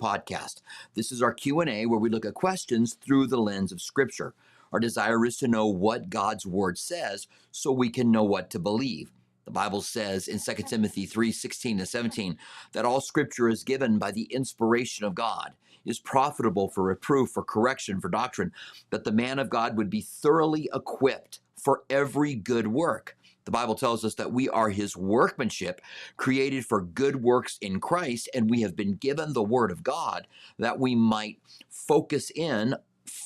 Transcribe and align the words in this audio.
podcast. 0.00 0.62
This 0.94 1.12
is 1.12 1.22
our 1.22 1.32
Q&A 1.32 1.86
where 1.86 2.00
we 2.00 2.08
look 2.08 2.24
at 2.24 2.34
questions 2.34 2.94
through 2.94 3.26
the 3.26 3.40
lens 3.40 3.72
of 3.72 3.80
scripture. 3.80 4.34
Our 4.72 4.80
desire 4.80 5.24
is 5.26 5.36
to 5.38 5.48
know 5.48 5.66
what 5.66 6.10
God's 6.10 6.46
word 6.46 6.78
says 6.78 7.26
so 7.50 7.72
we 7.72 7.90
can 7.90 8.10
know 8.10 8.24
what 8.24 8.50
to 8.50 8.58
believe. 8.58 9.12
The 9.44 9.50
Bible 9.50 9.82
says 9.82 10.28
in 10.28 10.38
2 10.38 10.62
Timothy 10.62 11.06
3 11.06 11.32
16 11.32 11.78
to 11.78 11.86
17 11.86 12.38
that 12.72 12.84
all 12.84 13.00
scripture 13.00 13.48
is 13.48 13.64
given 13.64 13.98
by 13.98 14.12
the 14.12 14.24
inspiration 14.24 15.04
of 15.04 15.14
God, 15.14 15.52
is 15.84 15.98
profitable 15.98 16.68
for 16.68 16.84
reproof, 16.84 17.30
for 17.30 17.42
correction, 17.42 18.00
for 18.00 18.08
doctrine, 18.08 18.52
that 18.90 19.04
the 19.04 19.12
man 19.12 19.38
of 19.38 19.50
God 19.50 19.76
would 19.76 19.90
be 19.90 20.02
thoroughly 20.02 20.68
equipped 20.72 21.40
for 21.56 21.82
every 21.90 22.34
good 22.34 22.66
work. 22.66 23.16
The 23.50 23.58
Bible 23.58 23.74
tells 23.74 24.04
us 24.04 24.14
that 24.14 24.32
we 24.32 24.48
are 24.48 24.70
his 24.70 24.96
workmanship, 24.96 25.80
created 26.16 26.64
for 26.64 26.82
good 26.82 27.16
works 27.16 27.58
in 27.60 27.80
Christ, 27.80 28.30
and 28.32 28.48
we 28.48 28.60
have 28.60 28.76
been 28.76 28.94
given 28.94 29.32
the 29.32 29.42
word 29.42 29.72
of 29.72 29.82
God 29.82 30.28
that 30.60 30.78
we 30.78 30.94
might 30.94 31.40
focus 31.68 32.30
in 32.32 32.76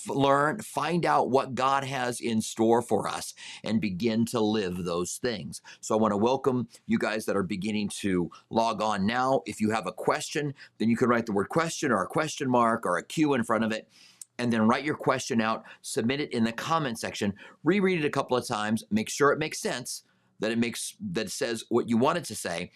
learn, 0.09 0.60
find 0.60 1.05
out 1.05 1.29
what 1.29 1.55
God 1.55 1.84
has 1.84 2.23
in 2.23 2.41
store 2.41 2.80
for 2.80 3.06
us, 3.06 3.34
and 3.65 3.82
begin 3.82 4.24
to 4.24 4.41
live 4.41 4.84
those 4.84 5.16
things. 5.16 5.60
So 5.82 5.95
I 5.95 6.01
want 6.01 6.12
to 6.12 6.16
welcome 6.16 6.68
you 6.87 6.98
guys 6.98 7.27
that 7.27 7.37
are 7.37 7.43
beginning 7.43 7.91
to 8.01 8.30
log 8.48 8.80
on 8.80 9.04
now. 9.04 9.43
If 9.45 9.60
you 9.60 9.73
have 9.73 9.87
a 9.87 9.93
question, 9.93 10.54
then 10.79 10.88
you 10.88 10.96
can 10.96 11.10
write 11.10 11.27
the 11.27 11.32
word 11.32 11.51
question 11.51 11.93
or 11.93 12.02
a 12.02 12.06
question 12.06 12.48
mark 12.48 12.87
or 12.87 12.96
a 12.96 13.04
Q 13.04 13.34
in 13.34 13.45
front 13.45 13.62
of 13.62 13.73
it. 13.73 13.91
And 14.38 14.51
then 14.51 14.66
write 14.66 14.84
your 14.84 14.96
question 14.96 15.43
out, 15.43 15.65
submit 15.82 16.23
it 16.23 16.32
in 16.32 16.45
the 16.45 16.52
comment 16.52 16.98
section, 16.98 17.34
reread 17.62 18.02
it 18.02 18.06
a 18.06 18.10
couple 18.10 18.38
of 18.38 18.48
times, 18.48 18.84
make 18.91 19.10
sure 19.10 19.30
it 19.30 19.38
makes 19.38 19.60
sense, 19.60 20.02
that 20.41 20.52
it 20.52 20.59
makes 20.59 20.95
that 21.12 21.30
says 21.30 21.65
what 21.69 21.88
you 21.88 21.97
want 21.97 22.19
it 22.19 22.24
to 22.24 22.34
say. 22.34 22.70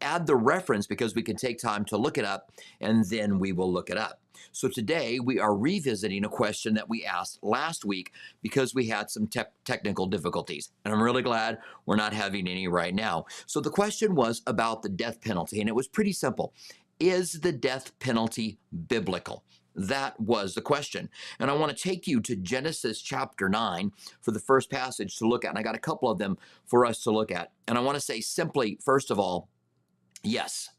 Add 0.00 0.26
the 0.26 0.36
reference 0.36 0.86
because 0.86 1.14
we 1.14 1.22
can 1.22 1.36
take 1.36 1.58
time 1.58 1.84
to 1.86 1.96
look 1.96 2.18
it 2.18 2.24
up 2.24 2.52
and 2.80 3.04
then 3.08 3.38
we 3.38 3.52
will 3.52 3.72
look 3.72 3.90
it 3.90 3.96
up. 3.96 4.20
So 4.52 4.68
today 4.68 5.20
we 5.20 5.38
are 5.38 5.54
revisiting 5.56 6.24
a 6.24 6.28
question 6.28 6.74
that 6.74 6.88
we 6.88 7.04
asked 7.04 7.38
last 7.42 7.84
week 7.84 8.12
because 8.42 8.74
we 8.74 8.86
had 8.86 9.10
some 9.10 9.26
te 9.26 9.42
technical 9.64 10.06
difficulties. 10.06 10.70
And 10.84 10.94
I'm 10.94 11.02
really 11.02 11.22
glad 11.22 11.58
we're 11.86 11.96
not 11.96 12.12
having 12.12 12.48
any 12.48 12.68
right 12.68 12.94
now. 12.94 13.26
So 13.46 13.60
the 13.60 13.70
question 13.70 14.14
was 14.14 14.42
about 14.46 14.82
the 14.82 14.88
death 14.88 15.20
penalty, 15.20 15.60
and 15.60 15.68
it 15.68 15.74
was 15.74 15.88
pretty 15.88 16.12
simple. 16.12 16.52
Is 17.00 17.40
the 17.40 17.52
death 17.52 17.96
penalty 17.98 18.58
biblical? 18.88 19.44
That 19.78 20.18
was 20.18 20.54
the 20.54 20.60
question. 20.60 21.08
And 21.38 21.50
I 21.50 21.54
want 21.54 21.74
to 21.74 21.82
take 21.82 22.08
you 22.08 22.20
to 22.22 22.34
Genesis 22.34 23.00
chapter 23.00 23.48
9 23.48 23.92
for 24.20 24.32
the 24.32 24.40
first 24.40 24.70
passage 24.70 25.16
to 25.18 25.28
look 25.28 25.44
at. 25.44 25.50
And 25.50 25.58
I 25.58 25.62
got 25.62 25.76
a 25.76 25.80
couple 25.80 26.10
of 26.10 26.18
them 26.18 26.36
for 26.66 26.84
us 26.84 27.00
to 27.04 27.12
look 27.12 27.30
at. 27.30 27.52
And 27.68 27.78
I 27.78 27.80
want 27.80 27.94
to 27.94 28.00
say 28.00 28.20
simply, 28.20 28.76
first 28.84 29.12
of 29.12 29.20
all, 29.20 29.48
yes, 30.24 30.70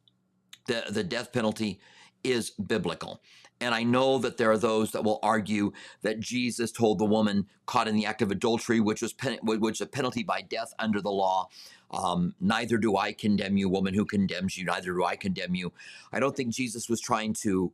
the, 0.68 0.84
the 0.90 1.04
death 1.04 1.32
penalty 1.32 1.80
is 2.26 2.50
biblical. 2.50 3.22
And 3.62 3.74
I 3.74 3.84
know 3.84 4.18
that 4.18 4.36
there 4.36 4.52
are 4.52 4.58
those 4.58 4.92
that 4.92 5.06
will 5.06 5.20
argue 5.24 5.72
that 6.02 6.20
Jesus 6.20 6.72
told 6.72 7.00
the 7.00 7.06
woman 7.06 7.48
caught 7.66 7.88
in 7.88 7.96
the 7.96 8.06
act 8.06 8.22
of 8.22 8.32
adultery, 8.32 8.82
which 8.82 9.02
was 9.02 9.14
pen, 9.14 9.40
which 9.44 9.80
a 9.80 9.86
penalty 9.86 10.24
by 10.24 10.42
death 10.42 10.74
under 10.78 11.02
the 11.02 11.12
law. 11.12 11.48
Um, 11.92 12.36
neither 12.42 12.78
do 12.78 12.98
I 12.98 13.14
condemn 13.14 13.58
you, 13.58 13.70
woman 13.70 13.94
who 13.94 14.06
condemns 14.06 14.58
you. 14.58 14.66
Neither 14.66 14.92
do 14.92 15.06
I 15.06 15.16
condemn 15.16 15.56
you. 15.56 15.72
I 16.12 16.20
don't 16.20 16.36
think 16.36 16.54
Jesus 16.54 16.90
was 16.90 17.00
trying 17.00 17.34
to 17.42 17.72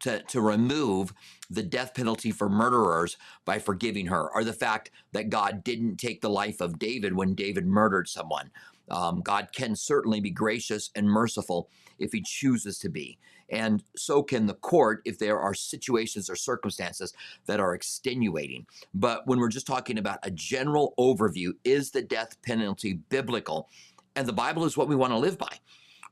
to, 0.00 0.22
to 0.22 0.40
remove 0.40 1.12
the 1.50 1.62
death 1.62 1.94
penalty 1.94 2.30
for 2.30 2.48
murderers 2.48 3.16
by 3.44 3.58
forgiving 3.58 4.06
her, 4.06 4.28
or 4.34 4.44
the 4.44 4.52
fact 4.52 4.90
that 5.12 5.30
God 5.30 5.64
didn't 5.64 5.96
take 5.96 6.20
the 6.20 6.30
life 6.30 6.60
of 6.60 6.78
David 6.78 7.14
when 7.14 7.34
David 7.34 7.66
murdered 7.66 8.08
someone. 8.08 8.50
Um, 8.90 9.20
God 9.20 9.48
can 9.52 9.76
certainly 9.76 10.20
be 10.20 10.30
gracious 10.30 10.90
and 10.94 11.08
merciful 11.08 11.68
if 11.98 12.12
he 12.12 12.22
chooses 12.22 12.78
to 12.80 12.88
be. 12.88 13.18
And 13.50 13.82
so 13.96 14.22
can 14.22 14.46
the 14.46 14.54
court 14.54 15.00
if 15.04 15.18
there 15.18 15.38
are 15.38 15.54
situations 15.54 16.28
or 16.28 16.36
circumstances 16.36 17.14
that 17.46 17.60
are 17.60 17.74
extenuating. 17.74 18.66
But 18.92 19.26
when 19.26 19.38
we're 19.38 19.48
just 19.48 19.66
talking 19.66 19.98
about 19.98 20.18
a 20.22 20.30
general 20.30 20.94
overview, 20.98 21.52
is 21.64 21.90
the 21.90 22.02
death 22.02 22.40
penalty 22.42 23.00
biblical? 23.08 23.68
And 24.16 24.26
the 24.26 24.32
Bible 24.32 24.64
is 24.64 24.76
what 24.76 24.88
we 24.88 24.96
want 24.96 25.12
to 25.12 25.18
live 25.18 25.38
by. 25.38 25.60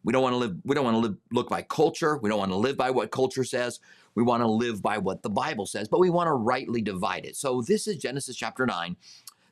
We 0.07 0.13
don't 0.13 0.23
want 0.23 0.35
to 0.35 0.39
live, 0.39 0.57
we 0.65 0.77
don't 0.77 0.85
want 0.85 0.95
to 0.95 1.01
live, 1.01 1.17
look 1.33 1.49
by 1.49 1.63
culture. 1.63 2.17
We 2.19 2.31
don't 2.31 2.39
want 2.39 2.53
to 2.53 2.57
live 2.57 2.77
by 2.77 2.91
what 2.93 3.11
culture 3.11 3.43
says. 3.43 3.81
We 4.15 4.23
want 4.23 4.41
to 4.41 4.47
live 4.47 4.81
by 4.81 4.99
what 4.99 5.25
the 5.25 5.31
Bible 5.31 5.67
says, 5.67 5.89
but 5.89 5.99
we 5.99 6.11
want 6.11 6.29
to 6.29 6.33
rightly 6.33 6.81
divide 6.81 7.27
it. 7.27 7.35
So 7.35 7.61
this 7.61 7.89
is 7.89 7.97
Genesis 7.97 8.37
chapter 8.37 8.65
9. 8.65 8.97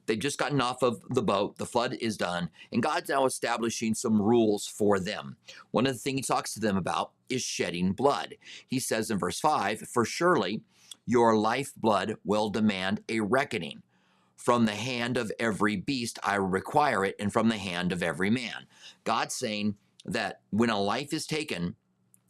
They've 0.07 0.17
just 0.17 0.39
gotten 0.39 0.61
off 0.61 0.85
of 0.85 1.03
the 1.11 1.25
boat. 1.25 1.59
The 1.59 1.67
flood 1.67 1.95
is 1.95 2.17
done. 2.17 2.51
And 2.71 2.85
God's 2.85 3.09
now 3.09 3.27
establishing 3.27 3.95
some 3.95 4.23
rules 4.23 4.65
for 4.65 5.01
them. 5.01 5.39
One 5.73 5.89
of 5.89 5.95
the 5.95 5.99
things 5.99 6.19
he 6.19 6.23
talks 6.23 6.55
to 6.55 6.61
them 6.61 6.77
about 6.77 7.11
is 7.29 7.43
shedding 7.43 7.91
blood. 7.91 8.37
He 8.69 8.79
says 8.79 9.11
in 9.11 9.19
verse 9.19 9.41
5 9.41 9.81
For 9.81 10.05
surely 10.05 10.63
your 11.05 11.37
lifeblood 11.37 12.17
will 12.25 12.49
demand 12.49 13.03
a 13.09 13.19
reckoning. 13.19 13.83
From 14.37 14.67
the 14.67 14.73
hand 14.77 15.17
of 15.17 15.33
every 15.41 15.75
beast 15.75 16.21
I 16.23 16.37
require 16.37 17.05
it, 17.05 17.17
and 17.19 17.33
from 17.33 17.49
the 17.49 17.59
hand 17.59 17.91
of 17.91 18.05
every 18.05 18.31
man. 18.31 18.67
God's 19.03 19.35
saying 19.35 19.75
that 20.05 20.41
when 20.51 20.71
a 20.71 20.81
life 20.81 21.13
is 21.13 21.27
taken, 21.27 21.77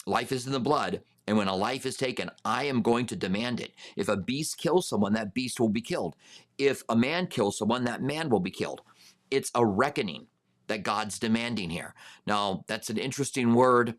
life 0.07 0.33
is 0.33 0.47
in 0.47 0.53
the 0.53 0.61
blood, 0.61 1.03
and 1.27 1.37
when 1.37 1.49
a 1.49 1.57
life 1.57 1.87
is 1.87 1.97
taken, 1.97 2.31
I 2.45 2.65
am 2.65 2.83
going 2.83 3.07
to 3.07 3.17
demand 3.17 3.61
it. 3.61 3.73
If 3.97 4.09
a 4.09 4.17
beast 4.17 4.59
kills 4.59 4.89
someone, 4.89 5.15
that 5.15 5.35
beast 5.35 5.59
will 5.59 5.71
be 5.71 5.81
killed. 5.81 6.17
If 6.59 6.83
a 6.89 6.97
man 6.97 7.27
kills 7.27 7.59
someone, 7.59 7.85
that 7.85 8.03
man 8.03 8.29
will 8.29 8.41
be 8.41 8.51
killed. 8.51 8.83
It's 9.31 9.51
a 9.55 9.65
reckoning 9.65 10.27
that 10.67 10.83
God's 10.83 11.19
demanding 11.19 11.71
here. 11.71 11.95
Now, 12.27 12.65
that's 12.69 12.91
an 12.91 12.99
interesting 12.99 13.55
word, 13.55 13.95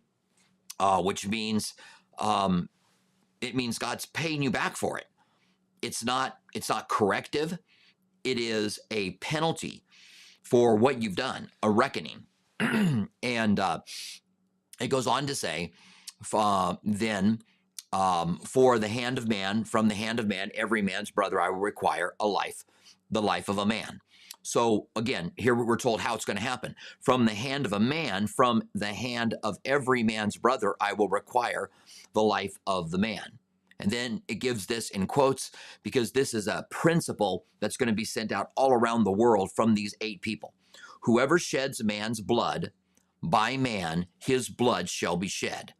uh, 0.80 1.02
which 1.02 1.28
means 1.28 1.74
um, 2.19 2.69
it 3.42 3.56
means 3.56 3.78
God's 3.78 4.06
paying 4.06 4.42
you 4.42 4.52
back 4.52 4.75
for 4.75 4.97
it. 4.97 5.06
It's 5.81 6.03
not 6.03 6.38
it's 6.53 6.69
not 6.69 6.90
corrective. 6.90 7.57
It 8.24 8.40
is 8.40 8.80
a 8.90 9.12
penalty 9.18 9.84
for 10.42 10.75
what 10.75 11.02
you've 11.02 11.16
done, 11.16 11.50
a 11.62 11.69
reckoning. 11.69 12.24
and 13.24 13.60
uh, 13.60 13.80
it 14.80 14.88
goes 14.88 15.08
on 15.08 15.28
to 15.28 15.36
say 15.36 15.74
uh, 16.34 16.76
then 16.84 17.40
um, 17.94 18.40
for 18.40 18.80
the 18.80 18.88
hand 18.88 19.18
of 19.18 19.28
man, 19.28 19.64
from 19.64 19.88
the 19.88 19.96
hand 19.96 20.20
of 20.20 20.28
man, 20.28 20.52
every 20.54 20.82
man's 20.82 21.12
brother, 21.12 21.40
I 21.40 21.50
will 21.50 21.60
require 21.60 22.14
a 22.20 22.28
life, 22.28 22.64
the 23.10 23.22
life 23.22 23.48
of 23.48 23.58
a 23.58 23.66
man. 23.66 24.02
So 24.42 24.90
again, 24.96 25.32
here 25.38 25.56
we're 25.56 25.78
told 25.78 26.02
how 26.02 26.14
it's 26.14 26.26
going 26.26 26.38
to 26.38 26.44
happen. 26.44 26.76
From 27.02 27.26
the 27.26 27.34
hand 27.34 27.66
of 27.66 27.74
a 27.74 27.80
man, 27.80 28.28
from 28.28 28.64
the 28.76 28.94
hand 28.94 29.36
of 29.44 29.58
every 29.66 30.04
man's 30.04 30.38
brother, 30.38 30.76
I 30.80 30.94
will 30.94 31.10
require 31.10 31.72
the 32.14 32.22
life 32.22 32.58
of 32.68 32.92
the 32.92 32.98
man. 32.98 33.40
And 33.80 33.92
then 33.92 34.22
it 34.28 34.36
gives 34.36 34.68
this 34.68 34.90
in 34.92 35.08
quotes 35.08 35.52
because 35.84 36.12
this 36.12 36.34
is 36.34 36.48
a 36.48 36.68
principle 36.70 37.46
that's 37.60 37.76
going 37.76 37.88
to 37.90 37.96
be 37.96 38.06
sent 38.06 38.32
out 38.32 38.52
all 38.56 38.72
around 38.72 39.04
the 39.04 39.12
world 39.12 39.52
from 39.52 39.74
these 39.74 39.96
eight 40.00 40.22
people. 40.22 40.54
Whoever 41.06 41.38
sheds 41.38 41.84
man's 41.84 42.20
blood, 42.20 42.72
by 43.22 43.58
man 43.58 44.08
his 44.20 44.50
blood 44.50 44.90
shall 44.90 45.18
be 45.18 45.28
shed. 45.28 45.74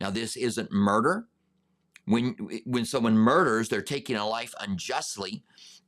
Now, 0.00 0.10
this 0.10 0.36
isn't 0.36 0.72
murder. 0.72 1.26
When, 2.06 2.36
when 2.64 2.84
someone 2.84 3.16
murders, 3.16 3.68
they're 3.68 3.80
taking 3.80 4.16
a 4.16 4.26
life 4.26 4.52
unjustly 4.60 5.44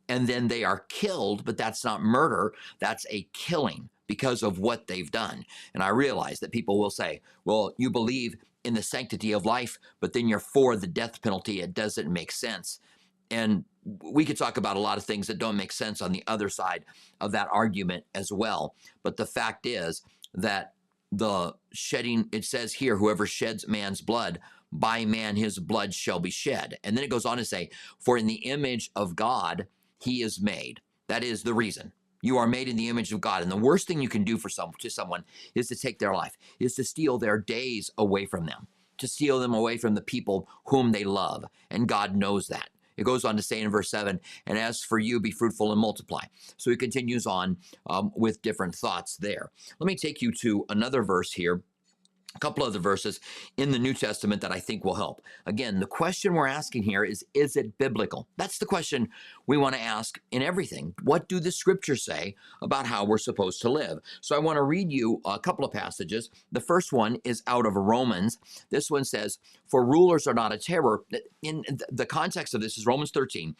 and 0.08 0.28
then 0.28 0.46
they 0.46 0.62
are 0.62 0.84
killed, 0.88 1.44
but 1.44 1.56
that's 1.56 1.84
not 1.84 2.02
murder. 2.02 2.54
That's 2.78 3.04
a 3.10 3.28
killing 3.32 3.88
because 4.06 4.44
of 4.44 4.60
what 4.60 4.86
they've 4.86 5.10
done. 5.10 5.44
And 5.72 5.82
I 5.82 5.88
realize 5.88 6.38
that 6.40 6.52
people 6.52 6.78
will 6.78 6.90
say, 6.90 7.20
well, 7.44 7.74
you 7.78 7.90
believe 7.90 8.36
in 8.62 8.74
the 8.74 8.82
sanctity 8.82 9.32
of 9.32 9.44
life, 9.44 9.78
but 10.00 10.12
then 10.12 10.28
you're 10.28 10.38
for 10.38 10.76
the 10.76 10.86
death 10.86 11.20
penalty. 11.20 11.60
It 11.60 11.74
doesn't 11.74 12.12
make 12.12 12.30
sense. 12.30 12.80
And 13.30 13.64
we 14.02 14.24
could 14.24 14.38
talk 14.38 14.56
about 14.56 14.76
a 14.76 14.80
lot 14.80 14.98
of 14.98 15.04
things 15.04 15.26
that 15.26 15.38
don't 15.38 15.56
make 15.56 15.72
sense 15.72 16.00
on 16.00 16.12
the 16.12 16.24
other 16.26 16.48
side 16.48 16.84
of 17.20 17.32
that 17.32 17.48
argument 17.52 18.04
as 18.14 18.30
well. 18.32 18.74
But 19.02 19.16
the 19.16 19.26
fact 19.26 19.66
is 19.66 20.02
that 20.34 20.72
the 21.12 21.54
shedding, 21.72 22.28
it 22.32 22.44
says 22.44 22.74
here, 22.74 22.96
whoever 22.96 23.26
sheds 23.26 23.68
man's 23.68 24.00
blood, 24.00 24.40
by 24.72 25.04
man 25.04 25.36
his 25.36 25.58
blood 25.58 25.94
shall 25.94 26.18
be 26.18 26.30
shed. 26.30 26.78
And 26.82 26.96
then 26.96 27.04
it 27.04 27.10
goes 27.10 27.26
on 27.26 27.36
to 27.36 27.44
say, 27.44 27.70
for 28.00 28.18
in 28.18 28.26
the 28.26 28.34
image 28.34 28.90
of 28.96 29.14
God 29.14 29.66
he 30.00 30.22
is 30.22 30.40
made. 30.40 30.80
That 31.08 31.22
is 31.22 31.42
the 31.42 31.54
reason. 31.54 31.92
You 32.22 32.38
are 32.38 32.46
made 32.46 32.68
in 32.68 32.76
the 32.76 32.88
image 32.88 33.12
of 33.12 33.20
God. 33.20 33.42
And 33.42 33.52
the 33.52 33.56
worst 33.56 33.86
thing 33.86 34.00
you 34.00 34.08
can 34.08 34.24
do 34.24 34.38
for 34.38 34.48
some 34.48 34.72
to 34.78 34.90
someone 34.90 35.24
is 35.54 35.68
to 35.68 35.76
take 35.76 35.98
their 35.98 36.14
life, 36.14 36.36
is 36.58 36.74
to 36.76 36.84
steal 36.84 37.18
their 37.18 37.38
days 37.38 37.90
away 37.98 38.24
from 38.24 38.46
them, 38.46 38.66
to 38.98 39.06
steal 39.06 39.38
them 39.38 39.52
away 39.52 39.76
from 39.76 39.94
the 39.94 40.00
people 40.00 40.48
whom 40.66 40.90
they 40.90 41.04
love. 41.04 41.44
And 41.70 41.86
God 41.86 42.16
knows 42.16 42.48
that. 42.48 42.70
It 42.96 43.04
goes 43.04 43.24
on 43.24 43.36
to 43.36 43.42
say 43.42 43.60
in 43.60 43.70
verse 43.70 43.90
7, 43.90 44.20
and 44.46 44.58
as 44.58 44.82
for 44.82 44.98
you, 44.98 45.20
be 45.20 45.30
fruitful 45.30 45.72
and 45.72 45.80
multiply. 45.80 46.24
So 46.56 46.70
he 46.70 46.76
continues 46.76 47.26
on 47.26 47.56
um, 47.88 48.12
with 48.14 48.42
different 48.42 48.74
thoughts 48.74 49.16
there. 49.16 49.50
Let 49.80 49.86
me 49.86 49.96
take 49.96 50.22
you 50.22 50.32
to 50.40 50.64
another 50.68 51.02
verse 51.02 51.32
here 51.32 51.62
a 52.34 52.38
couple 52.38 52.64
of 52.64 52.70
other 52.70 52.78
verses 52.78 53.20
in 53.56 53.70
the 53.70 53.78
New 53.78 53.94
Testament 53.94 54.40
that 54.42 54.52
I 54.52 54.58
think 54.58 54.84
will 54.84 54.94
help. 54.94 55.22
Again, 55.46 55.80
the 55.80 55.86
question 55.86 56.34
we're 56.34 56.46
asking 56.46 56.82
here 56.82 57.04
is 57.04 57.24
Is 57.34 57.56
it 57.56 57.78
biblical? 57.78 58.28
That's 58.36 58.58
the 58.58 58.66
question 58.66 59.08
we 59.46 59.56
want 59.56 59.74
to 59.74 59.80
ask 59.80 60.20
in 60.30 60.42
everything. 60.42 60.94
What 61.02 61.28
do 61.28 61.40
the 61.40 61.52
scriptures 61.52 62.04
say 62.04 62.34
about 62.62 62.86
how 62.86 63.04
we're 63.04 63.18
supposed 63.18 63.60
to 63.62 63.70
live? 63.70 63.98
So 64.20 64.34
I 64.34 64.40
want 64.40 64.56
to 64.56 64.62
read 64.62 64.90
you 64.90 65.20
a 65.24 65.38
couple 65.38 65.64
of 65.64 65.72
passages. 65.72 66.30
The 66.50 66.60
first 66.60 66.92
one 66.92 67.18
is 67.24 67.42
out 67.46 67.66
of 67.66 67.76
Romans. 67.76 68.38
This 68.70 68.90
one 68.90 69.04
says, 69.04 69.38
For 69.66 69.84
rulers 69.84 70.26
are 70.26 70.34
not 70.34 70.52
a 70.52 70.58
terror. 70.58 71.02
In 71.42 71.62
the 71.90 72.06
context 72.06 72.54
of 72.54 72.60
this 72.60 72.76
is 72.78 72.86
Romans 72.86 73.10
13. 73.10 73.54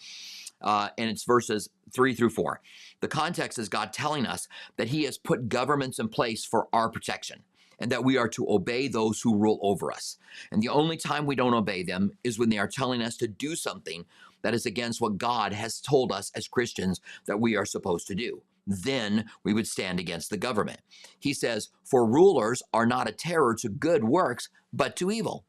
Uh, 0.62 0.88
and 0.96 1.10
it's 1.10 1.24
verses 1.24 1.68
three 1.92 2.14
through 2.14 2.30
four. 2.30 2.60
The 3.00 3.08
context 3.08 3.58
is 3.58 3.68
God 3.68 3.92
telling 3.92 4.24
us 4.24 4.48
that 4.76 4.88
He 4.88 5.04
has 5.04 5.18
put 5.18 5.48
governments 5.48 5.98
in 5.98 6.08
place 6.08 6.44
for 6.44 6.68
our 6.72 6.88
protection 6.88 7.42
and 7.78 7.90
that 7.90 8.04
we 8.04 8.16
are 8.16 8.28
to 8.28 8.50
obey 8.50 8.88
those 8.88 9.20
who 9.20 9.36
rule 9.36 9.58
over 9.62 9.92
us. 9.92 10.18
And 10.50 10.62
the 10.62 10.68
only 10.68 10.96
time 10.96 11.26
we 11.26 11.36
don't 11.36 11.54
obey 11.54 11.82
them 11.82 12.12
is 12.22 12.38
when 12.38 12.48
they 12.48 12.58
are 12.58 12.68
telling 12.68 13.02
us 13.02 13.16
to 13.18 13.28
do 13.28 13.56
something 13.56 14.04
that 14.42 14.54
is 14.54 14.66
against 14.66 15.00
what 15.00 15.18
God 15.18 15.52
has 15.52 15.80
told 15.80 16.12
us 16.12 16.30
as 16.34 16.48
Christians 16.48 17.00
that 17.26 17.40
we 17.40 17.56
are 17.56 17.64
supposed 17.64 18.06
to 18.08 18.14
do. 18.14 18.42
Then 18.66 19.26
we 19.42 19.52
would 19.52 19.66
stand 19.66 19.98
against 19.98 20.30
the 20.30 20.36
government. 20.36 20.80
He 21.18 21.32
says, 21.32 21.70
For 21.84 22.06
rulers 22.06 22.62
are 22.72 22.86
not 22.86 23.08
a 23.08 23.12
terror 23.12 23.54
to 23.56 23.68
good 23.68 24.04
works, 24.04 24.48
but 24.72 24.96
to 24.96 25.10
evil. 25.10 25.44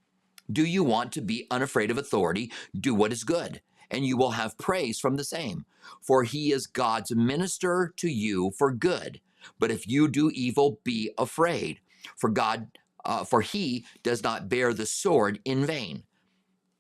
Do 0.52 0.66
you 0.66 0.84
want 0.84 1.12
to 1.14 1.22
be 1.22 1.48
unafraid 1.50 1.92
of 1.92 1.98
authority? 1.98 2.52
Do 2.78 2.94
what 2.94 3.12
is 3.12 3.24
good, 3.24 3.62
and 3.90 4.06
you 4.06 4.16
will 4.16 4.32
have 4.32 4.58
praise 4.58 5.00
from 5.00 5.16
the 5.16 5.24
same. 5.24 5.66
For 6.02 6.24
he 6.24 6.52
is 6.52 6.68
God's 6.68 7.16
minister 7.16 7.94
to 7.98 8.10
you 8.10 8.52
for 8.58 8.72
good. 8.72 9.22
But 9.60 9.72
if 9.72 9.88
you 9.88 10.08
do 10.08 10.30
evil, 10.32 10.80
be 10.84 11.12
afraid 11.18 11.80
for 12.18 12.30
God, 12.30 12.68
uh, 13.04 13.24
for 13.24 13.42
he 13.42 13.86
does 14.04 14.24
not 14.24 14.50
bear 14.50 14.74
the 14.74 14.86
sword 14.86 15.40
in 15.46 15.66
vain. 15.66 16.04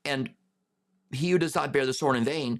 And 0.03 0.29
he 1.11 1.31
who 1.31 1.37
does 1.37 1.55
not 1.55 1.73
bear 1.73 1.85
the 1.85 1.93
sword 1.93 2.15
in 2.15 2.23
vain 2.23 2.59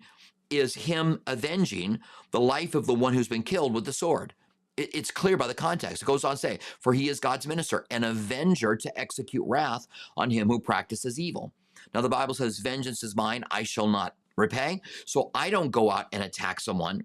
is 0.49 0.75
him 0.75 1.21
avenging 1.27 1.99
the 2.31 2.39
life 2.39 2.75
of 2.75 2.85
the 2.85 2.93
one 2.93 3.13
who's 3.13 3.27
been 3.27 3.43
killed 3.43 3.73
with 3.73 3.85
the 3.85 3.93
sword. 3.93 4.33
It, 4.77 4.93
it's 4.93 5.11
clear 5.11 5.37
by 5.37 5.47
the 5.47 5.53
context. 5.53 6.01
It 6.01 6.05
goes 6.05 6.23
on 6.23 6.31
to 6.31 6.37
say, 6.37 6.59
For 6.79 6.93
he 6.93 7.09
is 7.09 7.19
God's 7.19 7.47
minister, 7.47 7.85
an 7.89 8.03
avenger 8.03 8.75
to 8.75 8.99
execute 8.99 9.43
wrath 9.47 9.87
on 10.17 10.29
him 10.29 10.47
who 10.47 10.59
practices 10.59 11.19
evil. 11.19 11.53
Now, 11.93 12.01
the 12.01 12.09
Bible 12.09 12.33
says, 12.33 12.59
Vengeance 12.59 13.03
is 13.03 13.15
mine, 13.15 13.43
I 13.51 13.63
shall 13.63 13.87
not 13.87 14.15
repay. 14.37 14.81
So 15.05 15.31
I 15.33 15.49
don't 15.49 15.71
go 15.71 15.91
out 15.91 16.07
and 16.11 16.23
attack 16.23 16.59
someone, 16.59 17.03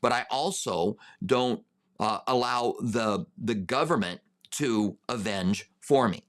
but 0.00 0.12
I 0.12 0.26
also 0.30 0.96
don't 1.24 1.62
uh, 1.98 2.20
allow 2.26 2.76
the, 2.80 3.26
the 3.38 3.54
government 3.54 4.20
to 4.52 4.96
avenge 5.08 5.70
for 5.80 6.08
me. 6.08 6.22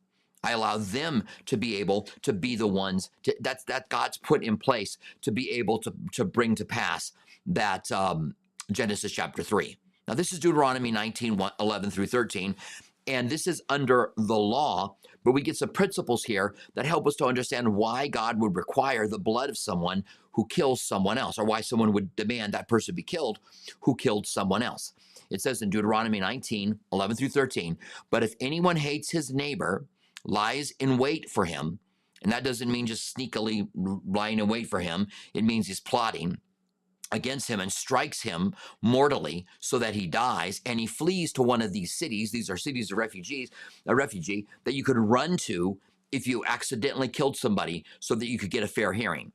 I 0.43 0.51
allow 0.51 0.77
them 0.77 1.25
to 1.45 1.57
be 1.57 1.77
able 1.77 2.07
to 2.23 2.33
be 2.33 2.55
the 2.55 2.67
ones 2.67 3.09
to, 3.23 3.35
that's 3.41 3.63
that 3.65 3.89
God's 3.89 4.17
put 4.17 4.43
in 4.43 4.57
place 4.57 4.97
to 5.21 5.31
be 5.31 5.51
able 5.51 5.77
to 5.79 5.93
to 6.13 6.25
bring 6.25 6.55
to 6.55 6.65
pass 6.65 7.11
that 7.45 7.91
um, 7.91 8.35
Genesis 8.71 9.11
chapter 9.11 9.43
three. 9.43 9.77
Now 10.07 10.15
this 10.15 10.33
is 10.33 10.39
Deuteronomy 10.39 10.91
19, 10.91 11.39
11 11.59 11.91
through 11.91 12.07
13, 12.07 12.55
and 13.07 13.29
this 13.29 13.45
is 13.45 13.61
under 13.69 14.13
the 14.17 14.37
law, 14.37 14.95
but 15.23 15.31
we 15.31 15.41
get 15.41 15.57
some 15.57 15.69
principles 15.69 16.23
here 16.23 16.55
that 16.75 16.85
help 16.85 17.07
us 17.07 17.15
to 17.15 17.25
understand 17.25 17.75
why 17.75 18.07
God 18.07 18.39
would 18.39 18.55
require 18.55 19.07
the 19.07 19.19
blood 19.19 19.49
of 19.49 19.57
someone 19.57 20.03
who 20.33 20.45
kills 20.47 20.81
someone 20.81 21.17
else, 21.17 21.37
or 21.37 21.45
why 21.45 21.61
someone 21.61 21.93
would 21.93 22.15
demand 22.15 22.53
that 22.53 22.67
person 22.67 22.95
be 22.95 23.03
killed 23.03 23.39
who 23.81 23.95
killed 23.95 24.25
someone 24.25 24.63
else. 24.63 24.93
It 25.29 25.41
says 25.41 25.61
in 25.61 25.69
Deuteronomy 25.69 26.19
19, 26.19 26.79
11 26.91 27.15
through 27.15 27.29
13, 27.29 27.77
but 28.09 28.23
if 28.23 28.35
anyone 28.39 28.75
hates 28.75 29.11
his 29.11 29.33
neighbor, 29.33 29.85
lies 30.23 30.71
in 30.79 30.97
wait 30.97 31.29
for 31.29 31.45
him, 31.45 31.79
and 32.21 32.31
that 32.31 32.43
doesn't 32.43 32.71
mean 32.71 32.85
just 32.85 33.15
sneakily 33.15 33.67
lying 33.73 34.39
in 34.39 34.47
wait 34.47 34.67
for 34.67 34.79
him, 34.79 35.07
it 35.33 35.43
means 35.43 35.67
he's 35.67 35.79
plotting 35.79 36.37
against 37.11 37.47
him 37.47 37.59
and 37.59 37.71
strikes 37.71 38.21
him 38.21 38.53
mortally 38.81 39.45
so 39.59 39.77
that 39.79 39.95
he 39.95 40.07
dies 40.07 40.61
and 40.65 40.79
he 40.79 40.87
flees 40.87 41.31
to 41.33 41.43
one 41.43 41.61
of 41.61 41.73
these 41.73 41.93
cities 41.93 42.31
these 42.31 42.49
are 42.49 42.57
cities 42.57 42.91
of 42.91 42.97
refugees 42.97 43.49
a 43.87 43.95
refugee 43.95 44.47
that 44.63 44.75
you 44.75 44.83
could 44.83 44.97
run 44.97 45.37
to 45.37 45.77
if 46.11 46.27
you 46.27 46.43
accidentally 46.45 47.07
killed 47.07 47.37
somebody 47.37 47.85
so 47.99 48.15
that 48.15 48.27
you 48.27 48.37
could 48.37 48.51
get 48.51 48.63
a 48.63 48.67
fair 48.67 48.93
hearing 48.93 49.31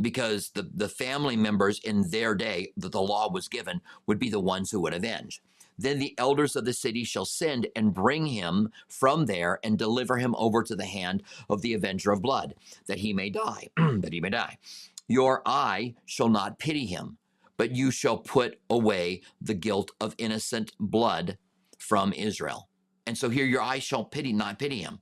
because 0.00 0.50
the, 0.50 0.68
the 0.74 0.88
family 0.88 1.36
members 1.36 1.80
in 1.80 2.10
their 2.10 2.34
day 2.34 2.72
that 2.76 2.92
the 2.92 3.02
law 3.02 3.30
was 3.30 3.48
given 3.48 3.80
would 4.06 4.18
be 4.18 4.30
the 4.30 4.40
ones 4.40 4.70
who 4.70 4.80
would 4.80 4.94
avenge. 4.94 5.42
Then 5.80 6.00
the 6.00 6.14
elders 6.18 6.56
of 6.56 6.64
the 6.64 6.72
city 6.72 7.04
shall 7.04 7.24
send 7.24 7.68
and 7.76 7.94
bring 7.94 8.26
him 8.26 8.70
from 8.88 9.26
there 9.26 9.60
and 9.62 9.78
deliver 9.78 10.16
him 10.16 10.34
over 10.36 10.62
to 10.64 10.74
the 10.74 10.86
hand 10.86 11.22
of 11.48 11.62
the 11.62 11.72
avenger 11.72 12.10
of 12.10 12.20
blood, 12.20 12.54
that 12.86 12.98
he 12.98 13.12
may 13.12 13.30
die, 13.30 13.68
that 13.76 14.12
he 14.12 14.20
may 14.20 14.30
die. 14.30 14.58
Your 15.08 15.42
eye 15.46 15.94
shall 16.06 16.28
not 16.28 16.58
pity 16.58 16.86
him, 16.86 17.18
but 17.56 17.74
you 17.74 17.90
shall 17.90 18.18
put 18.18 18.60
away 18.70 19.22
the 19.40 19.54
guilt 19.54 19.92
of 20.00 20.14
innocent 20.18 20.72
blood 20.80 21.38
from 21.78 22.12
Israel. 22.12 22.68
And 23.06 23.18
so 23.18 23.30
here 23.30 23.46
your 23.46 23.62
eye 23.62 23.80
shall 23.80 24.04
pity, 24.04 24.32
not 24.34 24.58
pity 24.58 24.82
him. 24.82 25.00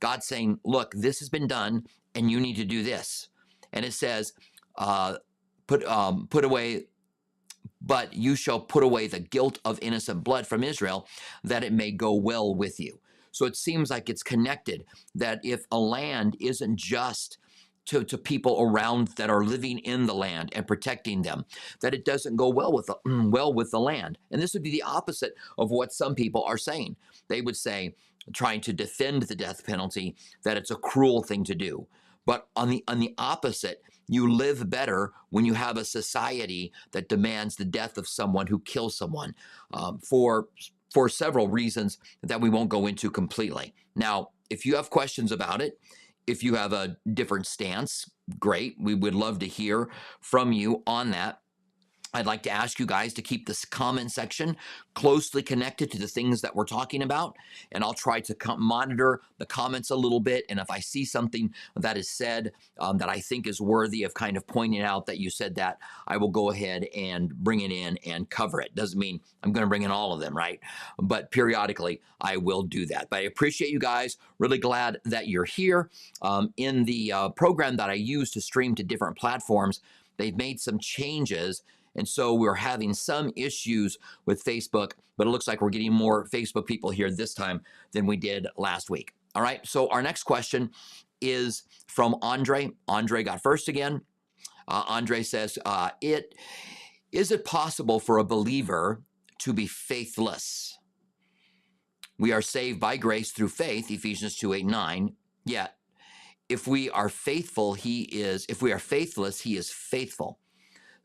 God's 0.00 0.26
saying, 0.26 0.60
look, 0.64 0.92
this 0.96 1.20
has 1.20 1.28
been 1.28 1.48
done, 1.48 1.84
and 2.14 2.30
you 2.30 2.40
need 2.40 2.56
to 2.56 2.64
do 2.64 2.82
this 2.84 3.28
and 3.72 3.84
it 3.84 3.92
says, 3.92 4.32
uh, 4.76 5.16
"Put 5.66 5.84
um, 5.86 6.28
put 6.28 6.44
away." 6.44 6.86
But 7.80 8.14
you 8.14 8.36
shall 8.36 8.60
put 8.60 8.82
away 8.84 9.06
the 9.06 9.20
guilt 9.20 9.60
of 9.64 9.78
innocent 9.82 10.24
blood 10.24 10.46
from 10.46 10.64
Israel, 10.64 11.06
that 11.44 11.64
it 11.64 11.72
may 11.72 11.92
go 11.92 12.14
well 12.14 12.54
with 12.54 12.80
you. 12.80 13.00
So 13.32 13.46
it 13.46 13.56
seems 13.56 13.90
like 13.90 14.10
it's 14.10 14.22
connected 14.22 14.84
that 15.14 15.40
if 15.44 15.62
a 15.70 15.78
land 15.78 16.36
isn't 16.40 16.76
just 16.78 17.38
to, 17.88 18.04
to 18.04 18.18
people 18.18 18.58
around 18.60 19.08
that 19.16 19.30
are 19.30 19.42
living 19.44 19.78
in 19.78 20.06
the 20.06 20.14
land 20.14 20.50
and 20.54 20.66
protecting 20.66 21.22
them, 21.22 21.44
that 21.80 21.94
it 21.94 22.04
doesn't 22.04 22.36
go 22.36 22.48
well 22.48 22.72
with 22.72 22.86
the, 22.86 22.96
well 23.30 23.52
with 23.52 23.70
the 23.70 23.80
land. 23.80 24.18
And 24.30 24.40
this 24.40 24.52
would 24.52 24.62
be 24.62 24.70
the 24.70 24.82
opposite 24.82 25.34
of 25.56 25.70
what 25.70 25.92
some 25.92 26.14
people 26.14 26.44
are 26.44 26.58
saying. 26.58 26.96
They 27.28 27.40
would 27.40 27.56
say, 27.56 27.94
trying 28.34 28.60
to 28.60 28.74
defend 28.74 29.22
the 29.22 29.34
death 29.34 29.64
penalty, 29.64 30.16
that 30.44 30.58
it's 30.58 30.70
a 30.70 30.76
cruel 30.76 31.22
thing 31.22 31.44
to 31.44 31.54
do. 31.54 31.86
But 32.26 32.48
on 32.54 32.68
the 32.68 32.84
on 32.86 32.98
the 32.98 33.14
opposite, 33.16 33.82
you 34.06 34.30
live 34.30 34.68
better 34.68 35.12
when 35.30 35.46
you 35.46 35.54
have 35.54 35.78
a 35.78 35.84
society 35.84 36.72
that 36.92 37.08
demands 37.08 37.56
the 37.56 37.64
death 37.64 37.96
of 37.96 38.06
someone 38.06 38.48
who 38.48 38.58
kills 38.58 38.98
someone 38.98 39.34
um, 39.72 39.98
for 39.98 40.48
for 40.92 41.08
several 41.08 41.48
reasons 41.48 41.96
that 42.22 42.42
we 42.42 42.50
won't 42.50 42.68
go 42.68 42.86
into 42.86 43.10
completely. 43.10 43.74
Now, 43.96 44.28
if 44.50 44.66
you 44.66 44.76
have 44.76 44.90
questions 44.90 45.32
about 45.32 45.62
it, 45.62 45.78
if 46.28 46.42
you 46.42 46.54
have 46.54 46.72
a 46.72 46.96
different 47.14 47.46
stance, 47.46 48.10
great. 48.38 48.76
We 48.78 48.94
would 48.94 49.14
love 49.14 49.38
to 49.40 49.46
hear 49.46 49.88
from 50.20 50.52
you 50.52 50.82
on 50.86 51.10
that. 51.12 51.40
I'd 52.14 52.26
like 52.26 52.42
to 52.44 52.50
ask 52.50 52.78
you 52.78 52.86
guys 52.86 53.12
to 53.14 53.22
keep 53.22 53.46
this 53.46 53.64
comment 53.64 54.10
section 54.12 54.56
closely 54.94 55.42
connected 55.42 55.90
to 55.92 55.98
the 55.98 56.08
things 56.08 56.40
that 56.40 56.54
we're 56.56 56.64
talking 56.64 57.02
about. 57.02 57.36
And 57.72 57.84
I'll 57.84 57.94
try 57.94 58.20
to 58.20 58.36
monitor 58.56 59.20
the 59.38 59.46
comments 59.46 59.90
a 59.90 59.96
little 59.96 60.20
bit. 60.20 60.44
And 60.48 60.58
if 60.58 60.70
I 60.70 60.80
see 60.80 61.04
something 61.04 61.52
that 61.76 61.96
is 61.96 62.08
said 62.08 62.52
um, 62.80 62.98
that 62.98 63.08
I 63.08 63.20
think 63.20 63.46
is 63.46 63.60
worthy 63.60 64.04
of 64.04 64.14
kind 64.14 64.36
of 64.36 64.46
pointing 64.46 64.82
out 64.82 65.06
that 65.06 65.18
you 65.18 65.28
said 65.28 65.54
that, 65.56 65.78
I 66.06 66.16
will 66.16 66.28
go 66.28 66.50
ahead 66.50 66.86
and 66.96 67.34
bring 67.34 67.60
it 67.60 67.70
in 67.70 67.98
and 68.06 68.28
cover 68.30 68.60
it. 68.60 68.74
Doesn't 68.74 68.98
mean 68.98 69.20
I'm 69.42 69.52
going 69.52 69.64
to 69.64 69.68
bring 69.68 69.82
in 69.82 69.90
all 69.90 70.12
of 70.12 70.20
them, 70.20 70.36
right? 70.36 70.60
But 70.98 71.30
periodically, 71.30 72.00
I 72.20 72.38
will 72.38 72.62
do 72.62 72.86
that. 72.86 73.08
But 73.10 73.18
I 73.18 73.22
appreciate 73.22 73.70
you 73.70 73.78
guys. 73.78 74.16
Really 74.38 74.58
glad 74.58 74.98
that 75.04 75.28
you're 75.28 75.44
here. 75.44 75.90
Um, 76.22 76.52
in 76.56 76.84
the 76.84 77.12
uh, 77.12 77.28
program 77.30 77.76
that 77.76 77.90
I 77.90 77.94
use 77.94 78.30
to 78.32 78.40
stream 78.40 78.74
to 78.76 78.82
different 78.82 79.18
platforms, 79.18 79.80
they've 80.16 80.36
made 80.36 80.60
some 80.60 80.78
changes 80.78 81.62
and 81.98 82.08
so 82.08 82.32
we're 82.32 82.54
having 82.54 82.94
some 82.94 83.32
issues 83.36 83.98
with 84.24 84.44
Facebook, 84.44 84.92
but 85.16 85.26
it 85.26 85.30
looks 85.30 85.46
like 85.46 85.60
we're 85.60 85.70
getting 85.70 85.92
more 85.92 86.26
Facebook 86.28 86.66
people 86.66 86.90
here 86.90 87.10
this 87.10 87.34
time 87.34 87.60
than 87.92 88.06
we 88.06 88.16
did 88.16 88.46
last 88.56 88.88
week. 88.88 89.12
All 89.34 89.42
right, 89.42 89.66
so 89.66 89.88
our 89.88 90.00
next 90.00 90.22
question 90.22 90.70
is 91.20 91.64
from 91.86 92.16
Andre. 92.22 92.70
Andre 92.86 93.22
got 93.22 93.42
first 93.42 93.68
again. 93.68 94.00
Uh, 94.66 94.84
Andre 94.86 95.22
says, 95.22 95.58
uh, 95.66 95.90
"It 96.00 96.34
is 97.12 97.32
it 97.32 97.44
possible 97.44 98.00
for 98.00 98.18
a 98.18 98.24
believer 98.24 99.02
to 99.38 99.52
be 99.52 99.66
faithless? 99.66 100.78
We 102.18 102.32
are 102.32 102.42
saved 102.42 102.80
by 102.80 102.96
grace 102.96 103.30
through 103.30 103.48
faith, 103.48 103.90
Ephesians 103.90 104.36
2 104.36 104.52
8 104.52 104.66
9. 104.66 105.16
Yet, 105.44 105.76
if 106.48 106.66
we 106.66 106.90
are 106.90 107.08
faithful, 107.08 107.74
he 107.74 108.02
is, 108.02 108.44
if 108.48 108.60
we 108.60 108.72
are 108.72 108.78
faithless, 108.78 109.40
he 109.40 109.56
is 109.56 109.70
faithful. 109.70 110.38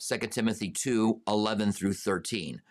2 0.08 0.18
Timothy 0.28 0.70
2 0.70 1.22
11 1.28 1.72
through 1.72 1.94
13? 1.94 2.62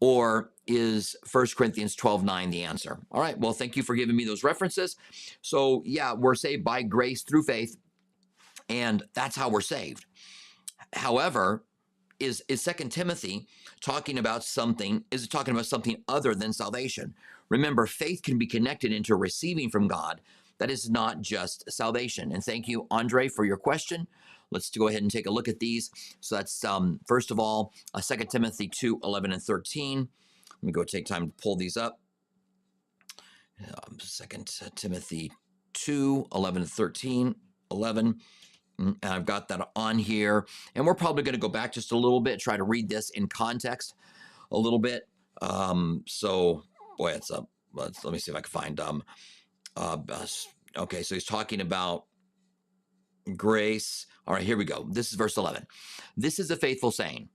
Or 0.00 0.50
is 0.66 1.14
1 1.30 1.46
Corinthians 1.56 1.94
12 1.94 2.24
9 2.24 2.50
the 2.50 2.64
answer? 2.64 2.98
All 3.10 3.20
right, 3.20 3.38
well, 3.38 3.52
thank 3.52 3.76
you 3.76 3.82
for 3.82 3.94
giving 3.94 4.16
me 4.16 4.24
those 4.24 4.42
references. 4.42 4.96
So, 5.42 5.82
yeah, 5.84 6.12
we're 6.12 6.34
saved 6.34 6.64
by 6.64 6.82
grace 6.82 7.22
through 7.22 7.44
faith, 7.44 7.76
and 8.68 9.04
that's 9.14 9.36
how 9.36 9.48
we're 9.48 9.60
saved. 9.60 10.06
However, 10.94 11.64
is 12.18 12.42
is 12.48 12.62
Second 12.62 12.90
Timothy 12.90 13.46
talking 13.80 14.18
about 14.18 14.44
something? 14.44 15.04
Is 15.10 15.24
it 15.24 15.30
talking 15.30 15.54
about 15.54 15.66
something 15.66 16.02
other 16.08 16.34
than 16.34 16.52
salvation? 16.52 17.14
Remember, 17.48 17.86
faith 17.86 18.22
can 18.22 18.38
be 18.38 18.46
connected 18.46 18.92
into 18.92 19.14
receiving 19.14 19.70
from 19.70 19.88
God. 19.88 20.20
That 20.58 20.70
is 20.70 20.88
not 20.88 21.20
just 21.20 21.70
salvation. 21.70 22.32
And 22.32 22.42
thank 22.42 22.68
you, 22.68 22.86
Andre, 22.90 23.28
for 23.28 23.44
your 23.44 23.56
question. 23.56 24.06
Let's 24.52 24.70
go 24.70 24.88
ahead 24.88 25.02
and 25.02 25.10
take 25.10 25.26
a 25.26 25.30
look 25.30 25.48
at 25.48 25.60
these. 25.60 25.90
So 26.20 26.36
that's 26.36 26.64
um, 26.64 27.00
first 27.06 27.30
of 27.30 27.38
all, 27.38 27.72
uh, 27.94 28.00
2 28.00 28.16
Timothy 28.30 28.68
2 28.68 29.00
11 29.02 29.32
and 29.32 29.42
13. 29.42 30.08
Let 30.50 30.66
me 30.66 30.72
go 30.72 30.84
take 30.84 31.06
time 31.06 31.26
to 31.26 31.32
pull 31.42 31.56
these 31.56 31.76
up. 31.76 32.00
Um, 33.60 33.96
2 33.98 34.44
Timothy 34.74 35.32
2 35.74 36.26
11 36.32 36.62
and 36.62 36.70
13. 36.70 37.34
11. 37.72 38.20
Mm, 38.80 38.96
and 39.02 39.12
I've 39.12 39.26
got 39.26 39.48
that 39.48 39.68
on 39.74 39.98
here. 39.98 40.46
And 40.74 40.86
we're 40.86 40.94
probably 40.94 41.22
going 41.22 41.34
to 41.34 41.40
go 41.40 41.48
back 41.48 41.72
just 41.72 41.92
a 41.92 41.96
little 41.96 42.20
bit, 42.20 42.38
try 42.38 42.56
to 42.56 42.62
read 42.62 42.88
this 42.88 43.10
in 43.10 43.26
context 43.26 43.94
a 44.50 44.58
little 44.58 44.78
bit. 44.78 45.08
Um, 45.40 46.04
so, 46.06 46.62
boy, 46.98 47.12
it's 47.12 47.30
a, 47.30 47.44
let's, 47.72 48.04
let 48.04 48.12
me 48.12 48.18
see 48.18 48.30
if 48.30 48.36
I 48.36 48.40
can 48.40 48.50
find, 48.50 48.78
um, 48.78 49.02
uh, 49.76 49.96
okay, 50.76 51.02
so 51.02 51.14
he's 51.14 51.24
talking 51.24 51.60
about 51.60 52.04
grace. 53.36 54.06
All 54.26 54.34
right, 54.34 54.44
here 54.44 54.56
we 54.56 54.64
go. 54.64 54.86
This 54.88 55.08
is 55.08 55.14
verse 55.14 55.36
11. 55.36 55.66
This 56.16 56.38
is 56.38 56.50
a 56.50 56.56
faithful 56.56 56.90
saying. 56.90 57.28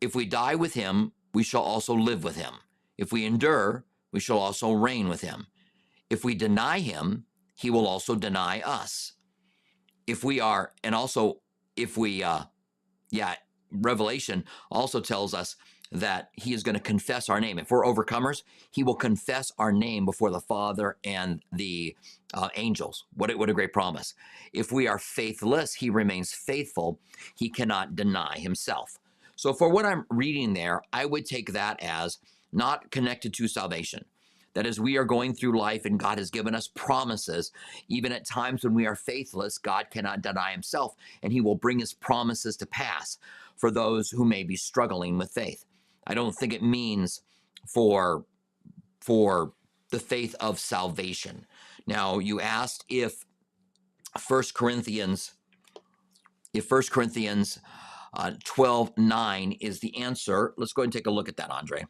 If 0.00 0.14
we 0.14 0.26
die 0.26 0.54
with 0.54 0.74
him, 0.74 1.12
we 1.32 1.42
shall 1.42 1.62
also 1.62 1.94
live 1.94 2.24
with 2.24 2.36
him. 2.36 2.54
If 2.96 3.12
we 3.12 3.24
endure, 3.24 3.84
we 4.12 4.20
shall 4.20 4.38
also 4.38 4.72
reign 4.72 5.08
with 5.08 5.20
him. 5.20 5.46
If 6.10 6.24
we 6.24 6.34
deny 6.34 6.80
him, 6.80 7.24
he 7.54 7.70
will 7.70 7.86
also 7.86 8.14
deny 8.14 8.60
us 8.60 9.12
if 10.06 10.24
we 10.24 10.40
are, 10.40 10.72
and 10.82 10.94
also 10.94 11.40
if 11.76 11.96
we, 11.96 12.22
uh, 12.22 12.44
yeah, 13.10 13.34
Revelation 13.70 14.44
also 14.70 15.00
tells 15.00 15.34
us 15.34 15.54
that 15.90 16.30
he 16.34 16.52
is 16.52 16.62
going 16.62 16.74
to 16.74 16.80
confess 16.80 17.28
our 17.28 17.40
name. 17.40 17.58
If 17.58 17.70
we're 17.70 17.84
overcomers, 17.84 18.42
he 18.70 18.82
will 18.82 18.94
confess 18.94 19.52
our 19.58 19.72
name 19.72 20.04
before 20.04 20.30
the 20.30 20.40
Father 20.40 20.96
and 21.04 21.42
the 21.52 21.96
uh, 22.34 22.48
angels. 22.56 23.04
What 23.14 23.30
a, 23.30 23.38
what 23.38 23.50
a 23.50 23.54
great 23.54 23.72
promise. 23.72 24.14
If 24.52 24.70
we 24.70 24.86
are 24.86 24.98
faithless, 24.98 25.74
he 25.74 25.90
remains 25.90 26.32
faithful. 26.32 26.98
He 27.34 27.48
cannot 27.48 27.96
deny 27.96 28.38
himself. 28.38 28.98
So, 29.36 29.52
for 29.52 29.68
what 29.68 29.86
I'm 29.86 30.04
reading 30.10 30.52
there, 30.52 30.82
I 30.92 31.06
would 31.06 31.24
take 31.24 31.52
that 31.52 31.82
as 31.82 32.18
not 32.52 32.90
connected 32.90 33.32
to 33.34 33.48
salvation. 33.48 34.04
That 34.54 34.66
as 34.66 34.80
we 34.80 34.96
are 34.96 35.04
going 35.04 35.34
through 35.34 35.58
life 35.58 35.84
and 35.84 36.00
God 36.00 36.18
has 36.18 36.30
given 36.30 36.54
us 36.54 36.68
promises, 36.74 37.52
even 37.86 38.10
at 38.10 38.26
times 38.26 38.64
when 38.64 38.74
we 38.74 38.86
are 38.86 38.96
faithless, 38.96 39.56
God 39.56 39.86
cannot 39.90 40.22
deny 40.22 40.50
himself 40.50 40.96
and 41.22 41.32
he 41.32 41.40
will 41.40 41.54
bring 41.54 41.78
his 41.78 41.94
promises 41.94 42.56
to 42.56 42.66
pass 42.66 43.18
for 43.56 43.70
those 43.70 44.10
who 44.10 44.24
may 44.24 44.42
be 44.42 44.56
struggling 44.56 45.18
with 45.18 45.30
faith. 45.30 45.64
I 46.08 46.14
don't 46.14 46.32
think 46.32 46.52
it 46.52 46.62
means 46.62 47.20
for 47.72 48.24
for 49.00 49.52
the 49.90 50.00
faith 50.00 50.34
of 50.40 50.58
salvation. 50.58 51.46
Now, 51.86 52.18
you 52.18 52.40
asked 52.40 52.84
if 52.88 53.24
First 54.18 54.54
Corinthians 54.54 55.34
if 56.52 56.64
First 56.64 56.90
Corinthians 56.90 57.58
uh, 58.14 58.32
12 58.44 58.96
9 58.96 59.52
is 59.60 59.80
the 59.80 59.96
answer. 59.98 60.54
Let's 60.56 60.72
go 60.72 60.82
ahead 60.82 60.86
and 60.86 60.92
take 60.92 61.06
a 61.06 61.10
look 61.10 61.28
at 61.28 61.36
that, 61.36 61.50
Andre. 61.50 61.84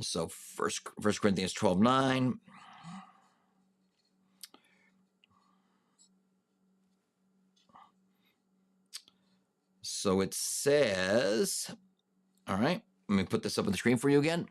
So 0.00 0.28
first, 0.28 0.88
first 1.00 1.20
Corinthians 1.20 1.52
12, 1.52 1.78
9. 1.78 2.34
So 9.82 10.20
it 10.20 10.34
says, 10.34 11.70
all 12.48 12.56
right, 12.56 12.82
let 13.08 13.16
me 13.16 13.24
put 13.24 13.42
this 13.42 13.58
up 13.58 13.66
on 13.66 13.72
the 13.72 13.78
screen 13.78 13.96
for 13.96 14.08
you 14.08 14.18
again. 14.18 14.46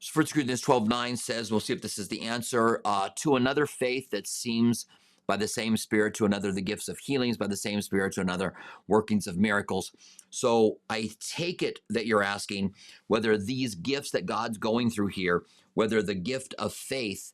So 0.00 0.10
First 0.12 0.34
Corinthians 0.34 0.60
12, 0.60 0.88
9 0.88 1.16
says, 1.16 1.50
we'll 1.50 1.60
see 1.60 1.72
if 1.72 1.80
this 1.80 1.98
is 1.98 2.08
the 2.08 2.22
answer, 2.22 2.80
uh, 2.84 3.08
to 3.16 3.36
another 3.36 3.66
faith 3.66 4.10
that 4.10 4.26
seems 4.26 4.86
by 5.26 5.36
the 5.36 5.48
same 5.48 5.76
Spirit, 5.76 6.14
to 6.14 6.26
another 6.26 6.52
the 6.52 6.60
gifts 6.60 6.88
of 6.88 6.98
healings, 6.98 7.36
by 7.36 7.46
the 7.46 7.56
same 7.56 7.80
Spirit, 7.80 8.12
to 8.14 8.20
another 8.20 8.54
workings 8.86 9.26
of 9.26 9.38
miracles. 9.38 9.92
So 10.30 10.78
I 10.90 11.10
take 11.20 11.62
it 11.62 11.80
that 11.88 12.06
you're 12.06 12.22
asking 12.22 12.74
whether 13.06 13.38
these 13.38 13.74
gifts 13.74 14.10
that 14.10 14.26
God's 14.26 14.58
going 14.58 14.90
through 14.90 15.08
here, 15.08 15.44
whether 15.72 16.02
the 16.02 16.14
gift 16.14 16.54
of 16.58 16.74
faith 16.74 17.32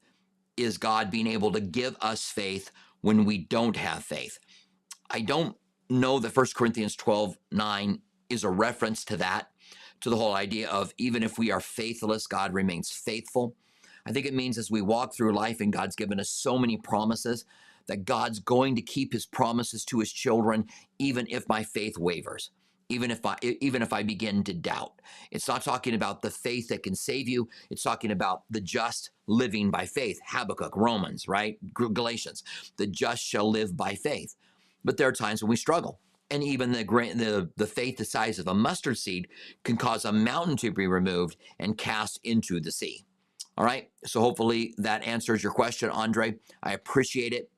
is 0.57 0.78
God 0.78 1.11
being 1.11 1.26
able 1.26 1.50
to 1.52 1.61
give 1.61 1.97
us 2.00 2.30
faith 2.30 2.71
when 3.00 3.25
we 3.25 3.38
don't 3.38 3.76
have 3.76 4.04
faith. 4.04 4.38
I 5.11 5.23
don't 5.23 5.57
know 5.88 6.21
that 6.21 6.37
1 6.37 6.47
Corinthians 6.54 6.95
12 6.95 7.37
9 7.50 8.00
is 8.31 8.45
a 8.45 8.51
reference 8.51 9.05
to 9.07 9.17
that, 9.19 9.51
to 10.01 10.11
the 10.11 10.17
whole 10.17 10.35
idea 10.35 10.69
of 10.69 10.95
even 10.99 11.23
if 11.23 11.39
we 11.39 11.51
are 11.51 11.61
faithless, 11.61 12.27
God 12.27 12.55
remains 12.55 12.91
faithful. 12.91 13.55
I 14.07 14.13
think 14.13 14.27
it 14.27 14.35
means 14.35 14.57
as 14.57 14.71
we 14.71 14.81
walk 14.81 15.15
through 15.15 15.35
life 15.35 15.61
and 15.61 15.73
God's 15.73 15.97
given 15.97 16.19
us 16.21 16.31
so 16.31 16.59
many 16.59 16.77
promises 16.77 17.45
that 17.87 18.05
God's 18.05 18.39
going 18.39 18.77
to 18.77 18.83
keep 18.83 19.13
his 19.13 19.27
promises 19.27 19.85
to 19.87 19.99
his 19.99 20.13
children, 20.13 20.67
even 20.99 21.27
if 21.29 21.49
my 21.49 21.63
faith 21.63 21.99
wavers. 21.99 22.51
Even 22.89 23.13
if 23.13 23.25
I 23.25 23.37
even 23.43 23.83
if 23.83 23.93
I 23.93 24.03
begin 24.03 24.43
to 24.43 24.53
doubt, 24.53 24.95
it's 25.31 25.47
not 25.47 25.63
talking 25.63 25.95
about 25.95 26.23
the 26.23 26.31
faith 26.31 26.67
that 26.69 26.83
can 26.83 26.97
save 26.97 27.29
you. 27.29 27.49
It's 27.71 27.85
talking 27.85 28.11
about 28.11 28.43
the 28.51 28.61
just 28.61 29.11
living 29.29 29.71
by 29.71 29.87
faith. 29.87 30.19
Habakkuk, 30.27 30.77
Romans, 30.77 31.29
right? 31.29 31.57
Galatians, 31.73 32.43
the 32.79 32.89
just 32.89 33.23
shall 33.23 33.49
live 33.49 33.77
by 33.77 33.95
faith. 33.95 34.35
But 34.85 34.97
there 34.97 35.07
are 35.07 35.13
times 35.13 35.41
when 35.41 35.51
we 35.51 35.57
struggle, 35.57 36.01
and 36.31 36.43
even 36.43 36.73
the 36.73 36.85
the 36.85 37.51
the 37.57 37.67
faith 37.67 37.99
the 37.99 38.05
size 38.05 38.39
of 38.39 38.49
a 38.49 38.55
mustard 38.55 38.99
seed 38.99 39.29
can 39.65 39.77
cause 39.77 40.05
a 40.05 40.13
mountain 40.13 40.57
to 40.59 40.71
be 40.71 40.87
removed 40.87 41.37
and 41.59 41.77
cast 41.77 42.21
into 42.25 42.61
the 42.61 42.73
sea. 42.73 43.05
All 43.59 43.65
right. 43.65 43.91
So 44.07 44.21
hopefully 44.21 44.75
that 44.79 45.05
answers 45.05 45.43
your 45.43 45.53
question, 45.53 45.91
Andre. 45.91 46.37
I 46.63 46.73
appreciate 46.73 47.33
it 47.33 47.51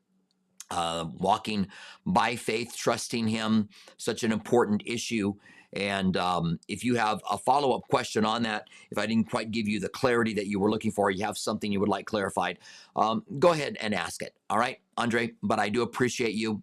uh, 0.73 1.05
walking 1.19 1.69
by 2.07 2.35
faith, 2.35 2.75
trusting 2.77 3.29
Him, 3.29 3.69
such 3.99 4.25
an 4.25 4.33
important 4.33 4.83
issue. 4.87 5.35
And 5.75 6.17
um, 6.17 6.59
if 6.69 6.85
you 6.85 6.97
have 6.97 7.23
a 7.31 7.39
follow 7.39 7.73
up 7.73 7.83
question 7.89 8.25
on 8.25 8.43
that, 8.43 8.69
if 8.91 8.99
I 8.99 9.07
didn't 9.07 9.31
quite 9.31 9.51
give 9.51 9.69
you 9.69 9.81
the 9.81 9.89
clarity 9.89 10.35
that 10.35 10.47
you 10.47 10.61
were 10.61 10.71
looking 10.71 10.91
for, 10.91 11.11
you 11.11 11.25
have 11.25 11.39
something 11.39 11.73
you 11.73 11.81
would 11.81 11.89
like 11.89 12.07
clarified, 12.07 12.59
um, 12.97 13.25
go 13.39 13.53
ahead 13.53 13.77
and 13.81 13.95
ask 13.95 14.23
it. 14.23 14.35
All 14.51 14.59
right, 14.59 14.79
Andre, 14.97 15.33
but 15.43 15.59
I 15.59 15.69
do 15.69 15.83
appreciate 15.83 16.35
you. 16.35 16.63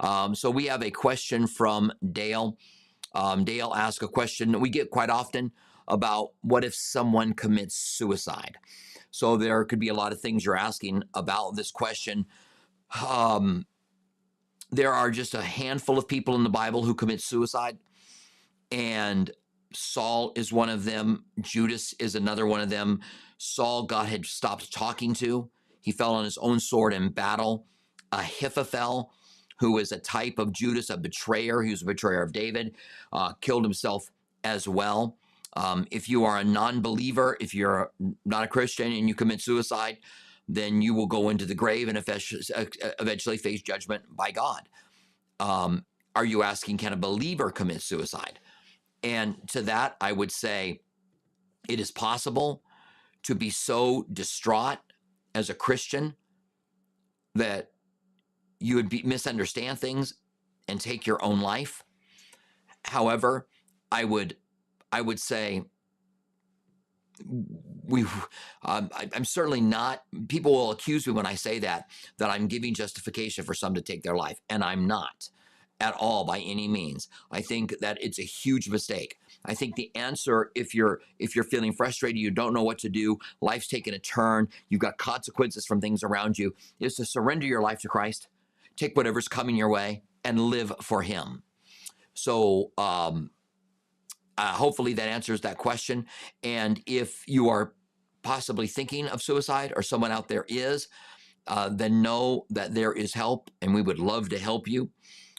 Um, 0.00 0.34
so 0.34 0.50
we 0.50 0.66
have 0.66 0.82
a 0.82 0.90
question 0.90 1.46
from 1.46 1.92
Dale. 2.12 2.56
Um, 3.14 3.44
Dale 3.44 3.72
asked 3.74 4.02
a 4.02 4.08
question 4.08 4.58
we 4.60 4.70
get 4.70 4.90
quite 4.90 5.10
often 5.10 5.52
about 5.86 6.30
what 6.42 6.64
if 6.64 6.74
someone 6.74 7.32
commits 7.32 7.76
suicide? 7.76 8.56
So 9.10 9.36
there 9.36 9.64
could 9.64 9.78
be 9.78 9.88
a 9.88 9.94
lot 9.94 10.12
of 10.12 10.20
things 10.20 10.44
you're 10.44 10.56
asking 10.56 11.04
about 11.14 11.54
this 11.54 11.70
question. 11.70 12.26
Um, 13.06 13.66
there 14.70 14.92
are 14.92 15.10
just 15.10 15.34
a 15.34 15.42
handful 15.42 15.98
of 15.98 16.08
people 16.08 16.34
in 16.34 16.42
the 16.42 16.50
Bible 16.50 16.82
who 16.82 16.94
commit 16.94 17.20
suicide, 17.20 17.78
and 18.72 19.30
Saul 19.72 20.32
is 20.34 20.52
one 20.52 20.68
of 20.68 20.84
them. 20.84 21.24
Judas 21.40 21.94
is 22.00 22.14
another 22.14 22.46
one 22.46 22.60
of 22.60 22.70
them. 22.70 23.00
Saul, 23.38 23.84
God 23.84 24.06
had 24.06 24.26
stopped 24.26 24.72
talking 24.72 25.14
to. 25.14 25.48
He 25.80 25.92
fell 25.92 26.14
on 26.14 26.24
his 26.24 26.38
own 26.38 26.58
sword 26.60 26.92
in 26.92 27.10
battle. 27.10 27.66
Ahithophel, 28.10 29.12
who 29.58 29.78
is 29.78 29.92
a 29.92 29.98
type 29.98 30.38
of 30.38 30.52
Judas, 30.52 30.90
a 30.90 30.96
betrayer, 30.96 31.62
he 31.62 31.70
was 31.70 31.82
a 31.82 31.86
betrayer 31.86 32.22
of 32.22 32.32
David, 32.32 32.74
uh, 33.12 33.32
killed 33.40 33.64
himself 33.64 34.10
as 34.42 34.66
well. 34.68 35.16
Um, 35.56 35.86
if 35.90 36.08
you 36.08 36.24
are 36.24 36.38
a 36.38 36.44
non 36.44 36.80
believer, 36.80 37.36
if 37.40 37.54
you're 37.54 37.92
not 38.24 38.44
a 38.44 38.48
Christian 38.48 38.92
and 38.92 39.08
you 39.08 39.14
commit 39.14 39.40
suicide, 39.40 39.98
then 40.48 40.82
you 40.82 40.94
will 40.94 41.06
go 41.06 41.28
into 41.28 41.46
the 41.46 41.54
grave 41.54 41.88
and 41.88 41.96
eventually 41.96 43.36
face 43.38 43.62
judgment 43.62 44.02
by 44.10 44.30
God. 44.30 44.68
Um, 45.40 45.84
are 46.16 46.24
you 46.24 46.42
asking, 46.42 46.78
can 46.78 46.92
a 46.92 46.96
believer 46.96 47.50
commit 47.50 47.82
suicide? 47.82 48.40
And 49.02 49.36
to 49.48 49.62
that, 49.62 49.96
I 50.00 50.12
would 50.12 50.30
say 50.30 50.80
it 51.68 51.80
is 51.80 51.90
possible 51.90 52.62
to 53.22 53.34
be 53.34 53.50
so 53.50 54.06
distraught 54.12 54.78
as 55.34 55.50
a 55.50 55.54
Christian 55.54 56.14
that 57.34 57.70
you 58.64 58.76
would 58.76 58.88
be, 58.88 59.02
misunderstand 59.02 59.78
things 59.78 60.14
and 60.68 60.80
take 60.80 61.06
your 61.06 61.22
own 61.22 61.42
life. 61.42 61.84
However, 62.86 63.46
I 63.92 64.04
would 64.04 64.36
I 64.90 65.02
would 65.02 65.20
say 65.20 65.64
we 67.86 68.04
um, 68.64 68.88
I, 68.94 69.08
am 69.12 69.24
certainly 69.26 69.60
not 69.60 70.02
people 70.28 70.52
will 70.52 70.72
accuse 70.72 71.06
me 71.06 71.12
when 71.12 71.26
i 71.26 71.36
say 71.36 71.60
that 71.60 71.88
that 72.18 72.28
i'm 72.28 72.48
giving 72.48 72.74
justification 72.74 73.44
for 73.44 73.54
some 73.54 73.72
to 73.74 73.80
take 73.80 74.02
their 74.02 74.16
life 74.16 74.40
and 74.50 74.64
i'm 74.64 74.88
not 74.88 75.28
at 75.78 75.94
all 75.94 76.24
by 76.24 76.40
any 76.40 76.66
means 76.66 77.08
i 77.30 77.40
think 77.40 77.78
that 77.78 77.98
it's 78.00 78.18
a 78.18 78.24
huge 78.24 78.68
mistake 78.68 79.18
i 79.44 79.54
think 79.54 79.76
the 79.76 79.94
answer 79.94 80.50
if 80.56 80.74
you're 80.74 81.02
if 81.20 81.36
you're 81.36 81.44
feeling 81.44 81.72
frustrated 81.72 82.18
you 82.18 82.32
don't 82.32 82.52
know 82.52 82.64
what 82.64 82.78
to 82.78 82.88
do 82.88 83.16
life's 83.40 83.68
taken 83.68 83.94
a 83.94 83.98
turn 84.00 84.48
you've 84.68 84.80
got 84.80 84.98
consequences 84.98 85.64
from 85.64 85.80
things 85.80 86.02
around 86.02 86.36
you 86.36 86.52
is 86.80 86.96
to 86.96 87.04
surrender 87.04 87.46
your 87.46 87.62
life 87.62 87.78
to 87.78 87.88
christ 87.88 88.26
take 88.76 88.96
whatever's 88.96 89.28
coming 89.28 89.56
your 89.56 89.68
way 89.68 90.02
and 90.24 90.40
live 90.40 90.72
for 90.82 91.02
him 91.02 91.42
so 92.14 92.70
um 92.78 93.30
uh, 94.36 94.52
hopefully 94.52 94.94
that 94.94 95.08
answers 95.08 95.40
that 95.42 95.58
question. 95.58 96.06
And 96.42 96.80
if 96.86 97.22
you 97.26 97.48
are 97.48 97.74
possibly 98.22 98.66
thinking 98.66 99.06
of 99.08 99.22
suicide 99.22 99.72
or 99.76 99.82
someone 99.82 100.10
out 100.10 100.28
there 100.28 100.44
is, 100.48 100.88
uh, 101.46 101.68
then 101.68 102.02
know 102.02 102.46
that 102.50 102.74
there 102.74 102.92
is 102.92 103.12
help 103.12 103.50
and 103.60 103.74
we 103.74 103.82
would 103.82 103.98
love 103.98 104.28
to 104.30 104.38
help 104.38 104.66
you. 104.66 104.90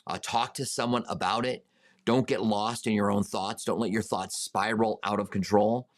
Uh, 0.08 0.20
talk 0.22 0.54
to 0.54 0.66
someone 0.66 1.04
about 1.10 1.46
it. 1.46 1.66
Don't 2.06 2.28
get 2.28 2.44
lost 2.44 2.86
in 2.86 2.94
your 2.94 3.12
own 3.12 3.24
thoughts. 3.24 3.66
Don't 3.66 3.80
let 3.80 3.90
your 3.90 4.04
thoughts 4.04 4.38
spiral 4.38 5.00
out 5.04 5.20
of 5.20 5.32
control, 5.32 5.90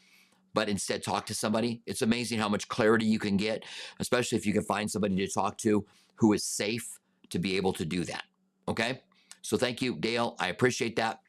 but 0.53 0.69
instead 0.69 1.03
talk 1.03 1.25
to 1.25 1.33
somebody. 1.33 1.81
It's 1.85 2.01
amazing 2.01 2.39
how 2.39 2.47
much 2.47 2.69
clarity 2.69 3.05
you 3.05 3.19
can 3.19 3.35
get, 3.35 3.65
especially 3.99 4.37
if 4.37 4.45
you 4.45 4.53
can 4.53 4.63
find 4.63 4.89
somebody 4.89 5.17
to 5.17 5.27
talk 5.27 5.57
to 5.59 5.85
who 6.15 6.31
is 6.31 6.45
safe 6.45 6.99
to 7.29 7.39
be 7.39 7.57
able 7.57 7.73
to 7.73 7.85
do 7.85 8.03
that. 8.05 8.23
Okay? 8.67 9.01
So 9.41 9.57
thank 9.57 9.81
you, 9.81 9.95
Dale. 9.95 10.35
I 10.39 10.49
appreciate 10.49 10.95
that. 10.97 11.19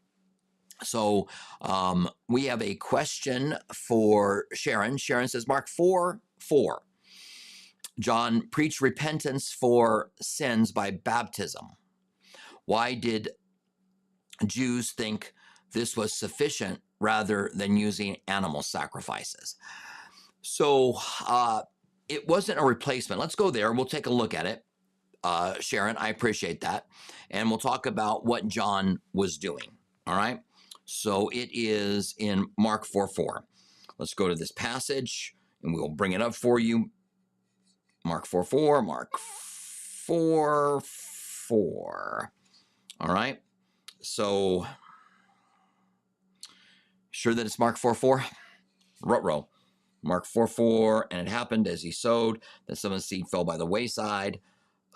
So 0.82 1.28
um, 1.60 2.08
we 2.28 2.46
have 2.46 2.62
a 2.62 2.74
question 2.76 3.56
for 3.72 4.46
Sharon. 4.52 4.96
Sharon 4.96 5.28
says, 5.28 5.48
Mark 5.48 5.68
4 5.68 6.20
4. 6.40 6.82
John 7.98 8.48
preached 8.50 8.80
repentance 8.80 9.52
for 9.52 10.12
sins 10.20 10.70
by 10.70 10.92
baptism. 10.92 11.70
Why 12.64 12.94
did 12.94 13.30
Jews 14.46 14.92
think 14.92 15.32
this 15.72 15.96
was 15.96 16.12
sufficient 16.12 16.80
rather 17.00 17.50
than 17.54 17.76
using 17.76 18.18
animal 18.28 18.62
sacrifices? 18.62 19.56
So 20.42 20.98
uh, 21.26 21.62
it 22.08 22.28
wasn't 22.28 22.60
a 22.60 22.64
replacement. 22.64 23.20
Let's 23.20 23.34
go 23.34 23.50
there. 23.50 23.72
We'll 23.72 23.84
take 23.84 24.06
a 24.06 24.10
look 24.10 24.32
at 24.32 24.46
it. 24.46 24.64
Uh, 25.24 25.54
Sharon, 25.60 25.96
I 25.96 26.08
appreciate 26.08 26.60
that. 26.60 26.86
And 27.30 27.48
we'll 27.48 27.58
talk 27.58 27.86
about 27.86 28.24
what 28.24 28.48
John 28.48 28.98
was 29.12 29.36
doing. 29.38 29.76
All 30.06 30.16
right. 30.16 30.40
So 30.84 31.28
it 31.28 31.50
is 31.52 32.14
in 32.18 32.46
Mark 32.58 32.86
4 32.86 33.08
4. 33.08 33.44
Let's 33.98 34.14
go 34.14 34.28
to 34.28 34.34
this 34.34 34.52
passage 34.52 35.34
and 35.62 35.74
we'll 35.74 35.88
bring 35.88 36.12
it 36.12 36.22
up 36.22 36.34
for 36.34 36.58
you. 36.58 36.90
Mark 38.04 38.26
4 38.26 38.44
4, 38.44 38.82
Mark 38.82 39.18
4 39.18 40.80
4. 40.80 42.32
All 43.00 43.12
right. 43.14 43.40
So, 44.00 44.66
sure 47.10 47.34
that 47.34 47.44
it's 47.44 47.58
Mark 47.58 47.76
4 47.76 47.94
4? 47.94 48.24
row. 49.02 49.48
Mark 50.02 50.26
4 50.26 50.46
4, 50.46 51.08
and 51.10 51.26
it 51.26 51.30
happened 51.30 51.66
as 51.66 51.82
he 51.82 51.90
sowed 51.90 52.42
that 52.66 52.76
some 52.76 52.92
of 52.92 52.98
the 52.98 53.02
seed 53.02 53.26
fell 53.28 53.44
by 53.44 53.56
the 53.56 53.66
wayside. 53.66 54.38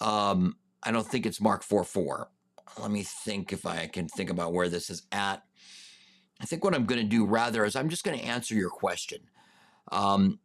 Um, 0.00 0.56
I 0.82 0.90
don't 0.90 1.06
think 1.06 1.26
it's 1.26 1.40
Mark 1.40 1.62
4 1.62 1.84
4. 1.84 2.28
Let 2.78 2.90
me 2.90 3.02
think 3.02 3.52
if 3.52 3.66
I 3.66 3.86
can 3.86 4.08
think 4.08 4.30
about 4.30 4.52
where 4.52 4.68
this 4.68 4.90
is 4.90 5.02
at. 5.12 5.42
I 6.40 6.44
think 6.44 6.64
what 6.64 6.74
I'm 6.74 6.86
going 6.86 7.00
to 7.00 7.06
do 7.06 7.24
rather 7.24 7.64
is 7.64 7.76
I'm 7.76 7.88
just 7.88 8.04
going 8.04 8.18
to 8.18 8.24
answer 8.24 8.54
your 8.54 8.70
question 8.70 9.20
um, 9.92 10.40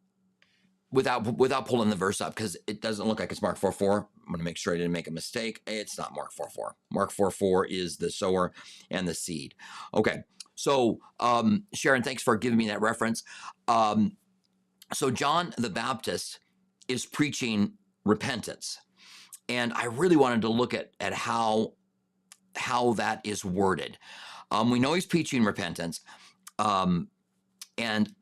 without 0.92 1.38
without 1.38 1.66
pulling 1.66 1.90
the 1.90 1.96
verse 1.96 2.22
up 2.22 2.36
because 2.36 2.56
it 2.68 2.82
doesn't 2.82 3.08
look 3.08 3.20
like 3.20 3.32
it's 3.32 3.42
Mark 3.42 3.58
4 3.58 3.72
4. 3.72 3.98
I'm 3.98 4.34
going 4.34 4.40
to 4.40 4.44
make 4.44 4.58
sure 4.58 4.74
I 4.74 4.78
didn't 4.78 4.92
make 4.92 5.08
a 5.08 5.12
mistake. 5.12 5.62
It's 5.66 5.98
not 5.98 6.14
Mark 6.14 6.32
4 6.34 6.50
4. 6.50 6.76
Mark 6.92 7.12
4 7.12 7.32
4 7.32 7.66
is 7.66 7.98
the 7.98 8.12
sower 8.12 8.52
and 8.92 9.08
the 9.08 9.14
seed. 9.14 9.56
Okay. 9.94 10.20
So, 10.56 11.00
um, 11.20 11.66
Sharon, 11.74 12.02
thanks 12.02 12.24
for 12.24 12.36
giving 12.36 12.58
me 12.58 12.68
that 12.68 12.82
reference. 12.82 13.24
Um, 13.68 14.18
so, 14.92 15.12
John 15.12 15.54
the 15.58 15.70
Baptist 15.70 16.40
is 16.88 17.06
preaching 17.06 17.74
repentance. 18.06 18.80
And 19.50 19.74
I 19.74 19.86
really 19.86 20.16
wanted 20.16 20.42
to 20.42 20.50
look 20.50 20.74
at, 20.74 20.92
at 21.00 21.14
how, 21.14 21.74
how 22.56 22.94
that 22.94 23.22
is 23.24 23.46
worded. 23.46 23.98
Um, 24.52 24.70
we 24.70 24.80
know 24.80 24.94
he's 24.94 25.06
preaching 25.06 25.44
repentance. 25.44 26.02
Um, 26.60 27.10
and 27.78 28.14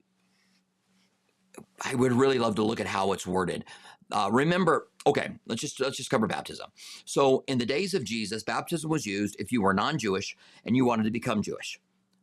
I 1.84 1.96
would 1.96 2.13
really 2.13 2.39
love 2.39 2.55
to 2.55 2.63
look 2.63 2.79
at 2.79 2.88
how 2.88 3.13
it's 3.13 3.25
worded. 3.25 3.63
Uh, 4.12 4.29
remember, 4.32 4.89
okay, 5.08 5.32
let's 5.48 5.62
just 5.62 5.79
let's 5.79 5.98
just 5.98 6.10
cover 6.10 6.27
baptism. 6.27 6.70
So, 7.05 7.44
in 7.48 7.58
the 7.58 7.65
days 7.65 7.94
of 7.94 8.03
Jesus, 8.03 8.44
baptism 8.44 8.89
was 8.89 9.05
used 9.05 9.36
if 9.39 9.51
you 9.51 9.62
were 9.62 9.74
non-Jewish 9.74 10.36
and 10.63 10.75
you 10.75 10.86
wanted 10.86 11.03
to 11.03 11.12
become 11.12 11.41
Jewish, 11.41 11.79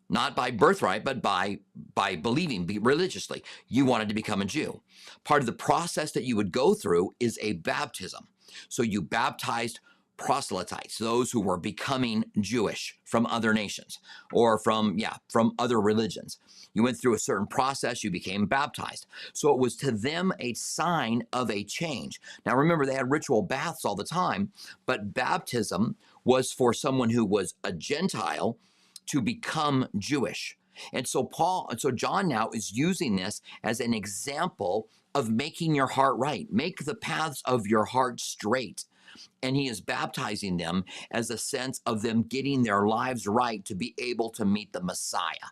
not 0.09 0.37
by 0.37 0.51
birthright, 0.51 1.05
but 1.05 1.23
by 1.23 1.59
by 1.95 2.17
believing 2.17 2.67
be 2.67 2.79
religiously. 2.79 3.43
You 3.67 3.85
wanted 3.85 4.09
to 4.09 4.15
become 4.15 4.41
a 4.43 4.47
Jew. 4.47 4.83
Part 5.25 5.43
of 5.43 5.47
the 5.47 5.53
process 5.53 6.13
that 6.13 6.25
you 6.25 6.37
would 6.37 6.53
go 6.53 6.75
through 6.75 7.15
is 7.19 7.39
a 7.43 7.55
baptism. 7.55 8.29
So 8.69 8.83
you 8.83 9.03
baptized 9.03 9.81
proselytes, 10.17 10.99
those 10.99 11.33
who 11.33 11.41
were 11.41 11.57
becoming 11.57 12.25
Jewish 12.41 12.99
from 13.05 13.27
other 13.27 13.53
nations 13.53 13.99
or 14.33 14.59
from, 14.59 14.97
yeah, 14.99 15.17
from 15.29 15.53
other 15.59 15.81
religions. 15.81 16.39
You 16.75 16.83
went 16.85 17.01
through 17.01 17.15
a 17.15 17.19
certain 17.19 17.47
process, 17.47 18.05
you 18.05 18.11
became 18.11 18.47
baptized. 18.47 19.07
So 19.33 19.53
it 19.53 19.59
was 19.59 19.75
to 19.77 19.91
them 19.91 20.33
a 20.39 20.55
sign 20.55 21.25
of 21.33 21.51
a 21.51 21.65
change. 21.65 22.21
Now 22.47 22.57
remember, 22.57 22.87
they 22.87 22.95
had 22.95 23.11
ritual 23.11 23.43
baths 23.43 23.85
all 23.85 23.97
the 23.97 24.05
time, 24.05 24.53
but 24.87 25.13
baptism 25.13 25.97
was 26.25 26.53
for 26.53 26.73
someone 26.73 27.11
who 27.11 27.25
was 27.25 27.55
a 27.65 27.73
Gentile 27.73 28.59
to 29.07 29.21
become 29.21 29.89
Jewish. 29.99 30.57
And 30.93 31.07
so 31.07 31.25
Paul, 31.25 31.67
and 31.71 31.81
so 31.81 31.91
John 31.91 32.29
now 32.29 32.51
is 32.51 32.73
using 32.73 33.17
this 33.17 33.43
as 33.63 33.81
an 33.81 33.93
example 33.93 34.89
of 35.15 35.31
making 35.31 35.75
your 35.75 35.89
heart 35.89 36.17
right. 36.17 36.47
Make 36.51 36.85
the 36.85 36.95
paths 36.95 37.43
of 37.45 37.67
your 37.67 37.85
heart 37.85 38.21
straight 38.21 38.85
and 39.43 39.57
he 39.57 39.69
is 39.69 39.81
baptizing 39.81 40.57
them 40.57 40.85
as 41.11 41.31
a 41.31 41.39
sense 41.39 41.81
of 41.87 42.03
them 42.03 42.23
getting 42.23 42.63
their 42.63 42.87
lives 42.87 43.27
right 43.27 43.65
to 43.65 43.75
be 43.75 43.95
able 43.99 44.31
to 44.31 44.45
meet 44.45 44.73
the 44.73 44.83
Messiah. 44.83 45.51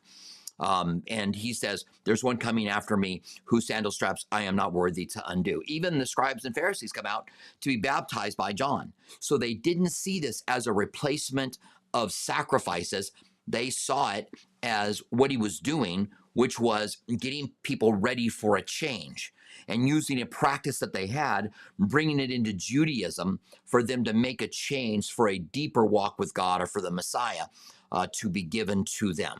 Um, 0.58 1.02
and 1.08 1.34
he 1.34 1.54
says, 1.54 1.84
There's 2.04 2.22
one 2.22 2.36
coming 2.36 2.68
after 2.68 2.96
me 2.96 3.22
whose 3.44 3.66
sandal 3.66 3.92
straps 3.92 4.26
I 4.30 4.42
am 4.42 4.56
not 4.56 4.74
worthy 4.74 5.06
to 5.06 5.30
undo. 5.30 5.62
Even 5.66 5.98
the 5.98 6.06
scribes 6.06 6.44
and 6.44 6.54
Pharisees 6.54 6.92
come 6.92 7.06
out 7.06 7.28
to 7.62 7.70
be 7.70 7.78
baptized 7.78 8.36
by 8.36 8.52
John. 8.52 8.92
So 9.20 9.38
they 9.38 9.54
didn't 9.54 9.90
see 9.90 10.20
this 10.20 10.42
as 10.48 10.66
a 10.66 10.72
replacement 10.72 11.58
of 11.94 12.12
sacrifices. 12.12 13.10
They 13.48 13.70
saw 13.70 14.12
it 14.12 14.28
as 14.62 15.02
what 15.08 15.30
he 15.30 15.38
was 15.38 15.60
doing, 15.60 16.08
which 16.34 16.60
was 16.60 16.98
getting 17.18 17.52
people 17.62 17.94
ready 17.94 18.28
for 18.28 18.56
a 18.56 18.62
change 18.62 19.32
and 19.68 19.88
using 19.88 20.20
a 20.20 20.26
practice 20.26 20.78
that 20.78 20.92
they 20.92 21.06
had, 21.06 21.50
bringing 21.78 22.20
it 22.20 22.30
into 22.30 22.52
Judaism 22.52 23.40
for 23.64 23.82
them 23.82 24.04
to 24.04 24.12
make 24.12 24.42
a 24.42 24.48
change 24.48 25.12
for 25.12 25.28
a 25.28 25.38
deeper 25.38 25.84
walk 25.84 26.18
with 26.18 26.34
God 26.34 26.62
or 26.62 26.66
for 26.66 26.80
the 26.80 26.90
Messiah 26.90 27.46
uh, 27.92 28.06
to 28.14 28.28
be 28.28 28.42
given 28.42 28.84
to 28.98 29.12
them. 29.12 29.38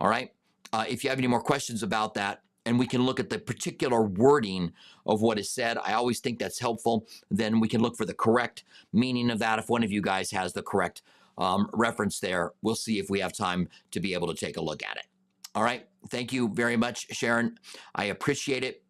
All 0.00 0.08
right. 0.08 0.32
Uh, 0.72 0.84
if 0.88 1.04
you 1.04 1.10
have 1.10 1.18
any 1.18 1.28
more 1.28 1.40
questions 1.42 1.82
about 1.82 2.14
that, 2.14 2.40
and 2.66 2.78
we 2.78 2.86
can 2.86 3.02
look 3.02 3.20
at 3.20 3.30
the 3.30 3.38
particular 3.38 4.02
wording 4.02 4.72
of 5.06 5.20
what 5.20 5.38
is 5.38 5.50
said. 5.50 5.76
I 5.84 5.92
always 5.92 6.20
think 6.20 6.38
that's 6.38 6.58
helpful. 6.58 7.06
Then 7.30 7.60
we 7.60 7.68
can 7.68 7.82
look 7.82 7.96
for 7.96 8.06
the 8.06 8.14
correct 8.14 8.64
meaning 8.92 9.30
of 9.30 9.38
that. 9.40 9.58
If 9.58 9.68
one 9.68 9.84
of 9.84 9.92
you 9.92 10.00
guys 10.00 10.30
has 10.30 10.52
the 10.52 10.62
correct 10.62 11.02
um, 11.36 11.68
reference 11.72 12.20
there, 12.20 12.52
we'll 12.62 12.74
see 12.74 12.98
if 12.98 13.10
we 13.10 13.20
have 13.20 13.32
time 13.32 13.68
to 13.90 14.00
be 14.00 14.14
able 14.14 14.28
to 14.28 14.34
take 14.34 14.56
a 14.56 14.62
look 14.62 14.82
at 14.82 14.96
it. 14.96 15.06
All 15.54 15.62
right. 15.62 15.86
Thank 16.08 16.32
you 16.32 16.48
very 16.48 16.76
much, 16.76 17.06
Sharon. 17.14 17.58
I 17.94 18.06
appreciate 18.06 18.64
it. 18.64 18.83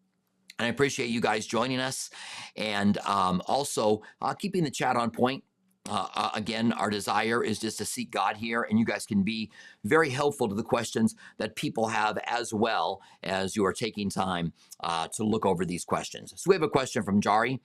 And 0.57 0.65
I 0.65 0.69
appreciate 0.69 1.09
you 1.09 1.19
guys 1.19 1.45
joining 1.45 1.79
us 1.79 2.09
and 2.55 2.97
um, 2.99 3.41
also 3.47 4.01
uh, 4.21 4.33
keeping 4.33 4.63
the 4.63 4.71
chat 4.71 4.95
on 4.95 5.11
point. 5.11 5.43
Uh, 5.87 6.07
uh, 6.15 6.29
again, 6.33 6.73
our 6.73 6.89
desire 6.89 7.43
is 7.43 7.59
just 7.59 7.77
to 7.77 7.85
seek 7.85 8.09
God 8.09 8.37
here, 8.37 8.63
and 8.67 8.79
you 8.79 8.85
guys 8.85 9.05
can 9.05 9.21
be 9.21 9.51
very 9.83 10.09
helpful 10.09 10.49
to 10.49 10.55
the 10.55 10.63
questions 10.63 11.13
that 11.37 11.55
people 11.55 11.89
have 11.89 12.17
as 12.25 12.51
well 12.51 13.01
as 13.21 13.55
you 13.55 13.63
are 13.65 13.73
taking 13.73 14.09
time 14.09 14.51
uh, 14.79 15.07
to 15.15 15.23
look 15.23 15.45
over 15.45 15.63
these 15.63 15.85
questions. 15.85 16.33
So, 16.35 16.49
we 16.49 16.55
have 16.55 16.63
a 16.63 16.69
question 16.69 17.03
from 17.03 17.21
Jari. 17.21 17.59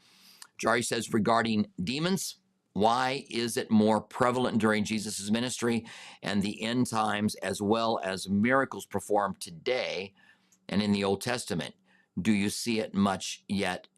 Jari 0.63 0.85
says 0.85 1.15
regarding 1.15 1.69
demons, 1.83 2.37
why 2.75 3.25
is 3.31 3.57
it 3.57 3.71
more 3.71 4.03
prevalent 4.03 4.59
during 4.59 4.85
Jesus' 4.85 5.31
ministry 5.31 5.87
and 6.23 6.43
the 6.43 6.63
end 6.63 6.89
times, 6.89 7.35
as 7.37 7.63
well 7.63 8.01
as 8.05 8.29
miracles 8.29 8.85
performed 8.85 9.41
today 9.41 10.13
and 10.69 10.83
in 10.83 10.93
the 10.93 11.05
Old 11.05 11.23
Testament? 11.23 11.75
Do 12.21 12.33
you 12.33 12.51
see 12.51 12.81
it 12.81 12.95
much 12.95 13.45
yet? 13.49 13.89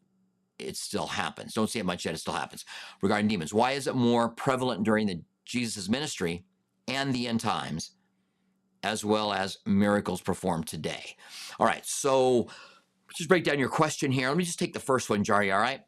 It 0.59 0.77
still 0.77 1.07
happens. 1.07 1.53
Don't 1.53 1.69
see 1.69 1.79
it 1.79 1.85
much 1.85 2.05
yet. 2.05 2.13
It 2.13 2.19
still 2.19 2.33
happens. 2.33 2.65
Regarding 3.01 3.27
demons, 3.27 3.53
why 3.53 3.71
is 3.71 3.87
it 3.87 3.95
more 3.95 4.29
prevalent 4.29 4.83
during 4.83 5.07
the 5.07 5.21
Jesus' 5.45 5.89
ministry 5.89 6.45
and 6.87 7.13
the 7.13 7.27
end 7.27 7.39
times, 7.39 7.91
as 8.83 9.03
well 9.03 9.33
as 9.33 9.57
miracles 9.65 10.21
performed 10.21 10.67
today? 10.67 11.15
All 11.59 11.65
right. 11.65 11.85
So 11.85 12.47
just 13.15 13.29
break 13.29 13.43
down 13.43 13.59
your 13.59 13.69
question 13.69 14.11
here. 14.11 14.27
Let 14.27 14.37
me 14.37 14.43
just 14.43 14.59
take 14.59 14.73
the 14.73 14.79
first 14.79 15.09
one, 15.09 15.23
Jari. 15.23 15.53
All 15.53 15.59
right, 15.61 15.81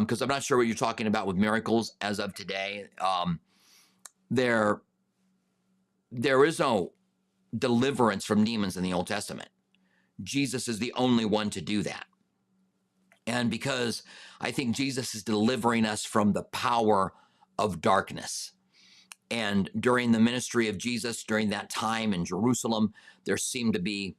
because 0.00 0.22
um, 0.22 0.26
I'm 0.26 0.34
not 0.34 0.42
sure 0.42 0.56
what 0.58 0.66
you're 0.66 0.76
talking 0.76 1.06
about 1.06 1.26
with 1.26 1.36
miracles 1.36 1.94
as 2.00 2.18
of 2.18 2.34
today. 2.34 2.86
Um, 3.00 3.40
there, 4.30 4.82
there 6.10 6.44
is 6.44 6.58
no 6.58 6.92
deliverance 7.56 8.24
from 8.24 8.44
demons 8.44 8.76
in 8.76 8.82
the 8.82 8.92
Old 8.92 9.06
Testament. 9.06 9.48
Jesus 10.22 10.68
is 10.68 10.78
the 10.78 10.92
only 10.94 11.24
one 11.24 11.50
to 11.50 11.60
do 11.60 11.82
that. 11.82 12.06
And 13.26 13.50
because 13.50 14.02
I 14.40 14.50
think 14.50 14.74
Jesus 14.74 15.14
is 15.14 15.22
delivering 15.22 15.86
us 15.86 16.04
from 16.04 16.32
the 16.32 16.42
power 16.42 17.12
of 17.58 17.80
darkness. 17.80 18.52
And 19.30 19.70
during 19.78 20.12
the 20.12 20.20
ministry 20.20 20.68
of 20.68 20.76
Jesus, 20.76 21.24
during 21.24 21.50
that 21.50 21.70
time 21.70 22.12
in 22.12 22.24
Jerusalem, 22.24 22.92
there 23.24 23.36
seemed 23.36 23.74
to 23.74 23.80
be 23.80 24.16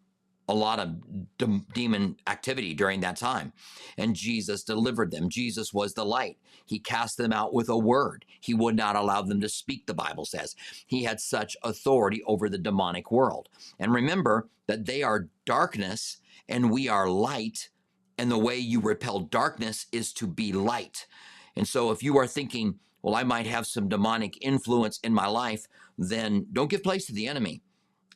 a 0.48 0.54
lot 0.54 0.80
of 0.80 1.38
de- 1.38 1.62
demon 1.74 2.18
activity 2.28 2.74
during 2.74 3.00
that 3.02 3.16
time. 3.16 3.54
And 3.98 4.16
Jesus 4.16 4.64
delivered 4.64 5.12
them. 5.12 5.30
Jesus 5.30 5.74
was 5.74 5.94
the 5.94 6.06
light. 6.06 6.38
He 6.66 6.80
cast 6.80 7.18
them 7.18 7.32
out 7.32 7.54
with 7.54 7.70
a 7.70 7.78
word. 7.78 8.26
He 8.40 8.54
would 8.54 8.76
not 8.76 8.96
allow 8.96 9.22
them 9.22 9.42
to 9.42 9.50
speak, 9.50 9.86
the 9.86 9.94
Bible 9.94 10.26
says. 10.26 10.56
He 10.86 11.04
had 11.04 11.20
such 11.20 11.56
authority 11.64 12.22
over 12.26 12.50
the 12.50 12.58
demonic 12.58 13.12
world. 13.12 13.50
And 13.80 13.94
remember 13.94 14.50
that 14.68 14.86
they 14.86 15.02
are 15.04 15.30
darkness 15.46 16.18
and 16.50 16.72
we 16.72 16.90
are 16.90 17.10
light. 17.10 17.70
And 18.18 18.30
the 18.30 18.38
way 18.38 18.58
you 18.58 18.80
repel 18.80 19.22
darkness 19.22 19.88
is 19.92 20.14
to 20.14 20.28
be 20.28 20.52
light. 20.52 21.08
And 21.56 21.68
so 21.68 21.92
if 21.92 22.04
you 22.04 22.18
are 22.18 22.28
thinking, 22.28 22.80
well, 23.02 23.16
I 23.16 23.24
might 23.24 23.48
have 23.48 23.66
some 23.66 23.90
demonic 23.90 24.38
influence 24.42 25.00
in 25.04 25.14
my 25.14 25.28
life, 25.28 25.68
then 25.98 26.48
don't 26.54 26.70
give 26.70 26.84
place 26.84 27.06
to 27.08 27.14
the 27.14 27.28
enemy 27.28 27.62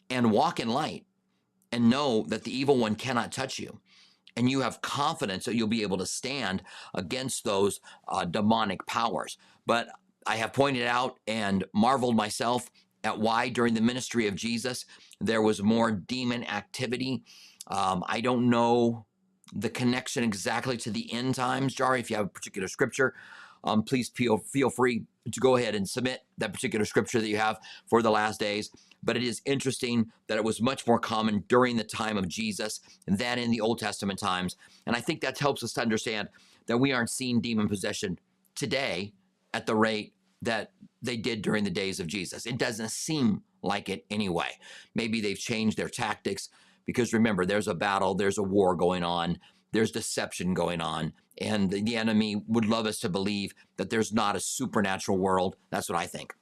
and 0.10 0.32
walk 0.32 0.60
in 0.60 0.70
light 0.70 1.07
and 1.72 1.90
know 1.90 2.26
that 2.28 2.44
the 2.44 2.56
evil 2.56 2.78
one 2.78 2.96
cannot 2.96 3.32
touch 3.32 3.60
you. 3.60 3.80
And 4.36 4.50
you 4.50 4.62
have 4.62 4.82
confidence 4.82 5.46
that 5.46 5.56
you'll 5.56 5.68
be 5.68 5.82
able 5.82 5.98
to 5.98 6.06
stand 6.06 6.62
against 6.94 7.44
those 7.44 7.80
uh, 8.08 8.26
demonic 8.26 8.86
powers. 8.86 9.38
But 9.66 9.88
I 10.28 10.36
have 10.36 10.54
pointed 10.54 10.86
out 10.86 11.20
and 11.28 11.66
marveled 11.74 12.16
myself 12.16 12.70
at 13.04 13.20
why 13.20 13.50
during 13.50 13.74
the 13.74 13.82
ministry 13.82 14.28
of 14.28 14.36
Jesus 14.36 14.86
there 15.20 15.42
was 15.42 15.64
more 15.64 15.92
demon 15.92 16.44
activity. 16.44 17.24
Um, 17.68 18.04
I 18.08 18.22
don't 18.22 18.50
know 18.50 19.06
the 19.54 19.70
connection 19.70 20.24
exactly 20.24 20.78
to 20.78 20.92
the 20.92 21.12
end 21.12 21.36
times, 21.36 21.76
Jari. 21.76 22.00
If 22.00 22.10
you 22.10 22.18
have 22.18 22.26
a 22.26 22.30
particular 22.30 22.68
scripture, 22.68 23.16
um, 23.64 23.84
please 23.84 24.10
feel, 24.10 24.38
feel 24.38 24.70
free 24.70 25.06
to 25.32 25.40
go 25.40 25.56
ahead 25.56 25.74
and 25.74 25.88
submit 25.88 26.22
that 26.38 26.54
particular 26.54 26.86
scripture 26.86 27.20
that 27.20 27.28
you 27.28 27.38
have 27.38 27.60
for 27.88 28.02
the 28.02 28.12
last 28.12 28.40
days. 28.40 28.70
But 29.08 29.16
it 29.16 29.24
is 29.24 29.42
interesting 29.46 30.12
that 30.28 30.38
it 30.38 30.44
was 30.44 30.62
much 30.62 30.86
more 30.86 31.00
common 31.00 31.46
during 31.48 31.78
the 31.78 31.84
time 31.86 32.18
of 32.18 32.28
Jesus 32.28 32.82
than 33.08 33.40
in 33.40 33.52
the 33.52 33.62
Old 33.62 33.80
Testament 33.80 34.20
times. 34.20 34.58
And 34.86 34.98
I 34.98 35.00
think 35.00 35.22
that 35.22 35.40
helps 35.40 35.64
us 35.64 35.72
to 35.74 35.82
understand 35.82 36.28
that 36.66 36.78
we 36.78 36.92
aren't 36.92 37.10
seeing 37.10 37.40
demon 37.40 37.70
possession 37.70 38.20
today 38.54 39.14
at 39.54 39.66
the 39.66 39.76
rate 39.76 40.14
that 40.42 40.74
they 41.02 41.16
did 41.16 41.42
during 41.42 41.64
the 41.64 41.70
days 41.70 42.02
of 42.02 42.08
Jesus. 42.08 42.46
It 42.46 42.58
doesn't 42.58 42.92
seem 42.92 43.44
like 43.62 43.88
it 43.88 44.06
anyway. 44.12 44.50
Maybe 44.94 45.22
they've 45.22 45.40
changed 45.40 45.78
their 45.78 45.88
tactics 45.88 46.50
because 46.86 47.14
remember, 47.14 47.46
there's 47.46 47.70
a 47.70 47.74
battle, 47.74 48.14
there's 48.14 48.38
a 48.38 48.44
war 48.44 48.76
going 48.76 49.04
on, 49.04 49.40
there's 49.72 49.92
deception 49.92 50.54
going 50.54 50.82
on. 50.82 51.14
And 51.40 51.72
the, 51.72 51.96
enemy 51.96 52.42
would 52.48 52.66
love 52.66 52.86
us 52.88 53.00
to 53.00 53.10
believe 53.10 53.54
that 53.78 53.90
there's 53.90 54.12
not 54.12 54.36
a 54.36 54.40
supernatural 54.42 55.18
world. 55.18 55.56
That's 55.70 55.88
what 55.88 55.98
I 55.98 56.08
think. 56.08 56.34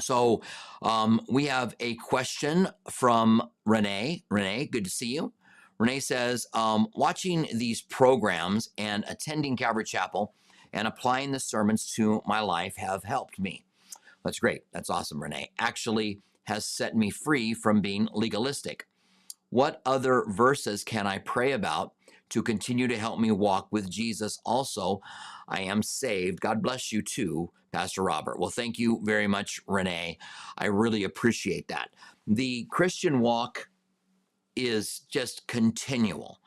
So 0.00 0.42
um, 0.82 1.20
we 1.28 1.46
have 1.46 1.74
a 1.80 1.94
question 1.96 2.68
from 2.90 3.42
Renee. 3.64 4.24
Renee, 4.30 4.66
good 4.66 4.84
to 4.84 4.90
see 4.90 5.14
you. 5.14 5.32
Renee 5.78 6.00
says, 6.00 6.46
um, 6.54 6.88
watching 6.94 7.48
these 7.54 7.82
programs 7.82 8.70
and 8.76 9.04
attending 9.08 9.56
Calvary 9.56 9.84
Chapel 9.84 10.34
and 10.72 10.88
applying 10.88 11.32
the 11.32 11.40
sermons 11.40 11.92
to 11.94 12.22
my 12.26 12.40
life 12.40 12.76
have 12.76 13.04
helped 13.04 13.38
me. 13.38 13.64
That's 14.24 14.40
great. 14.40 14.62
That's 14.72 14.90
awesome, 14.90 15.22
Renee. 15.22 15.50
Actually, 15.58 16.20
has 16.44 16.64
set 16.64 16.96
me 16.96 17.10
free 17.10 17.54
from 17.54 17.80
being 17.80 18.08
legalistic. 18.12 18.86
What 19.50 19.80
other 19.86 20.24
verses 20.28 20.82
can 20.82 21.06
I 21.06 21.18
pray 21.18 21.52
about 21.52 21.92
to 22.30 22.42
continue 22.42 22.88
to 22.88 22.98
help 22.98 23.18
me 23.18 23.30
walk 23.30 23.68
with 23.70 23.90
Jesus. 23.90 24.38
Also, 24.44 25.00
I 25.48 25.62
am 25.62 25.82
saved. 25.82 26.40
God 26.40 26.62
bless 26.62 26.92
you 26.92 27.02
too, 27.02 27.50
Pastor 27.72 28.02
Robert. 28.02 28.38
Well, 28.38 28.50
thank 28.50 28.78
you 28.78 29.00
very 29.04 29.26
much, 29.26 29.60
Renee. 29.66 30.18
I 30.56 30.66
really 30.66 31.04
appreciate 31.04 31.68
that. 31.68 31.90
The 32.26 32.66
Christian 32.70 33.20
walk 33.20 33.68
is 34.56 35.00
just 35.10 35.46
continual. 35.46 36.40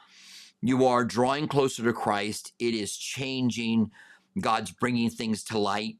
You 0.62 0.86
are 0.86 1.04
drawing 1.04 1.48
closer 1.48 1.84
to 1.84 1.94
Christ, 1.94 2.54
it 2.60 2.76
is 2.76 2.96
changing. 2.96 3.91
God's 4.39 4.72
bringing 4.72 5.10
things 5.10 5.44
to 5.46 5.58
light 5.58 5.98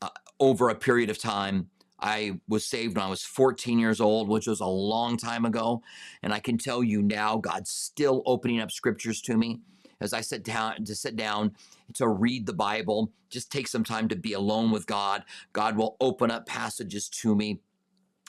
uh, 0.00 0.10
over 0.38 0.68
a 0.68 0.74
period 0.76 1.10
of 1.10 1.18
time. 1.18 1.70
I 2.04 2.38
was 2.46 2.66
saved 2.66 2.96
when 2.96 3.04
I 3.04 3.08
was 3.08 3.22
14 3.22 3.78
years 3.78 3.98
old, 3.98 4.28
which 4.28 4.46
was 4.46 4.60
a 4.60 4.66
long 4.66 5.16
time 5.16 5.46
ago. 5.46 5.82
And 6.22 6.34
I 6.34 6.38
can 6.38 6.58
tell 6.58 6.84
you 6.84 7.00
now, 7.00 7.38
God's 7.38 7.70
still 7.70 8.22
opening 8.26 8.60
up 8.60 8.70
scriptures 8.70 9.22
to 9.22 9.38
me. 9.38 9.60
As 10.02 10.12
I 10.12 10.20
sit 10.20 10.44
down 10.44 10.84
to 10.84 10.94
sit 10.94 11.16
down 11.16 11.56
to 11.94 12.06
read 12.06 12.44
the 12.44 12.52
Bible, 12.52 13.10
just 13.30 13.50
take 13.50 13.66
some 13.66 13.84
time 13.84 14.08
to 14.08 14.16
be 14.16 14.34
alone 14.34 14.70
with 14.70 14.86
God. 14.86 15.24
God 15.54 15.78
will 15.78 15.96
open 15.98 16.30
up 16.30 16.44
passages 16.44 17.08
to 17.08 17.34
me. 17.34 17.60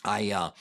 I 0.06 0.32
uh, 0.32 0.52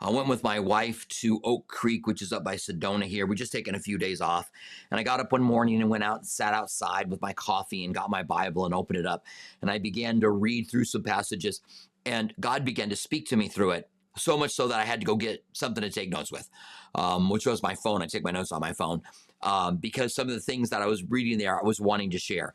I 0.00 0.10
went 0.10 0.28
with 0.28 0.42
my 0.42 0.58
wife 0.58 1.06
to 1.08 1.40
Oak 1.44 1.68
Creek, 1.68 2.06
which 2.06 2.22
is 2.22 2.32
up 2.32 2.42
by 2.42 2.54
Sedona 2.54 3.04
here. 3.04 3.26
We 3.26 3.36
just 3.36 3.52
taken 3.52 3.74
a 3.74 3.80
few 3.80 3.98
days 3.98 4.20
off. 4.20 4.50
And 4.90 4.98
I 4.98 5.02
got 5.02 5.20
up 5.20 5.32
one 5.32 5.42
morning 5.42 5.80
and 5.82 5.90
went 5.90 6.04
out 6.04 6.18
and 6.18 6.26
sat 6.26 6.54
outside 6.54 7.10
with 7.10 7.20
my 7.20 7.32
coffee 7.34 7.84
and 7.84 7.94
got 7.94 8.08
my 8.08 8.22
Bible 8.22 8.64
and 8.64 8.74
opened 8.74 8.98
it 8.98 9.06
up. 9.06 9.26
And 9.60 9.70
I 9.70 9.78
began 9.78 10.20
to 10.20 10.30
read 10.30 10.70
through 10.70 10.84
some 10.84 11.02
passages 11.02 11.60
and 12.06 12.34
God 12.40 12.64
began 12.64 12.88
to 12.90 12.96
speak 12.96 13.28
to 13.28 13.36
me 13.36 13.48
through 13.48 13.72
it. 13.72 13.88
So 14.16 14.36
much 14.36 14.52
so 14.52 14.68
that 14.68 14.78
I 14.78 14.84
had 14.84 15.00
to 15.00 15.06
go 15.06 15.16
get 15.16 15.42
something 15.52 15.82
to 15.82 15.88
take 15.88 16.10
notes 16.10 16.30
with, 16.30 16.48
um, 16.94 17.30
which 17.30 17.46
was 17.46 17.62
my 17.62 17.74
phone. 17.74 18.02
I 18.02 18.06
take 18.06 18.24
my 18.24 18.30
notes 18.30 18.52
on 18.52 18.60
my 18.60 18.74
phone 18.74 19.00
um, 19.42 19.78
because 19.78 20.14
some 20.14 20.28
of 20.28 20.34
the 20.34 20.40
things 20.40 20.68
that 20.70 20.82
I 20.82 20.86
was 20.86 21.02
reading 21.04 21.38
there, 21.38 21.58
I 21.58 21.62
was 21.62 21.80
wanting 21.80 22.10
to 22.10 22.18
share. 22.18 22.54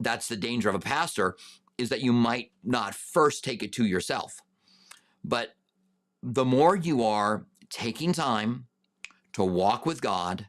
That's 0.00 0.28
the 0.28 0.36
danger 0.36 0.70
of 0.70 0.74
a 0.74 0.80
pastor 0.80 1.36
is 1.76 1.90
that 1.90 2.00
you 2.00 2.12
might 2.12 2.52
not 2.62 2.94
first 2.94 3.44
take 3.44 3.62
it 3.62 3.72
to 3.72 3.84
yourself. 3.84 4.40
But 5.22 5.54
the 6.22 6.44
more 6.44 6.74
you 6.74 7.04
are 7.04 7.44
taking 7.68 8.12
time 8.14 8.66
to 9.32 9.44
walk 9.44 9.84
with 9.84 10.00
God, 10.00 10.46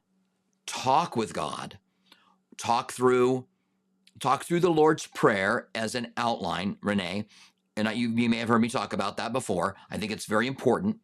talk 0.65 1.17
with 1.17 1.34
God, 1.34 1.79
talk 2.58 2.93
through 2.93 3.45
talk 4.19 4.43
through 4.45 4.62
the 4.62 4.69
Lord's 4.69 5.08
prayer 5.08 5.67
as 5.75 5.95
an 5.95 6.12
outline, 6.17 6.77
Renee, 6.81 7.25
and 7.77 7.88
you, 7.97 8.09
you 8.09 8.29
may 8.29 8.38
have 8.38 8.49
heard 8.49 8.61
me 8.61 8.69
talk 8.69 8.93
about 8.93 9.17
that 9.17 9.33
before. 9.33 9.75
I 9.89 9.97
think 9.97 10.11
it's 10.11 10.25
very 10.25 10.47
important 10.47 10.97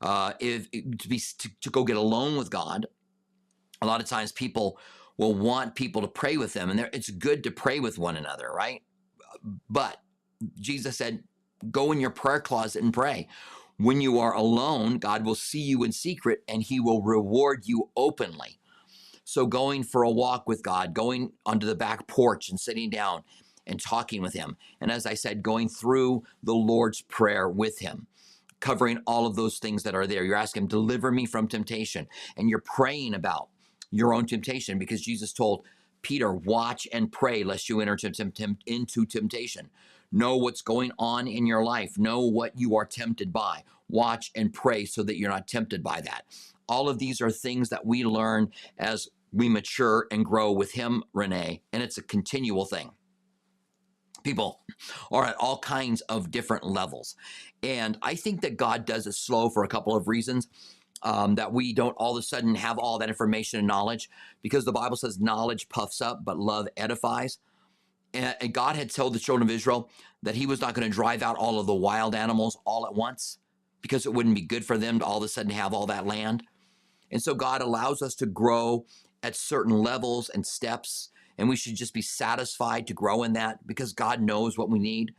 uh, 0.00 0.32
if, 0.40 0.70
to 0.70 1.08
be 1.08 1.20
to, 1.38 1.50
to 1.60 1.70
go 1.70 1.84
get 1.84 1.96
alone 1.96 2.36
with 2.36 2.50
God. 2.50 2.86
A 3.80 3.86
lot 3.86 4.00
of 4.00 4.08
times, 4.08 4.32
people 4.32 4.78
will 5.16 5.34
want 5.34 5.74
people 5.74 6.02
to 6.02 6.08
pray 6.08 6.36
with 6.36 6.52
them, 6.52 6.70
and 6.70 6.88
it's 6.92 7.10
good 7.10 7.42
to 7.44 7.50
pray 7.50 7.80
with 7.80 7.98
one 7.98 8.16
another, 8.16 8.50
right? 8.52 8.82
But 9.68 9.98
Jesus 10.60 10.96
said, 10.96 11.24
"Go 11.70 11.92
in 11.92 12.00
your 12.00 12.10
prayer 12.10 12.40
closet 12.40 12.82
and 12.82 12.92
pray." 12.92 13.28
When 13.78 14.00
you 14.00 14.20
are 14.20 14.34
alone, 14.34 14.98
God 14.98 15.24
will 15.24 15.34
see 15.34 15.60
you 15.60 15.82
in 15.82 15.92
secret, 15.92 16.44
and 16.46 16.62
He 16.62 16.78
will 16.78 17.02
reward 17.02 17.62
you 17.64 17.90
openly. 17.96 18.60
So, 19.24 19.46
going 19.46 19.82
for 19.82 20.02
a 20.02 20.10
walk 20.10 20.46
with 20.46 20.62
God, 20.62 20.94
going 20.94 21.32
onto 21.46 21.66
the 21.66 21.74
back 21.74 22.06
porch 22.06 22.48
and 22.50 22.60
sitting 22.60 22.90
down 22.90 23.22
and 23.66 23.80
talking 23.80 24.22
with 24.22 24.34
him. 24.34 24.56
And 24.80 24.90
as 24.90 25.06
I 25.06 25.14
said, 25.14 25.42
going 25.42 25.68
through 25.68 26.24
the 26.42 26.54
Lord's 26.54 27.02
Prayer 27.02 27.48
with 27.48 27.78
him, 27.78 28.06
covering 28.62 28.98
all 29.06 29.26
of 29.26 29.36
those 29.36 29.58
things 29.58 29.82
that 29.82 29.94
are 29.94 30.06
there. 30.06 30.24
You're 30.24 30.36
asking 30.36 30.62
him, 30.62 30.68
deliver 30.68 31.10
me 31.10 31.26
from 31.26 31.48
temptation. 31.48 32.06
And 32.36 32.48
you're 32.48 32.62
praying 32.64 33.12
about 33.12 33.48
your 33.90 34.14
own 34.14 34.24
temptation 34.24 34.78
because 34.78 35.02
Jesus 35.02 35.32
told 35.32 35.64
Peter, 36.00 36.32
watch 36.32 36.86
and 36.92 37.12
pray 37.12 37.44
lest 37.44 37.68
you 37.68 37.80
enter 37.80 37.96
into 38.66 39.06
temptation. 39.06 39.70
Know 40.10 40.36
what's 40.36 40.62
going 40.62 40.92
on 40.98 41.26
in 41.26 41.46
your 41.46 41.64
life. 41.64 41.98
Know 41.98 42.20
what 42.20 42.52
you 42.56 42.76
are 42.76 42.84
tempted 42.84 43.32
by. 43.32 43.64
Watch 43.88 44.30
and 44.34 44.52
pray 44.52 44.84
so 44.84 45.02
that 45.02 45.18
you're 45.18 45.30
not 45.30 45.48
tempted 45.48 45.82
by 45.82 46.00
that. 46.02 46.24
All 46.68 46.88
of 46.88 46.98
these 46.98 47.20
are 47.20 47.30
things 47.30 47.68
that 47.70 47.84
we 47.84 48.04
learn 48.04 48.50
as 48.78 49.08
we 49.32 49.48
mature 49.48 50.06
and 50.10 50.24
grow 50.24 50.52
with 50.52 50.72
Him, 50.72 51.02
Renee, 51.12 51.62
and 51.72 51.82
it's 51.82 51.98
a 51.98 52.02
continual 52.02 52.64
thing 52.64 52.92
people 54.22 54.60
are 55.10 55.24
at 55.24 55.36
all 55.36 55.58
kinds 55.58 56.00
of 56.02 56.30
different 56.30 56.64
levels. 56.64 57.16
And 57.62 57.98
I 58.02 58.14
think 58.14 58.40
that 58.42 58.56
God 58.56 58.84
does 58.84 59.06
it 59.06 59.14
slow 59.14 59.48
for 59.50 59.64
a 59.64 59.68
couple 59.68 59.94
of 59.96 60.08
reasons. 60.08 60.48
Um, 61.04 61.34
that 61.34 61.52
we 61.52 61.72
don't 61.72 61.96
all 61.96 62.12
of 62.16 62.20
a 62.20 62.22
sudden 62.22 62.54
have 62.54 62.78
all 62.78 62.96
that 62.98 63.08
information 63.08 63.58
and 63.58 63.66
knowledge 63.66 64.08
because 64.40 64.64
the 64.64 64.70
Bible 64.70 64.96
says 64.96 65.18
knowledge 65.18 65.68
puffs 65.68 66.00
up, 66.00 66.24
but 66.24 66.38
love 66.38 66.68
edifies. 66.76 67.38
And, 68.14 68.36
and 68.40 68.54
God 68.54 68.76
had 68.76 68.88
told 68.90 69.12
the 69.12 69.18
children 69.18 69.48
of 69.48 69.52
Israel 69.52 69.90
that 70.22 70.36
He 70.36 70.46
was 70.46 70.60
not 70.60 70.74
going 70.74 70.88
to 70.88 70.94
drive 70.94 71.22
out 71.22 71.36
all 71.36 71.58
of 71.58 71.66
the 71.66 71.74
wild 71.74 72.14
animals 72.14 72.56
all 72.64 72.86
at 72.86 72.94
once 72.94 73.38
because 73.80 74.06
it 74.06 74.14
wouldn't 74.14 74.36
be 74.36 74.42
good 74.42 74.64
for 74.64 74.78
them 74.78 75.00
to 75.00 75.04
all 75.04 75.18
of 75.18 75.24
a 75.24 75.28
sudden 75.28 75.50
have 75.50 75.74
all 75.74 75.86
that 75.86 76.06
land. 76.06 76.44
And 77.10 77.22
so 77.22 77.34
God 77.34 77.60
allows 77.60 78.00
us 78.00 78.14
to 78.16 78.26
grow 78.26 78.86
at 79.22 79.36
certain 79.36 79.74
levels 79.82 80.28
and 80.28 80.46
steps 80.46 81.10
and 81.38 81.48
we 81.48 81.56
should 81.56 81.76
just 81.76 81.94
be 81.94 82.02
satisfied 82.02 82.86
to 82.86 82.94
grow 82.94 83.22
in 83.22 83.32
that 83.34 83.66
because 83.66 83.92
God 83.92 84.20
knows 84.20 84.58
what 84.58 84.70
we 84.70 84.78
need. 84.78 85.14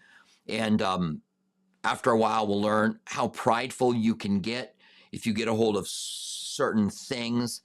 And 0.48 0.82
um, 0.82 1.22
after 1.84 2.12
a 2.12 2.18
while, 2.18 2.48
we'll 2.48 2.62
learn 2.62 3.00
how 3.06 3.30
prideful 3.30 3.96
you 3.96 4.16
can 4.16 4.40
get 4.40 4.76
if 5.12 5.26
you 5.26 5.34
get 5.34 5.48
a 5.48 5.54
hold 5.54 5.78
of 5.78 5.88
certain 5.88 6.90
things 6.90 7.62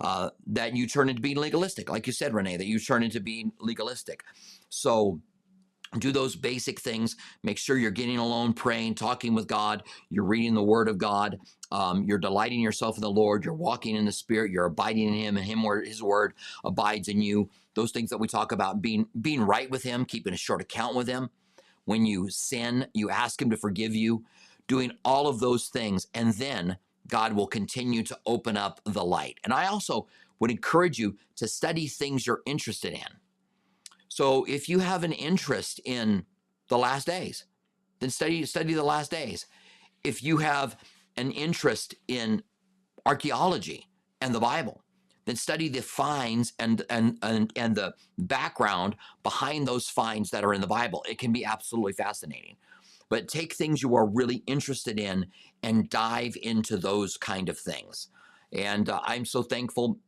uh, 0.00 0.30
that 0.46 0.74
you 0.74 0.86
turn 0.86 1.08
into 1.08 1.20
being 1.20 1.36
legalistic. 1.36 1.90
Like 1.90 2.06
you 2.06 2.12
said, 2.12 2.32
Renee, 2.32 2.56
that 2.56 2.66
you 2.66 2.78
turn 2.78 3.02
into 3.02 3.20
being 3.20 3.52
legalistic. 3.60 4.22
So 4.70 5.20
do 5.98 6.12
those 6.12 6.36
basic 6.36 6.80
things. 6.80 7.16
Make 7.42 7.58
sure 7.58 7.76
you're 7.76 7.90
getting 7.90 8.18
alone, 8.18 8.52
praying, 8.52 8.94
talking 8.94 9.34
with 9.34 9.48
God. 9.48 9.82
You're 10.08 10.24
reading 10.24 10.54
the 10.54 10.62
Word 10.62 10.88
of 10.88 10.98
God. 10.98 11.38
Um, 11.72 12.04
you're 12.04 12.18
delighting 12.18 12.60
yourself 12.60 12.96
in 12.96 13.02
the 13.02 13.10
Lord. 13.10 13.44
You're 13.44 13.54
walking 13.54 13.96
in 13.96 14.04
the 14.04 14.12
Spirit. 14.12 14.52
You're 14.52 14.66
abiding 14.66 15.08
in 15.08 15.14
Him, 15.14 15.36
and 15.36 15.46
Him, 15.46 15.62
where 15.62 15.82
His 15.82 16.02
Word 16.02 16.34
abides 16.64 17.08
in 17.08 17.20
you. 17.20 17.50
Those 17.74 17.90
things 17.90 18.10
that 18.10 18.18
we 18.18 18.28
talk 18.28 18.52
about 18.52 18.80
being 18.80 19.06
being 19.20 19.42
right 19.42 19.70
with 19.70 19.82
Him, 19.82 20.04
keeping 20.04 20.32
a 20.34 20.36
short 20.38 20.60
account 20.60 20.94
with 20.94 21.08
Him. 21.08 21.30
When 21.86 22.06
you 22.06 22.30
sin, 22.30 22.86
you 22.94 23.10
ask 23.10 23.42
Him 23.42 23.50
to 23.50 23.56
forgive 23.56 23.94
you. 23.94 24.24
Doing 24.68 24.92
all 25.04 25.26
of 25.26 25.40
those 25.40 25.66
things, 25.66 26.06
and 26.14 26.32
then 26.34 26.76
God 27.08 27.32
will 27.32 27.48
continue 27.48 28.04
to 28.04 28.18
open 28.24 28.56
up 28.56 28.80
the 28.84 29.04
light. 29.04 29.38
And 29.42 29.52
I 29.52 29.66
also 29.66 30.06
would 30.38 30.52
encourage 30.52 30.98
you 30.98 31.16
to 31.36 31.48
study 31.48 31.88
things 31.88 32.26
you're 32.26 32.42
interested 32.46 32.92
in. 32.92 33.19
So 34.10 34.44
if 34.44 34.68
you 34.68 34.80
have 34.80 35.04
an 35.04 35.12
interest 35.12 35.80
in 35.84 36.26
the 36.68 36.76
last 36.76 37.06
days, 37.06 37.44
then 38.00 38.10
study 38.10 38.44
study 38.44 38.74
the 38.74 38.82
last 38.82 39.10
days. 39.10 39.46
If 40.04 40.22
you 40.22 40.38
have 40.38 40.76
an 41.16 41.30
interest 41.30 41.94
in 42.08 42.42
archaeology 43.06 43.86
and 44.20 44.34
the 44.34 44.40
Bible, 44.40 44.82
then 45.26 45.36
study 45.36 45.68
the 45.68 45.80
finds 45.80 46.52
and 46.58 46.82
and 46.90 47.18
and, 47.22 47.52
and 47.54 47.76
the 47.76 47.94
background 48.18 48.96
behind 49.22 49.66
those 49.66 49.88
finds 49.88 50.30
that 50.30 50.44
are 50.44 50.54
in 50.54 50.60
the 50.60 50.66
Bible. 50.66 51.04
It 51.08 51.18
can 51.18 51.32
be 51.32 51.44
absolutely 51.44 51.92
fascinating. 51.92 52.56
But 53.10 53.28
take 53.28 53.54
things 53.54 53.80
you 53.80 53.94
are 53.94 54.06
really 54.06 54.42
interested 54.46 54.98
in 54.98 55.26
and 55.62 55.88
dive 55.88 56.36
into 56.42 56.76
those 56.76 57.16
kind 57.16 57.48
of 57.48 57.58
things. 57.58 58.08
And 58.52 58.88
uh, 58.88 59.00
I'm 59.04 59.24
so 59.24 59.42
thankful 59.42 59.98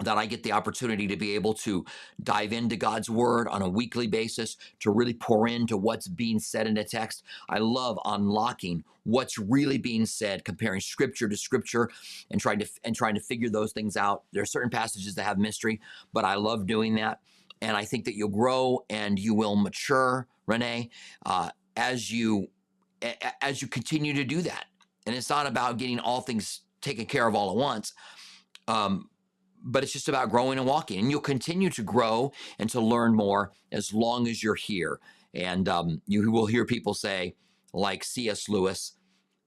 that 0.00 0.18
I 0.18 0.26
get 0.26 0.42
the 0.42 0.52
opportunity 0.52 1.06
to 1.06 1.16
be 1.16 1.34
able 1.34 1.54
to 1.54 1.84
dive 2.22 2.52
into 2.52 2.76
God's 2.76 3.10
word 3.10 3.48
on 3.48 3.62
a 3.62 3.68
weekly 3.68 4.06
basis, 4.06 4.56
to 4.80 4.90
really 4.90 5.14
pour 5.14 5.46
into 5.46 5.76
what's 5.76 6.08
being 6.08 6.38
said 6.38 6.66
in 6.66 6.76
a 6.76 6.84
text. 6.84 7.22
I 7.48 7.58
love 7.58 7.98
unlocking 8.04 8.84
what's 9.04 9.38
really 9.38 9.78
being 9.78 10.06
said, 10.06 10.44
comparing 10.44 10.80
scripture 10.80 11.28
to 11.28 11.36
scripture 11.36 11.90
and 12.30 12.40
trying 12.40 12.58
to 12.58 12.68
and 12.84 12.94
trying 12.94 13.14
to 13.14 13.20
figure 13.20 13.50
those 13.50 13.72
things 13.72 13.96
out. 13.96 14.24
There 14.32 14.42
are 14.42 14.46
certain 14.46 14.70
passages 14.70 15.14
that 15.16 15.24
have 15.24 15.38
mystery, 15.38 15.80
but 16.12 16.24
I 16.24 16.34
love 16.34 16.66
doing 16.66 16.94
that. 16.96 17.20
And 17.62 17.76
I 17.76 17.84
think 17.84 18.04
that 18.06 18.16
you'll 18.16 18.28
grow 18.28 18.84
and 18.88 19.18
you 19.18 19.34
will 19.34 19.56
mature, 19.56 20.26
Renee, 20.46 20.90
uh, 21.26 21.50
as 21.76 22.10
you 22.10 22.48
as 23.40 23.62
you 23.62 23.68
continue 23.68 24.12
to 24.14 24.24
do 24.24 24.42
that. 24.42 24.66
And 25.06 25.14
it's 25.14 25.30
not 25.30 25.46
about 25.46 25.78
getting 25.78 25.98
all 25.98 26.20
things 26.20 26.60
taken 26.80 27.06
care 27.06 27.26
of 27.26 27.34
all 27.34 27.50
at 27.50 27.56
once. 27.56 27.92
Um, 28.68 29.08
but 29.62 29.82
it's 29.82 29.92
just 29.92 30.08
about 30.08 30.30
growing 30.30 30.58
and 30.58 30.66
walking. 30.66 30.98
And 31.00 31.10
you'll 31.10 31.20
continue 31.20 31.70
to 31.70 31.82
grow 31.82 32.32
and 32.58 32.68
to 32.70 32.80
learn 32.80 33.14
more 33.14 33.52
as 33.72 33.92
long 33.92 34.26
as 34.28 34.42
you're 34.42 34.54
here. 34.54 35.00
And 35.34 35.68
um, 35.68 36.02
you 36.06 36.30
will 36.30 36.46
hear 36.46 36.64
people 36.64 36.94
say, 36.94 37.34
like 37.72 38.02
C.S. 38.02 38.48
Lewis, 38.48 38.96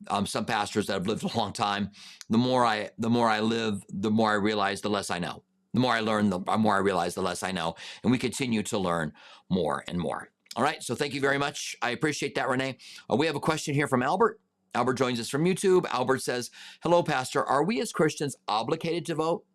um, 0.08 0.26
some 0.26 0.46
pastors 0.46 0.88
that 0.88 0.94
have 0.94 1.08
lived 1.08 1.24
a 1.34 1.38
long 1.38 1.54
time, 1.54 1.92
the 2.30 2.38
more 2.38 2.66
I 2.66 2.90
the 2.98 3.10
more 3.10 3.30
I 3.30 3.40
live, 3.40 3.84
the 3.90 4.12
more 4.12 4.32
I 4.32 4.36
realize, 4.36 4.82
the 4.82 4.90
less 4.90 5.10
I 5.10 5.20
know. 5.20 5.44
The 5.74 5.80
more 5.80 5.94
I 5.94 6.02
learn, 6.02 6.30
the 6.30 6.40
more 6.40 6.76
I 6.76 6.80
realize, 6.80 7.16
the 7.16 7.24
less 7.24 7.42
I 7.42 7.52
know. 7.52 7.76
And 8.04 8.12
we 8.12 8.20
continue 8.20 8.62
to 8.64 8.78
learn 8.78 9.12
more 9.50 9.84
and 9.88 9.98
more. 9.98 10.30
All 10.56 10.64
right. 10.64 10.84
So 10.84 10.94
thank 10.94 11.16
you 11.16 11.22
very 11.22 11.40
much. 11.40 11.76
I 11.82 11.90
appreciate 11.92 12.36
that, 12.36 12.48
Renee. 12.48 12.78
Uh, 13.12 13.16
we 13.16 13.26
have 13.26 13.36
a 13.36 13.40
question 13.40 13.74
here 13.74 13.88
from 13.88 14.04
Albert. 14.04 14.40
Albert 14.76 14.96
joins 14.96 15.20
us 15.20 15.30
from 15.30 15.46
YouTube. 15.46 15.86
Albert 15.92 16.22
says, 16.22 16.52
Hello, 16.84 17.02
Pastor. 17.02 17.44
Are 17.44 17.64
we 17.64 17.82
as 17.82 17.92
Christians 17.92 18.36
obligated 18.48 19.06
to 19.08 19.16
vote? 19.16 19.46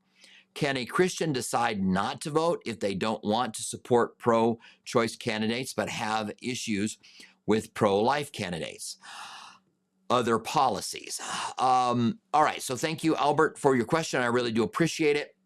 Can 0.59 0.77
a 0.77 0.85
Christian 0.85 1.33
decide 1.33 1.81
not 1.81 2.21
to 2.23 2.31
vote 2.31 2.62
if 2.66 2.81
they 2.81 2.92
don't 2.92 3.23
want 3.23 3.55
to 3.55 3.62
support 3.62 4.18
pro 4.18 4.59
choice 4.85 5.14
candidates 5.14 5.73
but 5.73 5.88
have 5.88 6.33
issues 6.42 6.99
with 7.47 7.75
pro 7.75 8.01
life 8.01 8.33
candidates? 8.33 8.97
Other 10.11 10.40
policies. 10.40 11.21
Um, 11.61 12.18
all 12.35 12.42
right, 12.42 12.61
so 12.61 12.75
thank 12.75 13.05
you, 13.05 13.14
Albert, 13.14 13.57
for 13.57 13.77
your 13.77 13.85
question. 13.85 14.21
I 14.21 14.27
really 14.27 14.51
do 14.51 14.64
appreciate 14.64 15.14
it. 15.14 15.37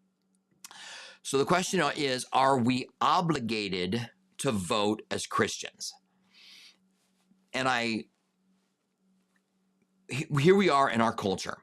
So 1.21 1.37
the 1.37 1.45
question 1.45 1.79
is 1.95 2.25
Are 2.33 2.57
we 2.57 2.87
obligated 2.99 4.09
to 4.39 4.51
vote 4.51 5.03
as 5.11 5.27
Christians? 5.27 5.93
And 7.53 7.67
I, 7.67 8.05
here 10.09 10.55
we 10.55 10.71
are 10.71 10.89
in 10.89 11.01
our 11.01 11.13
culture. 11.13 11.59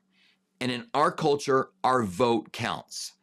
And 0.61 0.71
in 0.71 0.87
our 0.95 1.11
culture, 1.11 1.71
our 1.83 2.05
vote 2.05 2.53
counts. 2.53 3.15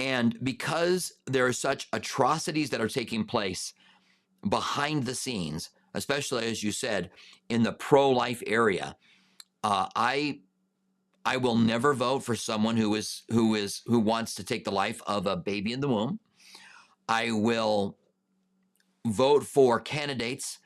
And 0.00 0.42
because 0.42 1.12
there 1.26 1.44
are 1.44 1.52
such 1.52 1.86
atrocities 1.92 2.70
that 2.70 2.80
are 2.80 2.88
taking 2.88 3.22
place 3.22 3.74
behind 4.48 5.04
the 5.04 5.14
scenes, 5.14 5.68
especially 5.92 6.46
as 6.46 6.62
you 6.62 6.72
said, 6.72 7.10
in 7.50 7.62
the 7.62 7.74
pro-life 7.74 8.42
area, 8.46 8.96
uh, 9.62 9.88
I 9.94 10.40
I 11.26 11.36
will 11.36 11.56
never 11.56 11.92
vote 11.92 12.20
for 12.20 12.34
someone 12.34 12.78
who 12.78 12.94
is 12.94 13.24
who 13.28 13.54
is 13.54 13.82
who 13.84 14.00
wants 14.00 14.34
to 14.36 14.42
take 14.42 14.64
the 14.64 14.72
life 14.72 15.02
of 15.06 15.26
a 15.26 15.36
baby 15.36 15.74
in 15.74 15.80
the 15.80 15.88
womb. 15.88 16.18
I 17.06 17.32
will 17.32 17.98
vote 19.06 19.44
for 19.44 19.80
candidates 19.80 20.60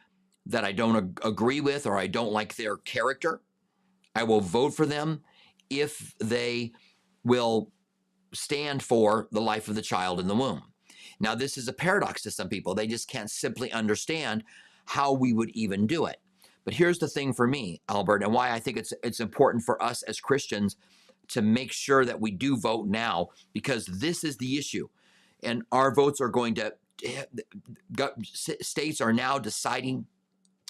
that 0.46 0.64
I 0.64 0.70
don't 0.70 0.96
ag- 0.96 1.20
agree 1.24 1.60
with 1.60 1.86
or 1.86 1.98
I 1.98 2.06
don't 2.06 2.32
like 2.32 2.54
their 2.54 2.76
character. 2.76 3.40
I 4.14 4.22
will 4.22 4.40
vote 4.40 4.74
for 4.74 4.86
them 4.86 5.22
if 5.70 6.14
they 6.20 6.70
will 7.24 7.72
stand 8.34 8.82
for 8.82 9.28
the 9.30 9.40
life 9.40 9.68
of 9.68 9.74
the 9.74 9.82
child 9.82 10.20
in 10.20 10.28
the 10.28 10.34
womb. 10.34 10.62
Now, 11.20 11.34
this 11.34 11.56
is 11.56 11.68
a 11.68 11.72
paradox 11.72 12.22
to 12.22 12.30
some 12.30 12.48
people. 12.48 12.74
They 12.74 12.86
just 12.86 13.08
can't 13.08 13.30
simply 13.30 13.72
understand 13.72 14.44
how 14.86 15.12
we 15.12 15.32
would 15.32 15.50
even 15.50 15.86
do 15.86 16.06
it. 16.06 16.20
But 16.64 16.74
here's 16.74 16.98
the 16.98 17.08
thing 17.08 17.32
for 17.32 17.46
me, 17.46 17.80
Albert, 17.88 18.22
and 18.22 18.32
why 18.32 18.50
I 18.50 18.58
think 18.58 18.76
it's 18.76 18.92
it's 19.02 19.20
important 19.20 19.64
for 19.64 19.82
us 19.82 20.02
as 20.02 20.18
Christians 20.20 20.76
to 21.28 21.42
make 21.42 21.72
sure 21.72 22.04
that 22.04 22.20
we 22.20 22.30
do 22.30 22.56
vote 22.56 22.86
now 22.86 23.28
because 23.52 23.86
this 23.86 24.24
is 24.24 24.36
the 24.36 24.58
issue. 24.58 24.88
And 25.42 25.62
our 25.72 25.94
votes 25.94 26.20
are 26.20 26.28
going 26.28 26.54
to 26.54 26.74
states 28.22 29.00
are 29.00 29.12
now 29.12 29.38
deciding 29.38 30.06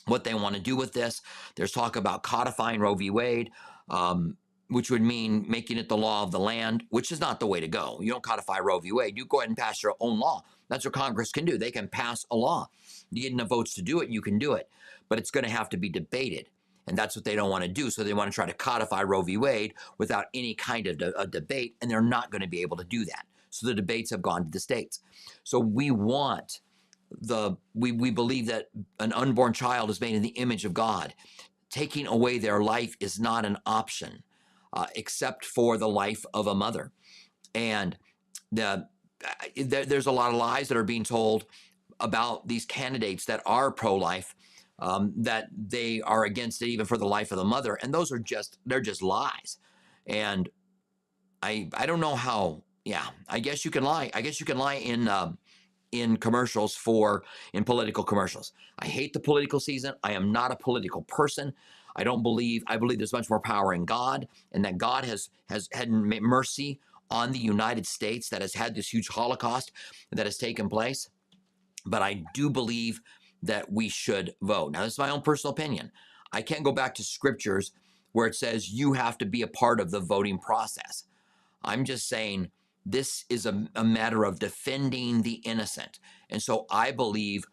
what 0.07 0.25
they 0.25 0.35
want 0.35 0.55
to 0.57 0.61
do 0.61 0.77
with 0.77 0.93
this. 0.93 1.23
There's 1.55 1.73
talk 1.73 1.97
about 1.97 2.23
codifying 2.23 2.81
Roe 2.81 2.95
v. 2.95 3.11
Wade. 3.11 3.51
Um, 3.89 4.37
which 4.75 4.91
would 4.91 5.03
mean 5.03 5.45
making 5.49 5.79
it 5.79 5.89
the 5.89 5.97
law 5.97 6.25
of 6.25 6.33
the 6.33 6.39
land, 6.39 6.83
which 6.91 7.13
is 7.13 7.21
not 7.21 7.39
the 7.39 7.47
way 7.47 7.61
to 7.61 7.69
go. 7.69 7.99
You 8.03 8.11
don't 8.11 8.25
codify 8.25 8.59
Roe 8.59 8.81
v. 8.81 8.91
Wade. 8.91 9.17
You 9.17 9.25
go 9.25 9.39
ahead 9.39 9.49
and 9.49 9.57
pass 9.57 9.85
your 9.85 9.95
own 10.01 10.19
law. 10.19 10.43
That's 10.69 10.85
what 10.85 10.95
Congress 10.95 11.31
can 11.31 11.45
do. 11.45 11.57
They 11.57 11.71
can 11.71 11.87
pass 11.87 12.27
a 12.33 12.37
law. 12.37 12.67
You 13.13 13.23
get 13.23 13.33
enough 13.33 13.49
votes 13.49 13.75
to 13.75 13.83
do 13.83 14.01
it, 14.01 14.11
you 14.11 14.21
can 14.21 14.37
do 14.37 14.55
it. 14.55 14.69
But 15.09 15.21
it's 15.21 15.31
going 15.31 15.45
to 15.45 15.51
have 15.51 15.69
to 15.69 15.77
be 15.77 15.89
debated. 15.89 16.49
And 16.89 16.99
that's 16.99 17.15
what 17.15 17.25
they 17.25 17.37
don't 17.37 17.51
want 17.51 17.63
to 17.63 17.69
do. 17.69 17.89
So 17.89 18.03
they 18.03 18.15
want 18.15 18.33
to 18.33 18.35
try 18.35 18.47
to 18.47 18.53
codify 18.53 19.05
Roe 19.05 19.23
v. 19.23 19.37
Wade 19.37 19.75
without 19.97 20.27
any 20.35 20.55
kind 20.55 20.89
of 20.89 20.99
de- 20.99 21.19
a 21.19 21.27
debate, 21.27 21.77
and 21.81 21.89
they're 21.89 22.03
not 22.03 22.33
going 22.33 22.43
to 22.43 22.49
be 22.49 22.63
able 22.63 22.77
to 22.79 22.85
do 22.85 23.05
that. 23.05 23.27
So 23.51 23.69
the 23.69 23.75
debates 23.75 24.11
have 24.11 24.23
gone 24.23 24.45
to 24.45 24.51
the 24.51 24.59
states. 24.59 25.01
So 25.45 25.61
we 25.61 25.93
want 25.93 26.61
the 27.13 27.57
we 27.75 27.93
we 27.93 28.11
believe 28.11 28.47
that 28.47 28.71
an 28.99 29.13
unborn 29.13 29.53
child 29.53 29.89
is 29.89 30.01
made 30.01 30.17
in 30.17 30.23
the 30.23 30.31
image 30.31 30.65
of 30.65 30.75
God. 30.75 31.15
Taking 31.71 32.09
away 32.09 32.39
their 32.39 32.61
life 32.61 32.97
is 32.99 33.21
not 33.21 33.45
an 33.45 33.57
option 33.65 34.25
uh, 34.75 34.87
except 34.97 35.45
for 35.45 35.79
the 35.79 35.89
life 35.89 36.25
of 36.35 36.47
a 36.47 36.55
mother. 36.55 36.93
And 37.55 37.97
the, 38.53 38.87
uh, 39.25 39.31
there, 39.57 39.87
there's 39.87 40.07
a 40.07 40.13
lot 40.13 40.31
of 40.31 40.37
lies 40.37 40.69
that 40.69 40.77
are 40.77 40.85
being 40.85 41.05
told 41.05 41.47
about 42.01 42.47
these 42.47 42.67
candidates 42.67 43.25
that 43.25 43.41
are 43.47 43.71
pro-life, 43.71 44.35
um, 44.81 45.13
that 45.17 45.47
they 45.57 46.03
are 46.03 46.25
against 46.25 46.61
it 46.61 46.67
even 46.67 46.85
for 46.85 46.99
the 46.99 47.07
life 47.07 47.31
of 47.33 47.39
the 47.39 47.45
mother, 47.45 47.79
and 47.83 47.95
those 47.95 48.11
are 48.13 48.19
just 48.19 48.59
they're 48.67 48.81
just 48.81 49.01
lies. 49.01 49.59
And 50.07 50.49
I 51.43 51.71
I 51.75 51.87
don't 51.87 52.01
know 52.01 52.17
how. 52.17 52.65
Yeah, 52.85 53.07
I 53.29 53.39
guess 53.39 53.65
you 53.65 53.71
can 53.71 53.83
lie. 53.83 54.11
I 54.13 54.21
guess 54.21 54.41
you 54.41 54.47
can 54.47 54.59
lie 54.59 54.75
in. 54.75 55.09
Um, 55.09 55.39
in 55.93 56.17
commercials 56.17 56.75
for 56.75 57.23
in 57.53 57.63
political 57.63 58.03
commercials. 58.03 58.53
I 58.81 58.87
hate 58.87 59.13
the 59.13 59.21
political 59.21 59.61
season. 59.61 59.95
I 60.03 60.13
am 60.13 60.33
not 60.33 60.51
a 60.51 60.57
political 60.57 61.03
person. 61.03 61.53
I 61.97 62.05
don't 62.05 62.23
believe, 62.23 62.63
I 62.67 62.77
believe 62.77 62.99
there's 62.99 63.13
much 63.13 63.31
more 63.31 63.41
power 63.41 63.73
in 63.75 63.85
God 63.85 64.27
and 64.53 64.65
that 64.65 64.79
God 64.79 65.05
has, 65.05 65.31
has 65.49 65.69
had 65.73 65.91
mercy 65.91 66.81
on 67.11 67.33
the 67.33 67.39
United 67.39 67.87
States 67.87 68.29
that 68.29 68.43
has 68.43 68.55
had 68.55 68.75
this 68.75 68.93
huge 68.93 69.09
Holocaust 69.09 69.73
that 70.13 70.27
has 70.27 70.37
taken 70.37 70.69
place. 70.69 71.09
But 71.87 72.03
I 72.03 72.25
do 72.33 72.51
believe 72.51 73.01
that 73.43 73.71
we 73.71 73.89
should 73.89 74.35
vote. 74.43 74.73
Now, 74.73 74.83
this 74.83 74.95
is 74.95 74.99
my 74.99 75.11
own 75.11 75.21
personal 75.21 75.53
opinion. 75.53 75.93
I 76.33 76.43
can't 76.43 76.65
go 76.65 76.73
back 76.73 76.95
to 76.97 77.05
scriptures 77.05 77.73
where 78.13 78.27
it 78.27 78.35
says 78.35 78.73
you 78.73 78.95
have 78.95 79.19
to 79.19 79.27
be 79.27 79.43
a 79.43 79.47
part 79.47 79.81
of 79.81 79.91
the 79.91 80.01
voting 80.01 80.39
process. 80.39 81.05
I'm 81.63 81.85
just 81.85 82.09
saying 82.09 82.51
this 82.87 83.25
is 83.29 83.47
a, 83.47 83.69
a 83.75 83.85
matter 83.85 84.25
of 84.25 84.39
defending 84.39 85.23
the 85.23 85.41
innocent. 85.45 85.99
And 86.31 86.43
so 86.43 86.67
I 86.71 86.91
believe 86.91 87.45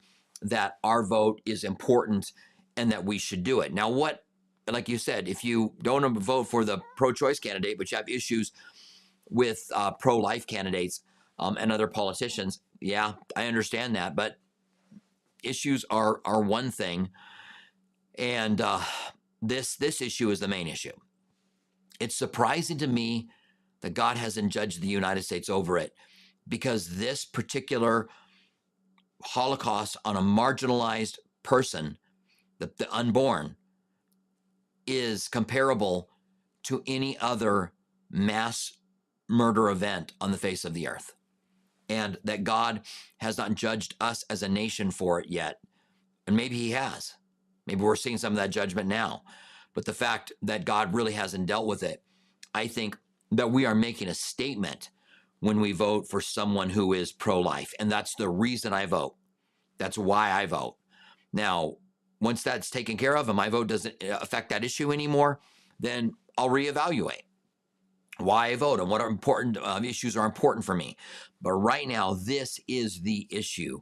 that 0.41 0.77
our 0.83 1.05
vote 1.05 1.41
is 1.45 1.63
important 1.63 2.31
and 2.75 2.91
that 2.91 3.05
we 3.05 3.17
should 3.17 3.43
do 3.43 3.59
it. 3.61 3.73
Now, 3.73 3.89
what 3.89 4.23
like 4.69 4.87
you 4.87 4.97
said, 4.97 5.27
if 5.27 5.43
you 5.43 5.73
don't 5.81 6.17
vote 6.19 6.45
for 6.45 6.63
the 6.63 6.79
pro-choice 6.95 7.39
candidate, 7.39 7.77
but 7.77 7.91
you 7.91 7.97
have 7.97 8.09
issues 8.09 8.51
with 9.29 9.69
uh, 9.73 9.91
pro-life 9.91 10.45
candidates 10.45 11.01
um, 11.39 11.57
and 11.59 11.71
other 11.71 11.87
politicians, 11.87 12.59
yeah, 12.79 13.13
I 13.35 13.47
understand 13.47 13.95
that. 13.95 14.15
But 14.15 14.37
issues 15.43 15.85
are 15.89 16.21
are 16.25 16.41
one 16.41 16.71
thing, 16.71 17.09
and 18.17 18.61
uh, 18.61 18.81
this 19.41 19.75
this 19.75 20.01
issue 20.01 20.29
is 20.29 20.39
the 20.39 20.47
main 20.47 20.67
issue. 20.67 20.91
It's 21.99 22.15
surprising 22.15 22.77
to 22.79 22.87
me 22.87 23.29
that 23.81 23.93
God 23.93 24.17
hasn't 24.17 24.51
judged 24.51 24.81
the 24.81 24.87
United 24.87 25.23
States 25.23 25.49
over 25.49 25.77
it, 25.77 25.93
because 26.47 26.97
this 26.97 27.25
particular 27.25 28.09
Holocaust 29.23 29.97
on 30.03 30.15
a 30.15 30.21
marginalized 30.21 31.17
person, 31.43 31.97
the, 32.59 32.71
the 32.77 32.91
unborn, 32.91 33.55
is 34.97 35.27
comparable 35.27 36.09
to 36.63 36.83
any 36.85 37.17
other 37.19 37.73
mass 38.09 38.73
murder 39.29 39.69
event 39.69 40.13
on 40.21 40.31
the 40.31 40.37
face 40.37 40.65
of 40.65 40.73
the 40.73 40.87
earth. 40.87 41.13
And 41.89 42.17
that 42.23 42.43
God 42.43 42.81
has 43.17 43.37
not 43.37 43.55
judged 43.55 43.95
us 43.99 44.23
as 44.29 44.43
a 44.43 44.49
nation 44.49 44.91
for 44.91 45.19
it 45.19 45.29
yet. 45.29 45.59
And 46.27 46.35
maybe 46.35 46.55
He 46.55 46.71
has. 46.71 47.15
Maybe 47.67 47.81
we're 47.81 47.95
seeing 47.95 48.17
some 48.17 48.33
of 48.33 48.37
that 48.37 48.49
judgment 48.49 48.87
now. 48.87 49.23
But 49.73 49.85
the 49.85 49.93
fact 49.93 50.31
that 50.41 50.65
God 50.65 50.93
really 50.93 51.13
hasn't 51.13 51.47
dealt 51.47 51.67
with 51.67 51.83
it, 51.83 52.03
I 52.53 52.67
think 52.67 52.97
that 53.31 53.51
we 53.51 53.65
are 53.65 53.75
making 53.75 54.09
a 54.09 54.13
statement 54.13 54.89
when 55.39 55.59
we 55.59 55.71
vote 55.71 56.07
for 56.09 56.21
someone 56.21 56.69
who 56.69 56.93
is 56.93 57.11
pro 57.11 57.39
life. 57.39 57.73
And 57.79 57.91
that's 57.91 58.15
the 58.15 58.29
reason 58.29 58.73
I 58.73 58.85
vote. 58.85 59.15
That's 59.77 59.97
why 59.97 60.31
I 60.31 60.45
vote. 60.45 60.75
Now, 61.33 61.77
once 62.21 62.43
that's 62.43 62.69
taken 62.69 62.95
care 62.95 63.17
of 63.17 63.27
and 63.27 63.35
my 63.35 63.49
vote 63.49 63.67
doesn't 63.67 64.01
uh, 64.03 64.19
affect 64.21 64.49
that 64.49 64.63
issue 64.63 64.93
anymore, 64.93 65.39
then 65.79 66.13
I'll 66.37 66.49
reevaluate 66.49 67.23
why 68.17 68.47
I 68.47 68.55
vote 68.55 68.79
and 68.79 68.89
what 68.89 69.01
are 69.01 69.09
important 69.09 69.57
um, 69.57 69.83
issues 69.83 70.15
are 70.15 70.25
important 70.25 70.63
for 70.63 70.75
me. 70.75 70.95
But 71.41 71.53
right 71.53 71.87
now, 71.87 72.13
this 72.13 72.59
is 72.67 73.01
the 73.01 73.27
issue. 73.31 73.81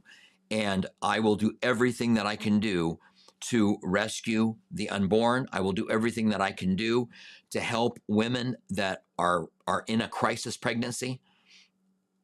And 0.50 0.86
I 1.02 1.20
will 1.20 1.36
do 1.36 1.52
everything 1.62 2.14
that 2.14 2.26
I 2.26 2.36
can 2.36 2.58
do 2.58 2.98
to 3.40 3.78
rescue 3.82 4.56
the 4.70 4.90
unborn. 4.90 5.46
I 5.52 5.60
will 5.60 5.72
do 5.72 5.88
everything 5.90 6.30
that 6.30 6.40
I 6.40 6.52
can 6.52 6.74
do 6.76 7.08
to 7.50 7.60
help 7.60 7.98
women 8.08 8.56
that 8.70 9.04
are, 9.18 9.46
are 9.66 9.84
in 9.86 10.00
a 10.00 10.08
crisis 10.08 10.56
pregnancy. 10.56 11.20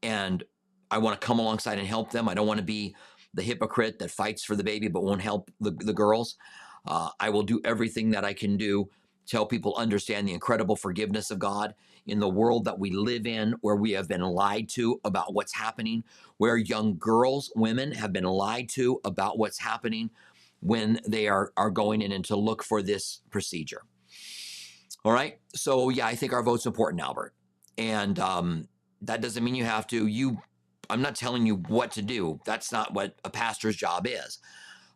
And 0.02 0.42
I 0.90 0.98
want 0.98 1.20
to 1.20 1.24
come 1.26 1.38
alongside 1.38 1.78
and 1.78 1.86
help 1.86 2.10
them. 2.10 2.28
I 2.28 2.34
don't 2.34 2.46
want 2.46 2.58
to 2.58 2.66
be 2.66 2.94
the 3.36 3.42
hypocrite 3.42 3.98
that 4.00 4.10
fights 4.10 4.42
for 4.42 4.56
the 4.56 4.64
baby 4.64 4.88
but 4.88 5.04
won't 5.04 5.22
help 5.22 5.50
the, 5.60 5.70
the 5.70 5.92
girls. 5.92 6.36
Uh, 6.86 7.10
I 7.20 7.30
will 7.30 7.42
do 7.42 7.60
everything 7.64 8.10
that 8.10 8.24
I 8.24 8.32
can 8.32 8.56
do 8.56 8.88
to 9.26 9.36
help 9.36 9.50
people 9.50 9.74
understand 9.76 10.26
the 10.26 10.32
incredible 10.32 10.76
forgiveness 10.76 11.30
of 11.30 11.38
God 11.38 11.74
in 12.06 12.20
the 12.20 12.28
world 12.28 12.64
that 12.64 12.78
we 12.78 12.90
live 12.90 13.26
in, 13.26 13.54
where 13.60 13.76
we 13.76 13.92
have 13.92 14.08
been 14.08 14.22
lied 14.22 14.68
to 14.70 15.00
about 15.04 15.34
what's 15.34 15.54
happening, 15.54 16.04
where 16.38 16.56
young 16.56 16.96
girls, 16.98 17.52
women 17.56 17.92
have 17.92 18.12
been 18.12 18.24
lied 18.24 18.68
to 18.70 19.00
about 19.04 19.38
what's 19.38 19.58
happening 19.58 20.10
when 20.60 21.00
they 21.06 21.26
are, 21.28 21.52
are 21.56 21.70
going 21.70 22.02
in 22.02 22.12
and 22.12 22.24
to 22.24 22.36
look 22.36 22.62
for 22.62 22.82
this 22.82 23.20
procedure. 23.30 23.82
All 25.04 25.12
right. 25.12 25.38
So, 25.54 25.88
yeah, 25.88 26.06
I 26.06 26.14
think 26.14 26.32
our 26.32 26.42
vote's 26.42 26.66
important, 26.66 27.02
Albert. 27.02 27.34
And 27.76 28.18
um, 28.18 28.68
that 29.02 29.20
doesn't 29.20 29.42
mean 29.42 29.54
you 29.54 29.64
have 29.64 29.86
to. 29.88 30.06
You 30.06 30.40
I'm 30.90 31.02
not 31.02 31.16
telling 31.16 31.46
you 31.46 31.56
what 31.56 31.90
to 31.92 32.02
do. 32.02 32.40
That's 32.44 32.72
not 32.72 32.94
what 32.94 33.16
a 33.24 33.30
pastor's 33.30 33.76
job 33.76 34.06
is. 34.06 34.38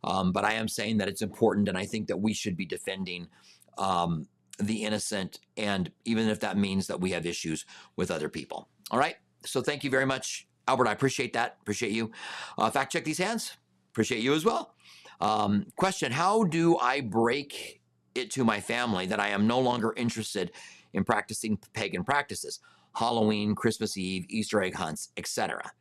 Um, 0.03 0.33
but 0.33 0.45
I 0.45 0.55
am 0.55 0.69
saying 0.69 0.99
that 0.99 1.09
it's 1.09 1.23
important, 1.23 1.69
and 1.69 1.77
I 1.77 1.85
think 1.85 2.09
that 2.09 2.17
we 2.17 2.33
should 2.33 2.57
be 2.57 2.65
defending 2.65 3.29
um, 3.77 4.27
the 4.59 4.85
innocent, 4.85 5.41
and 5.57 5.91
even 6.05 6.29
if 6.29 6.41
that 6.41 6.57
means 6.57 6.87
that 6.87 7.01
we 7.01 7.11
have 7.11 7.27
issues 7.27 7.67
with 7.97 8.11
other 8.11 8.29
people. 8.29 8.69
All 8.91 8.99
right. 8.99 9.17
So 9.45 9.63
thank 9.63 9.85
you 9.85 9.91
very 9.91 10.07
much, 10.07 10.47
Albert. 10.69 10.89
I 10.89 10.93
appreciate 10.93 11.33
that. 11.35 11.57
Appreciate 11.61 11.93
you. 11.93 12.11
Uh, 12.59 12.71
fact 12.71 12.93
check 12.93 13.05
these 13.05 13.19
hands. 13.19 13.57
Appreciate 13.93 14.23
you 14.23 14.35
as 14.35 14.45
well. 14.45 14.75
Um, 15.21 15.67
question 15.77 16.13
How 16.13 16.45
do 16.45 16.79
I 16.79 17.01
break 17.01 17.81
it 18.15 18.31
to 18.33 18.45
my 18.45 18.61
family 18.61 19.07
that 19.07 19.21
I 19.21 19.29
am 19.29 19.47
no 19.47 19.61
longer 19.61 19.93
interested 19.97 20.53
in 20.93 21.05
practicing 21.05 21.59
pagan 21.73 22.05
practices? 22.05 22.61
Halloween, 22.95 23.55
Christmas 23.55 23.97
Eve, 23.97 24.27
Easter 24.29 24.63
egg 24.63 24.75
hunts, 24.75 25.11
etc. 25.17 25.73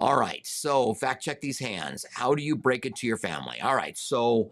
All 0.00 0.18
right, 0.18 0.46
so 0.46 0.94
fact 0.94 1.22
check 1.22 1.42
these 1.42 1.58
hands. 1.58 2.06
How 2.10 2.34
do 2.34 2.42
you 2.42 2.56
break 2.56 2.86
it 2.86 2.96
to 2.96 3.06
your 3.06 3.18
family? 3.18 3.60
All 3.60 3.76
right, 3.76 3.98
so 3.98 4.50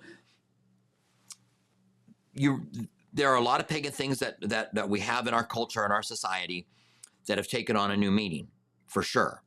you 2.34 2.66
there 3.14 3.30
are 3.30 3.36
a 3.36 3.40
lot 3.40 3.58
of 3.58 3.66
pagan 3.66 3.90
things 3.90 4.18
that 4.18 4.36
that 4.42 4.74
that 4.74 4.90
we 4.90 5.00
have 5.00 5.26
in 5.26 5.32
our 5.32 5.46
culture 5.46 5.84
and 5.84 5.92
our 5.92 6.02
society 6.02 6.66
that 7.26 7.38
have 7.38 7.48
taken 7.48 7.76
on 7.76 7.90
a 7.90 7.96
new 7.96 8.10
meaning, 8.10 8.48
for 8.88 9.02
sure. 9.02 9.42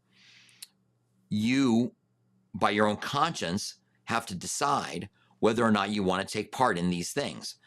You, 1.29 1.93
by 2.55 2.71
your 2.71 2.87
own 2.87 2.97
conscience, 2.97 3.75
have 4.05 4.25
to 4.25 4.35
decide 4.35 5.07
whether 5.37 5.63
or 5.63 5.71
not 5.71 5.91
you 5.91 6.01
want 6.01 6.27
to 6.27 6.33
take 6.33 6.51
part 6.51 6.79
in 6.79 6.89
these 6.89 7.13
things. 7.13 7.57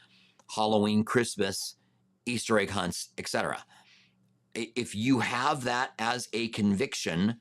Halloween, 0.52 1.04
Christmas, 1.04 1.76
Easter 2.26 2.58
egg 2.58 2.70
hunts, 2.70 3.10
etc. 3.16 3.64
If 4.56 4.96
you 4.96 5.20
have 5.20 5.62
that 5.64 5.92
as 6.00 6.28
a 6.32 6.48
conviction, 6.48 7.36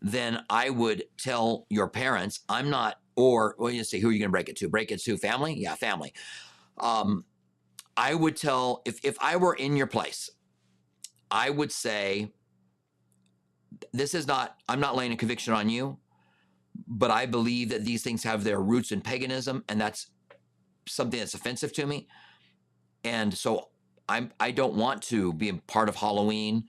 then 0.00 0.44
I 0.48 0.70
would 0.70 1.04
tell 1.16 1.66
your 1.70 1.88
parents, 1.88 2.40
I'm 2.48 2.70
not, 2.70 2.96
or 3.16 3.56
well, 3.58 3.70
you 3.70 3.84
say, 3.84 3.98
who 3.98 4.08
are 4.08 4.12
you 4.12 4.18
going 4.18 4.28
to 4.28 4.32
break 4.32 4.48
it 4.48 4.56
to? 4.56 4.68
Break 4.68 4.92
it 4.92 5.02
to 5.02 5.16
family? 5.16 5.54
Yeah, 5.58 5.74
family. 5.74 6.12
Um, 6.78 7.24
I 7.96 8.14
would 8.14 8.36
tell, 8.36 8.82
if, 8.84 9.04
if 9.04 9.16
I 9.20 9.36
were 9.36 9.54
in 9.54 9.76
your 9.76 9.88
place, 9.88 10.30
I 11.30 11.50
would 11.50 11.72
say, 11.72 12.32
this 13.92 14.14
is 14.14 14.26
not, 14.26 14.56
I'm 14.68 14.80
not 14.80 14.96
laying 14.96 15.12
a 15.12 15.16
conviction 15.16 15.52
on 15.52 15.68
you, 15.68 15.98
but 16.86 17.10
I 17.10 17.26
believe 17.26 17.70
that 17.70 17.84
these 17.84 18.02
things 18.02 18.22
have 18.22 18.44
their 18.44 18.60
roots 18.60 18.92
in 18.92 19.00
paganism, 19.00 19.64
and 19.68 19.80
that's 19.80 20.08
something 20.86 21.18
that's 21.18 21.34
offensive 21.34 21.72
to 21.74 21.86
me. 21.86 22.08
And 23.04 23.36
so 23.36 23.68
I'm, 24.08 24.32
I 24.38 24.52
don't 24.52 24.74
want 24.74 25.02
to 25.04 25.32
be 25.32 25.48
a 25.48 25.54
part 25.54 25.88
of 25.88 25.96
Halloween 25.96 26.64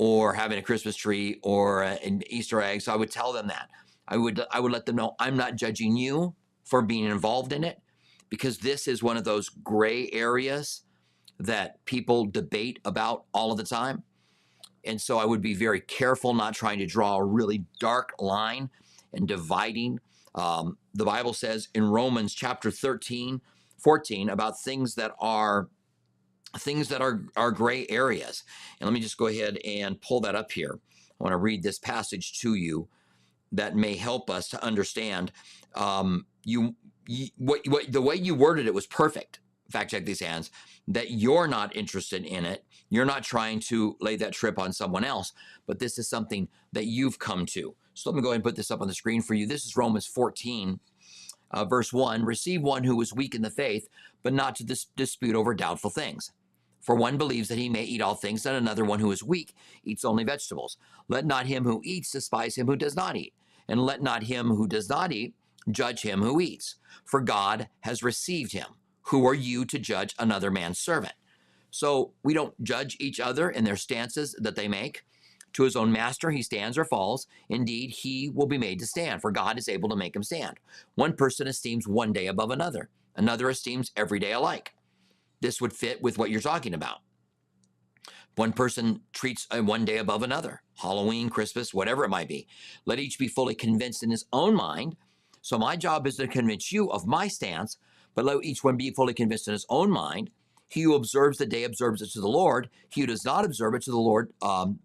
or 0.00 0.32
having 0.32 0.58
a 0.58 0.62
Christmas 0.62 0.96
tree 0.96 1.38
or 1.42 1.82
an 1.82 2.22
Easter 2.30 2.62
egg. 2.62 2.80
So 2.80 2.90
I 2.90 2.96
would 2.96 3.10
tell 3.10 3.34
them 3.34 3.48
that. 3.48 3.68
I 4.08 4.16
would 4.16 4.42
I 4.50 4.58
would 4.58 4.72
let 4.72 4.86
them 4.86 4.96
know 4.96 5.14
I'm 5.18 5.36
not 5.36 5.56
judging 5.56 5.94
you 5.94 6.34
for 6.64 6.80
being 6.80 7.04
involved 7.04 7.52
in 7.52 7.64
it 7.64 7.82
because 8.30 8.56
this 8.56 8.88
is 8.88 9.02
one 9.02 9.18
of 9.18 9.24
those 9.24 9.50
gray 9.50 10.08
areas 10.10 10.84
that 11.38 11.84
people 11.84 12.24
debate 12.24 12.78
about 12.86 13.24
all 13.34 13.52
of 13.52 13.58
the 13.58 13.64
time. 13.64 14.02
And 14.86 14.98
so 14.98 15.18
I 15.18 15.26
would 15.26 15.42
be 15.42 15.52
very 15.52 15.80
careful 15.80 16.32
not 16.32 16.54
trying 16.54 16.78
to 16.78 16.86
draw 16.86 17.16
a 17.16 17.24
really 17.24 17.66
dark 17.78 18.14
line 18.18 18.70
and 19.12 19.28
dividing. 19.28 20.00
Um, 20.34 20.78
the 20.94 21.04
Bible 21.04 21.34
says 21.34 21.68
in 21.74 21.84
Romans 21.84 22.32
chapter 22.32 22.70
13, 22.70 23.42
14 23.76 24.30
about 24.30 24.58
things 24.62 24.94
that 24.94 25.12
are 25.20 25.68
things 26.58 26.88
that 26.88 27.00
are, 27.00 27.24
are 27.36 27.50
gray 27.50 27.86
areas. 27.88 28.44
And 28.78 28.86
let 28.86 28.94
me 28.94 29.00
just 29.00 29.16
go 29.16 29.26
ahead 29.26 29.58
and 29.64 30.00
pull 30.00 30.20
that 30.20 30.34
up 30.34 30.52
here. 30.52 30.78
I 31.20 31.24
want 31.24 31.32
to 31.32 31.38
read 31.38 31.62
this 31.62 31.78
passage 31.78 32.40
to 32.40 32.54
you 32.54 32.88
that 33.52 33.76
may 33.76 33.94
help 33.96 34.30
us 34.30 34.48
to 34.50 34.64
understand. 34.64 35.32
Um, 35.74 36.26
you, 36.44 36.76
you 37.06 37.28
what, 37.36 37.60
what 37.68 37.92
the 37.92 38.00
way 38.00 38.14
you 38.14 38.34
worded 38.34 38.66
it 38.66 38.74
was 38.74 38.86
perfect. 38.86 39.40
Fact 39.70 39.90
check 39.90 40.04
these 40.04 40.20
hands. 40.20 40.50
That 40.88 41.10
you're 41.10 41.46
not 41.46 41.76
interested 41.76 42.24
in 42.24 42.44
it. 42.44 42.64
You're 42.88 43.04
not 43.04 43.22
trying 43.22 43.60
to 43.60 43.96
lay 44.00 44.16
that 44.16 44.32
trip 44.32 44.58
on 44.58 44.72
someone 44.72 45.04
else, 45.04 45.32
but 45.66 45.78
this 45.78 45.98
is 45.98 46.08
something 46.08 46.48
that 46.72 46.86
you've 46.86 47.18
come 47.18 47.46
to. 47.46 47.76
So 47.94 48.10
let 48.10 48.16
me 48.16 48.22
go 48.22 48.28
ahead 48.28 48.36
and 48.36 48.44
put 48.44 48.56
this 48.56 48.70
up 48.70 48.80
on 48.80 48.88
the 48.88 48.94
screen 48.94 49.22
for 49.22 49.34
you. 49.34 49.46
This 49.46 49.64
is 49.64 49.76
Romans 49.76 50.06
14, 50.06 50.80
uh, 51.52 51.64
verse 51.64 51.92
1. 51.92 52.24
Receive 52.24 52.62
one 52.62 52.82
who 52.82 53.00
is 53.00 53.14
weak 53.14 53.34
in 53.34 53.42
the 53.42 53.50
faith, 53.50 53.88
but 54.22 54.32
not 54.32 54.56
to 54.56 54.64
dis- 54.64 54.86
dispute 54.96 55.36
over 55.36 55.54
doubtful 55.54 55.90
things. 55.90 56.32
For 56.80 56.94
one 56.94 57.18
believes 57.18 57.48
that 57.48 57.58
he 57.58 57.68
may 57.68 57.84
eat 57.84 58.00
all 58.00 58.14
things, 58.14 58.46
and 58.46 58.56
another 58.56 58.84
one 58.84 59.00
who 59.00 59.12
is 59.12 59.22
weak 59.22 59.54
eats 59.84 60.04
only 60.04 60.24
vegetables. 60.24 60.78
Let 61.08 61.26
not 61.26 61.46
him 61.46 61.64
who 61.64 61.80
eats 61.84 62.10
despise 62.10 62.56
him 62.56 62.66
who 62.66 62.76
does 62.76 62.96
not 62.96 63.16
eat, 63.16 63.34
and 63.68 63.84
let 63.84 64.02
not 64.02 64.24
him 64.24 64.48
who 64.48 64.66
does 64.66 64.88
not 64.88 65.12
eat 65.12 65.34
judge 65.70 66.02
him 66.02 66.22
who 66.22 66.40
eats. 66.40 66.76
For 67.04 67.20
God 67.20 67.68
has 67.80 68.02
received 68.02 68.52
him. 68.52 68.66
Who 69.04 69.26
are 69.26 69.34
you 69.34 69.64
to 69.66 69.78
judge 69.78 70.14
another 70.18 70.50
man's 70.50 70.78
servant? 70.78 71.14
So 71.70 72.12
we 72.22 72.34
don't 72.34 72.60
judge 72.62 72.96
each 72.98 73.20
other 73.20 73.50
in 73.50 73.64
their 73.64 73.76
stances 73.76 74.34
that 74.38 74.56
they 74.56 74.68
make. 74.68 75.04
To 75.54 75.64
his 75.64 75.76
own 75.76 75.92
master 75.92 76.30
he 76.30 76.42
stands 76.42 76.78
or 76.78 76.84
falls. 76.84 77.26
Indeed, 77.48 77.90
he 77.90 78.28
will 78.28 78.46
be 78.46 78.58
made 78.58 78.78
to 78.78 78.86
stand, 78.86 79.20
for 79.20 79.30
God 79.30 79.58
is 79.58 79.68
able 79.68 79.88
to 79.88 79.96
make 79.96 80.14
him 80.14 80.22
stand. 80.22 80.58
One 80.94 81.14
person 81.14 81.46
esteems 81.46 81.86
one 81.86 82.12
day 82.12 82.26
above 82.26 82.50
another, 82.50 82.88
another 83.16 83.50
esteems 83.50 83.90
every 83.96 84.18
day 84.18 84.32
alike 84.32 84.72
this 85.40 85.60
would 85.60 85.72
fit 85.72 86.02
with 86.02 86.18
what 86.18 86.30
you're 86.30 86.40
talking 86.40 86.74
about. 86.74 86.98
One 88.36 88.52
person 88.52 89.00
treats 89.12 89.46
one 89.50 89.84
day 89.84 89.98
above 89.98 90.22
another, 90.22 90.62
Halloween, 90.76 91.28
Christmas, 91.28 91.74
whatever 91.74 92.04
it 92.04 92.10
might 92.10 92.28
be. 92.28 92.46
Let 92.86 92.98
each 92.98 93.18
be 93.18 93.28
fully 93.28 93.54
convinced 93.54 94.02
in 94.02 94.10
his 94.10 94.24
own 94.32 94.54
mind. 94.54 94.96
So 95.42 95.58
my 95.58 95.76
job 95.76 96.06
is 96.06 96.16
to 96.16 96.28
convince 96.28 96.70
you 96.70 96.90
of 96.90 97.06
my 97.06 97.28
stance, 97.28 97.76
but 98.14 98.24
let 98.24 98.44
each 98.44 98.62
one 98.62 98.76
be 98.76 98.90
fully 98.90 99.14
convinced 99.14 99.48
in 99.48 99.52
his 99.52 99.66
own 99.68 99.90
mind. 99.90 100.30
He 100.68 100.82
who 100.82 100.94
observes 100.94 101.38
the 101.38 101.46
day 101.46 101.64
observes 101.64 102.00
it 102.00 102.10
to 102.12 102.20
the 102.20 102.28
Lord. 102.28 102.70
He 102.88 103.00
who 103.00 103.08
does 103.08 103.24
not 103.24 103.44
observe 103.44 103.74
it 103.74 103.82
to 103.82 103.90
the 103.90 103.98
Lord, 103.98 104.32
um, 104.40 104.78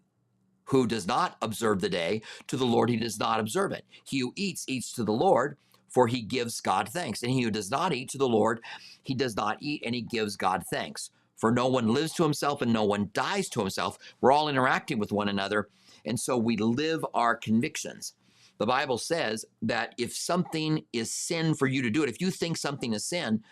who 0.65 0.87
does 0.87 1.05
not 1.05 1.37
observe 1.41 1.81
the 1.81 1.89
day, 1.89 2.23
to 2.47 2.57
the 2.57 2.65
Lord 2.65 2.89
he 2.89 2.97
does 2.97 3.19
not 3.19 3.39
observe 3.39 3.71
it. 3.71 3.85
He 4.05 4.19
who 4.19 4.33
eats, 4.35 4.65
eats 4.67 4.91
to 4.93 5.03
the 5.03 5.13
Lord, 5.13 5.57
for 5.89 6.07
he 6.07 6.21
gives 6.21 6.61
God 6.61 6.89
thanks. 6.89 7.21
And 7.23 7.31
he 7.31 7.41
who 7.41 7.51
does 7.51 7.71
not 7.71 7.93
eat 7.93 8.09
to 8.09 8.17
the 8.17 8.27
Lord, 8.27 8.61
he 9.03 9.13
does 9.13 9.35
not 9.35 9.57
eat, 9.61 9.83
and 9.85 9.95
he 9.95 10.01
gives 10.01 10.35
God 10.35 10.63
thanks. 10.71 11.09
For 11.37 11.51
no 11.51 11.67
one 11.67 11.93
lives 11.93 12.13
to 12.13 12.23
himself 12.23 12.61
and 12.61 12.71
no 12.71 12.83
one 12.83 13.09
dies 13.13 13.49
to 13.49 13.59
himself. 13.59 13.97
We're 14.21 14.31
all 14.31 14.49
interacting 14.49 14.99
with 14.99 15.11
one 15.11 15.27
another. 15.27 15.69
And 16.05 16.19
so 16.19 16.37
we 16.37 16.57
live 16.57 17.05
our 17.13 17.35
convictions. 17.35 18.13
The 18.57 18.65
Bible 18.65 18.97
says 18.97 19.45
that 19.61 19.93
if 19.97 20.15
something 20.15 20.85
is 20.93 21.13
sin 21.13 21.53
for 21.55 21.67
you 21.67 21.81
to 21.81 21.89
do 21.89 22.03
it, 22.03 22.09
if 22.09 22.21
you 22.21 22.31
think 22.31 22.55
something 22.57 22.93
is 22.93 23.05
sin 23.05 23.43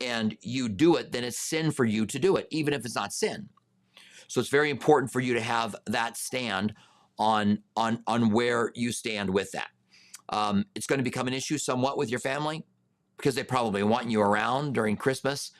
and 0.00 0.36
you 0.40 0.68
do 0.68 0.96
it, 0.96 1.12
then 1.12 1.22
it's 1.22 1.38
sin 1.38 1.70
for 1.70 1.84
you 1.84 2.06
to 2.06 2.18
do 2.18 2.36
it, 2.36 2.48
even 2.50 2.72
if 2.72 2.84
it's 2.84 2.94
not 2.94 3.12
sin. 3.12 3.48
So 4.28 4.40
it's 4.40 4.48
very 4.48 4.70
important 4.70 5.12
for 5.12 5.20
you 5.20 5.34
to 5.34 5.40
have 5.40 5.76
that 5.86 6.16
stand 6.16 6.72
on 7.18 7.58
on 7.76 8.02
on 8.06 8.30
where 8.30 8.72
you 8.74 8.90
stand 8.90 9.28
with 9.28 9.52
that. 9.52 9.68
Um, 10.32 10.64
it's 10.74 10.86
going 10.86 10.98
to 10.98 11.04
become 11.04 11.28
an 11.28 11.34
issue 11.34 11.58
somewhat 11.58 11.98
with 11.98 12.10
your 12.10 12.18
family 12.18 12.64
because 13.18 13.34
they 13.34 13.44
probably 13.44 13.82
want 13.82 14.10
you 14.10 14.20
around 14.20 14.72
during 14.72 14.96
Christmas 14.96 15.52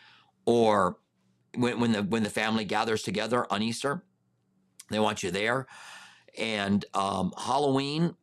or 0.46 0.96
when, 1.54 1.78
when 1.78 1.92
the 1.92 2.02
when 2.02 2.22
the 2.22 2.30
family 2.30 2.64
gathers 2.64 3.02
together 3.02 3.46
on 3.52 3.62
Easter. 3.62 4.02
They 4.90 4.98
want 4.98 5.22
you 5.22 5.30
there, 5.30 5.66
and 6.38 6.84
um, 6.94 7.32
Halloween. 7.38 8.14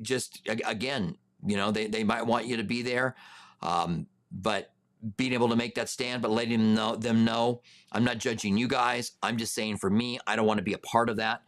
Just 0.00 0.40
again, 0.46 1.16
you 1.44 1.56
know, 1.56 1.70
they, 1.70 1.86
they 1.86 2.04
might 2.04 2.26
want 2.26 2.46
you 2.46 2.56
to 2.56 2.64
be 2.64 2.82
there, 2.82 3.16
um, 3.62 4.06
but 4.30 4.72
being 5.16 5.32
able 5.32 5.48
to 5.48 5.56
make 5.56 5.74
that 5.76 5.88
stand, 5.88 6.22
but 6.22 6.30
letting 6.30 6.58
them 6.58 6.74
know, 6.74 6.96
them 6.96 7.24
know 7.24 7.62
I'm 7.92 8.04
not 8.04 8.18
judging 8.18 8.56
you 8.56 8.68
guys. 8.68 9.12
I'm 9.22 9.36
just 9.36 9.54
saying 9.54 9.78
for 9.78 9.90
me, 9.90 10.18
I 10.26 10.36
don't 10.36 10.46
want 10.46 10.58
to 10.58 10.64
be 10.64 10.72
a 10.72 10.78
part 10.78 11.08
of 11.08 11.16
that 11.16 11.42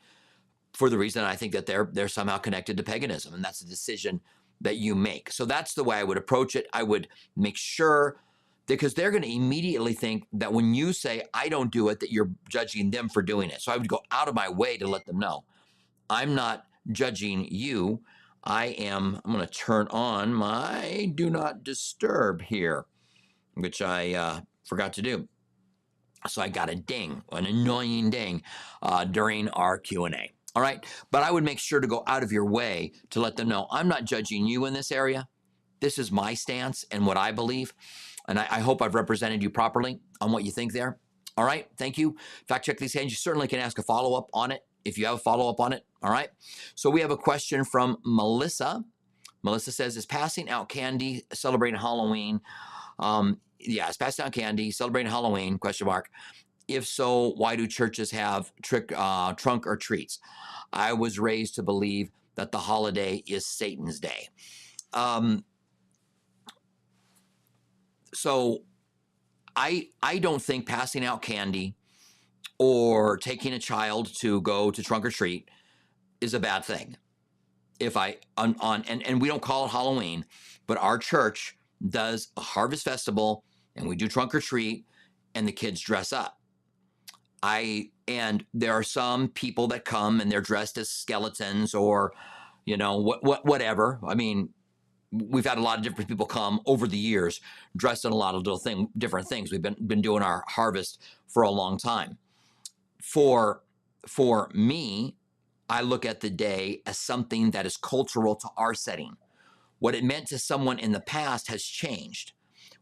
for 0.75 0.89
the 0.91 0.99
reason 0.99 1.25
I 1.25 1.37
think 1.37 1.53
that 1.53 1.67
they're 1.67 1.89
they're 1.93 2.09
somehow 2.09 2.39
connected 2.39 2.77
to 2.77 2.83
paganism, 2.83 3.35
and 3.35 3.45
that's 3.45 3.63
a 3.63 3.67
decision 3.67 4.21
that 4.61 4.77
you 4.77 4.95
make. 4.95 5.31
So 5.33 5.45
that's 5.45 5.75
the 5.75 5.85
way 5.85 5.97
I 5.97 6.05
would 6.05 6.19
approach 6.19 6.55
it. 6.55 6.67
I 6.73 6.83
would 6.83 7.09
make 7.37 7.57
sure 7.57 8.21
because 8.67 8.95
they're 8.95 9.11
going 9.11 9.23
to 9.23 9.35
immediately 9.35 9.95
think 9.95 10.27
that 10.35 10.53
when 10.53 10.75
you 10.75 10.93
say 10.93 11.23
I 11.35 11.49
don't 11.49 11.73
do 11.73 11.89
it, 11.89 12.01
that 12.01 12.13
you're 12.13 12.31
judging 12.49 12.91
them 12.91 13.09
for 13.09 13.23
doing 13.23 13.51
it. 13.51 13.63
So 13.63 13.73
I 13.73 13.77
would 13.77 13.89
go 13.89 14.01
out 14.13 14.29
of 14.29 14.35
my 14.35 14.49
way 14.49 14.77
to 14.77 14.87
let 14.87 15.07
them 15.07 15.19
know 15.19 15.45
I'm 16.09 16.35
not 16.35 16.67
judging 16.93 17.49
you. 17.51 18.03
I 18.45 18.67
am. 18.67 19.21
I'm 19.25 19.33
going 19.33 19.47
to 19.47 19.53
turn 19.53 19.89
on 19.89 20.33
my 20.33 21.13
do 21.15 21.31
not 21.31 21.65
disturb 21.65 22.43
here 22.43 22.87
which 23.55 23.83
I 23.83 24.15
uh, 24.15 24.41
forgot 24.65 24.93
to 24.95 25.03
do. 25.03 25.29
So 26.29 26.43
I 26.43 26.49
got 26.49 26.69
a 26.69 26.75
ding, 26.75 27.23
an 27.33 27.47
annoying 27.47 28.11
ding 28.11 28.43
uh, 28.83 29.05
during 29.05 29.49
our 29.51 29.79
Q&A. 29.79 30.33
All 30.55 30.63
right, 30.63 30.85
but 31.11 31.23
I 31.23 31.31
would 31.31 31.45
make 31.45 31.59
sure 31.59 31.81
to 31.81 31.87
go 31.87 32.03
out 32.07 32.23
of 32.23 32.33
your 32.33 32.45
way 32.45 32.93
to 33.11 33.21
let 33.21 33.37
them 33.37 33.49
know 33.49 33.69
I'm 33.71 33.89
not 33.89 34.05
judging 34.05 34.47
you 34.47 34.65
in 34.67 34.75
this 34.75 34.91
area. 34.91 35.29
This 35.81 35.99
is 35.99 36.11
my 36.11 36.35
stance 36.35 36.85
and 36.91 37.07
what 37.07 37.17
I 37.17 37.33
believe. 37.33 37.73
And 38.29 38.39
I, 38.39 38.47
I 38.51 38.61
hope 38.61 38.83
I've 38.83 38.95
represented 38.95 39.43
you 39.43 39.51
properly 39.51 40.01
on 40.21 40.33
what 40.33 40.45
you 40.45 40.51
think 40.51 40.73
there. 40.73 40.99
All 41.37 41.45
right, 41.45 41.69
thank 41.79 41.97
you. 41.97 42.17
Fact 42.49 42.65
check 42.65 42.79
these 42.79 42.95
hands. 42.95 43.13
You 43.13 43.17
certainly 43.17 43.49
can 43.49 43.61
ask 43.61 43.79
a 43.79 43.83
follow 43.83 44.19
up 44.19 44.29
on 44.35 44.51
it 44.51 44.63
if 44.85 44.99
you 44.99 45.07
have 45.07 45.15
a 45.15 45.19
follow 45.19 45.49
up 45.49 45.61
on 45.61 45.73
it. 45.73 45.85
All 46.03 46.11
right. 46.11 46.31
So 46.75 46.91
we 46.91 47.01
have 47.01 47.11
a 47.11 47.17
question 47.17 47.65
from 47.65 47.99
Melissa. 48.05 48.85
Melissa 49.43 49.73
says, 49.73 49.97
Is 49.97 50.07
passing 50.07 50.51
out 50.51 50.69
candy 50.69 51.25
celebrating 51.33 51.79
Halloween 51.81 52.41
um, 53.01 53.41
yes, 53.59 53.97
pass 53.97 54.21
out 54.21 54.33
candy, 54.33 54.71
celebrating 54.71 55.11
Halloween? 55.11 55.59
Question 55.59 55.87
mark. 55.87 56.09
If 56.71 56.87
so, 56.87 57.33
why 57.33 57.57
do 57.57 57.67
churches 57.67 58.13
have 58.13 58.53
trick, 58.63 58.93
uh, 58.97 59.33
trunk 59.33 59.67
or 59.67 59.77
treats? 59.77 60.21
I 60.73 60.93
was 60.93 61.19
raised 61.19 61.57
to 61.57 61.63
believe 61.63 62.11
that 62.37 62.53
the 62.53 62.59
holiday 62.59 63.25
is 63.27 63.45
Satan's 63.45 63.99
day. 63.99 64.29
Um, 64.93 65.45
so, 68.15 68.63
I 69.57 69.89
I 70.03 70.19
don't 70.19 70.41
think 70.41 70.67
passing 70.67 71.05
out 71.05 71.23
candy 71.23 71.75
or 72.59 73.17
taking 73.17 73.53
a 73.53 73.59
child 73.59 74.15
to 74.21 74.41
go 74.43 74.71
to 74.71 74.83
trunk 74.83 75.05
or 75.05 75.11
treat 75.11 75.49
is 76.21 76.35
a 76.35 76.41
bad 76.41 76.65
thing. 76.65 76.97
If 77.81 77.97
I 77.97 78.19
on, 78.37 78.55
on 78.61 78.85
and 78.89 79.05
and 79.07 79.21
we 79.21 79.29
don't 79.29 79.43
call 79.43 79.65
it 79.67 79.71
Halloween, 79.71 80.25
but 80.67 80.79
our 80.79 80.99
church 80.99 81.59
does 81.89 82.29
a 82.37 82.41
harvest 82.41 82.85
festival 82.85 83.45
and 83.75 83.89
we 83.89 83.97
do 83.97 84.07
trunk 84.07 84.35
or 84.35 84.41
treat 84.41 84.85
and 85.35 85.49
the 85.49 85.53
kids 85.53 85.81
dress 85.81 86.13
up. 86.13 86.40
I 87.43 87.91
and 88.07 88.45
there 88.53 88.73
are 88.73 88.83
some 88.83 89.29
people 89.29 89.69
that 89.69 89.85
come 89.85 90.21
and 90.21 90.31
they're 90.31 90.41
dressed 90.41 90.77
as 90.79 90.89
skeletons 90.89 91.75
or 91.75 92.13
you 92.67 92.77
know 92.77 92.97
what 92.97 93.23
what 93.25 93.45
whatever. 93.47 93.99
I 94.07 94.15
mean, 94.15 94.51
we've 95.11 95.47
had 95.47 95.59
a 95.59 95.63
lot 95.63 95.79
of 95.79 95.85
different 95.85 96.09
people 96.09 96.27
come 96.27 96.61
over 96.67 96.87
the 96.87 96.99
years 96.99 97.41
dressed 97.77 98.05
in 98.05 98.13
a 98.13 98.17
lot 98.17 98.35
of 98.35 98.43
little 98.43 98.59
thing 98.59 98.89
different 98.97 99.29
things. 99.29 99.51
We've 99.51 99.63
been 99.63 99.77
been 99.87 100.03
doing 100.03 100.23
our 100.23 100.45
harvest 100.49 101.03
for 101.27 101.43
a 101.43 101.51
long 101.51 101.79
time. 101.79 102.19
For 103.03 103.63
for 104.07 104.51
me, 104.55 105.17
I 105.69 105.83
look 105.83 106.05
at 106.05 106.21
the 106.21 106.31
day 106.31 106.83
as 106.85 106.99
something 106.99 107.53
that 107.53 107.65
is 107.65 107.77
cultural 107.77 108.35
to 108.37 108.49
our 108.57 108.75
setting. 108.75 109.17
What 109.79 109.95
it 109.95 110.05
meant 110.05 110.27
to 110.29 110.39
someone 110.39 110.79
in 110.79 110.93
the 110.93 111.01
past 111.01 111.49
has 111.49 111.63
changed. 111.63 112.33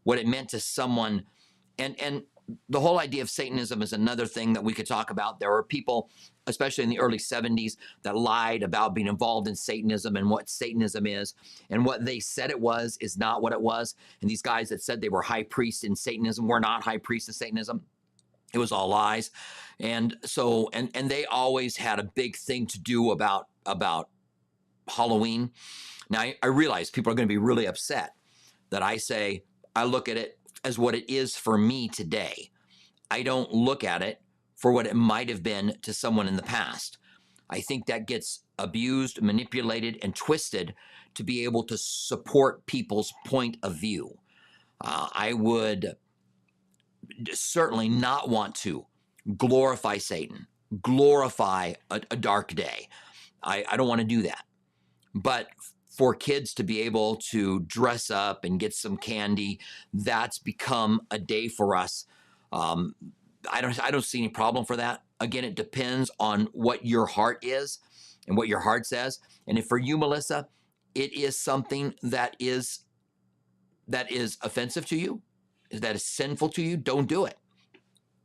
What 0.03 0.17
it 0.17 0.27
meant 0.27 0.49
to 0.49 0.59
someone, 0.59 1.23
and 1.77 1.99
and 2.01 2.23
the 2.69 2.79
whole 2.79 2.99
idea 2.99 3.21
of 3.21 3.29
Satanism 3.29 3.81
is 3.81 3.93
another 3.93 4.25
thing 4.25 4.53
that 4.53 4.63
we 4.63 4.73
could 4.73 4.87
talk 4.87 5.11
about. 5.11 5.39
There 5.39 5.51
were 5.51 5.63
people, 5.63 6.09
especially 6.47 6.83
in 6.83 6.89
the 6.89 6.99
early 6.99 7.17
70s, 7.17 7.77
that 8.03 8.15
lied 8.15 8.63
about 8.63 8.93
being 8.93 9.07
involved 9.07 9.47
in 9.47 9.55
Satanism 9.55 10.15
and 10.15 10.29
what 10.29 10.49
Satanism 10.49 11.05
is. 11.05 11.33
And 11.69 11.85
what 11.85 12.05
they 12.05 12.19
said 12.19 12.49
it 12.49 12.59
was 12.59 12.97
is 13.01 13.17
not 13.17 13.41
what 13.41 13.53
it 13.53 13.61
was. 13.61 13.95
And 14.21 14.29
these 14.29 14.41
guys 14.41 14.69
that 14.69 14.81
said 14.81 15.01
they 15.01 15.09
were 15.09 15.21
high 15.21 15.43
priests 15.43 15.83
in 15.83 15.95
Satanism 15.95 16.47
were 16.47 16.59
not 16.59 16.83
high 16.83 16.97
priests 16.97 17.29
in 17.29 17.33
Satanism. 17.33 17.83
It 18.53 18.57
was 18.57 18.71
all 18.71 18.87
lies. 18.87 19.31
And 19.79 20.17
so, 20.25 20.69
and 20.73 20.89
and 20.95 21.09
they 21.09 21.25
always 21.25 21.77
had 21.77 21.99
a 21.99 22.03
big 22.03 22.35
thing 22.35 22.65
to 22.67 22.79
do 22.79 23.11
about 23.11 23.47
about 23.65 24.09
Halloween. 24.87 25.51
Now, 26.09 26.21
I, 26.21 26.35
I 26.41 26.47
realize 26.47 26.89
people 26.89 27.11
are 27.11 27.15
going 27.15 27.27
to 27.27 27.31
be 27.31 27.37
really 27.37 27.67
upset 27.67 28.15
that 28.71 28.81
I 28.81 28.97
say 28.97 29.43
I 29.75 29.83
look 29.83 30.09
at 30.09 30.17
it 30.17 30.38
as 30.63 30.77
what 30.77 30.95
it 30.95 31.09
is 31.09 31.35
for 31.35 31.57
me 31.57 31.87
today. 31.87 32.51
I 33.11 33.23
don't 33.23 33.51
look 33.51 33.83
at 33.83 34.01
it 34.01 34.21
for 34.55 34.71
what 34.71 34.85
it 34.85 34.95
might 34.95 35.29
have 35.29 35.41
been 35.41 35.77
to 35.81 35.93
someone 35.93 36.27
in 36.27 36.35
the 36.35 36.43
past. 36.43 36.97
I 37.49 37.61
think 37.61 37.85
that 37.85 38.07
gets 38.07 38.43
abused, 38.57 39.21
manipulated, 39.21 39.97
and 40.03 40.15
twisted 40.15 40.75
to 41.15 41.23
be 41.23 41.43
able 41.43 41.63
to 41.63 41.77
support 41.77 42.65
people's 42.65 43.13
point 43.25 43.57
of 43.63 43.75
view. 43.75 44.19
Uh, 44.81 45.07
I 45.13 45.33
would 45.33 45.95
certainly 47.31 47.89
not 47.89 48.29
want 48.29 48.55
to 48.55 48.85
glorify 49.37 49.97
Satan, 49.97 50.47
glorify 50.81 51.73
a, 51.89 52.01
a 52.11 52.15
dark 52.15 52.53
day. 52.53 52.87
I, 53.41 53.65
I 53.69 53.77
don't 53.77 53.87
want 53.87 54.01
to 54.01 54.07
do 54.07 54.21
that. 54.23 54.43
But 55.15 55.47
for 55.99 56.15
kids 56.15 56.53
to 56.53 56.63
be 56.63 56.79
able 56.79 57.17
to 57.17 57.59
dress 57.67 58.09
up 58.09 58.45
and 58.45 58.57
get 58.57 58.73
some 58.73 58.95
candy, 58.95 59.59
that's 59.93 60.39
become 60.39 61.01
a 61.11 61.19
day 61.19 61.49
for 61.49 61.75
us. 61.75 62.05
Um, 62.53 62.95
I 63.51 63.59
don't 63.59 63.77
I 63.83 63.91
don't 63.91 64.05
see 64.05 64.19
any 64.19 64.29
problem 64.29 64.63
for 64.63 64.77
that. 64.77 65.03
Again, 65.19 65.43
it 65.43 65.55
depends 65.55 66.09
on 66.17 66.47
what 66.53 66.85
your 66.85 67.05
heart 67.05 67.39
is 67.41 67.79
and 68.29 68.37
what 68.37 68.47
your 68.47 68.61
heart 68.61 68.85
says. 68.85 69.19
And 69.45 69.57
if 69.57 69.65
for 69.65 69.77
you, 69.77 69.97
Melissa, 69.97 70.47
it 70.95 71.11
is 71.11 71.37
something 71.37 71.93
that 72.01 72.37
is 72.39 72.85
that 73.89 74.09
is 74.09 74.37
offensive 74.41 74.85
to 74.85 74.95
you, 74.95 75.21
that 75.69 75.97
is 75.97 76.05
sinful 76.05 76.47
to 76.51 76.61
you, 76.61 76.77
don't 76.77 77.09
do 77.09 77.25
it. 77.25 77.37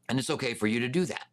And 0.09 0.21
it's 0.21 0.31
okay 0.31 0.55
for 0.55 0.69
you 0.69 0.79
to 0.79 0.89
do 0.89 1.07
that. 1.07 1.27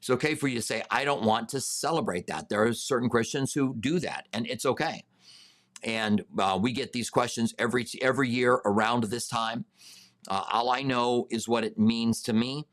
It's 0.00 0.10
okay 0.10 0.34
for 0.34 0.48
you 0.48 0.56
to 0.56 0.62
say, 0.62 0.82
I 0.90 1.04
don't 1.04 1.22
want 1.22 1.48
to 1.50 1.60
celebrate 1.60 2.26
that. 2.26 2.48
There 2.48 2.64
are 2.64 2.72
certain 2.72 3.08
Christians 3.08 3.52
who 3.52 3.76
do 3.78 4.00
that, 4.00 4.26
and 4.32 4.44
it's 4.48 4.66
okay 4.66 5.04
and 5.82 6.24
uh, 6.38 6.58
we 6.60 6.72
get 6.72 6.92
these 6.92 7.10
questions 7.10 7.54
every 7.58 7.86
every 8.02 8.28
year 8.28 8.54
around 8.64 9.04
this 9.04 9.28
time. 9.28 9.64
Uh, 10.28 10.44
all 10.52 10.70
I 10.70 10.82
know 10.82 11.26
is 11.30 11.48
what 11.48 11.64
it 11.64 11.78
means 11.78 12.22
to 12.22 12.32
me. 12.32 12.66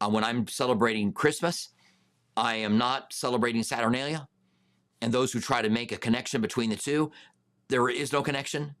Uh, 0.00 0.08
when 0.08 0.24
I'm 0.24 0.46
celebrating 0.46 1.12
Christmas, 1.12 1.70
I 2.36 2.56
am 2.56 2.78
not 2.78 3.12
celebrating 3.12 3.62
Saturnalia. 3.62 4.28
And 5.00 5.12
those 5.12 5.32
who 5.32 5.40
try 5.40 5.62
to 5.62 5.70
make 5.70 5.92
a 5.92 5.96
connection 5.96 6.40
between 6.40 6.70
the 6.70 6.76
two, 6.76 7.10
there 7.68 7.88
is 7.88 8.12
no 8.12 8.22
connection. 8.22 8.74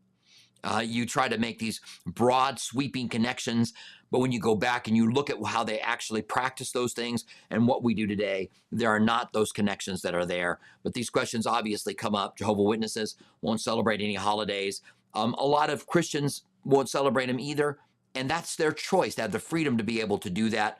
Uh, 0.64 0.82
you 0.84 1.06
try 1.06 1.28
to 1.28 1.38
make 1.38 1.58
these 1.58 1.80
broad, 2.06 2.58
sweeping 2.58 3.08
connections, 3.08 3.72
but 4.10 4.20
when 4.20 4.32
you 4.32 4.40
go 4.40 4.54
back 4.54 4.88
and 4.88 4.96
you 4.96 5.10
look 5.10 5.30
at 5.30 5.36
how 5.44 5.64
they 5.64 5.80
actually 5.80 6.22
practice 6.22 6.72
those 6.72 6.92
things 6.92 7.24
and 7.50 7.66
what 7.66 7.82
we 7.82 7.94
do 7.94 8.06
today, 8.06 8.50
there 8.72 8.88
are 8.90 9.00
not 9.00 9.32
those 9.32 9.52
connections 9.52 10.02
that 10.02 10.14
are 10.14 10.26
there. 10.26 10.58
But 10.82 10.94
these 10.94 11.10
questions 11.10 11.46
obviously 11.46 11.94
come 11.94 12.14
up. 12.14 12.36
Jehovah 12.36 12.62
Witnesses 12.62 13.16
won't 13.42 13.60
celebrate 13.60 14.00
any 14.00 14.14
holidays. 14.14 14.82
Um, 15.14 15.34
a 15.34 15.44
lot 15.44 15.70
of 15.70 15.86
Christians 15.86 16.42
won't 16.64 16.88
celebrate 16.88 17.26
them 17.26 17.40
either, 17.40 17.78
and 18.14 18.28
that's 18.28 18.56
their 18.56 18.72
choice. 18.72 19.14
They 19.14 19.22
have 19.22 19.32
the 19.32 19.38
freedom 19.38 19.76
to 19.78 19.84
be 19.84 20.00
able 20.00 20.18
to 20.18 20.30
do 20.30 20.48
that. 20.50 20.78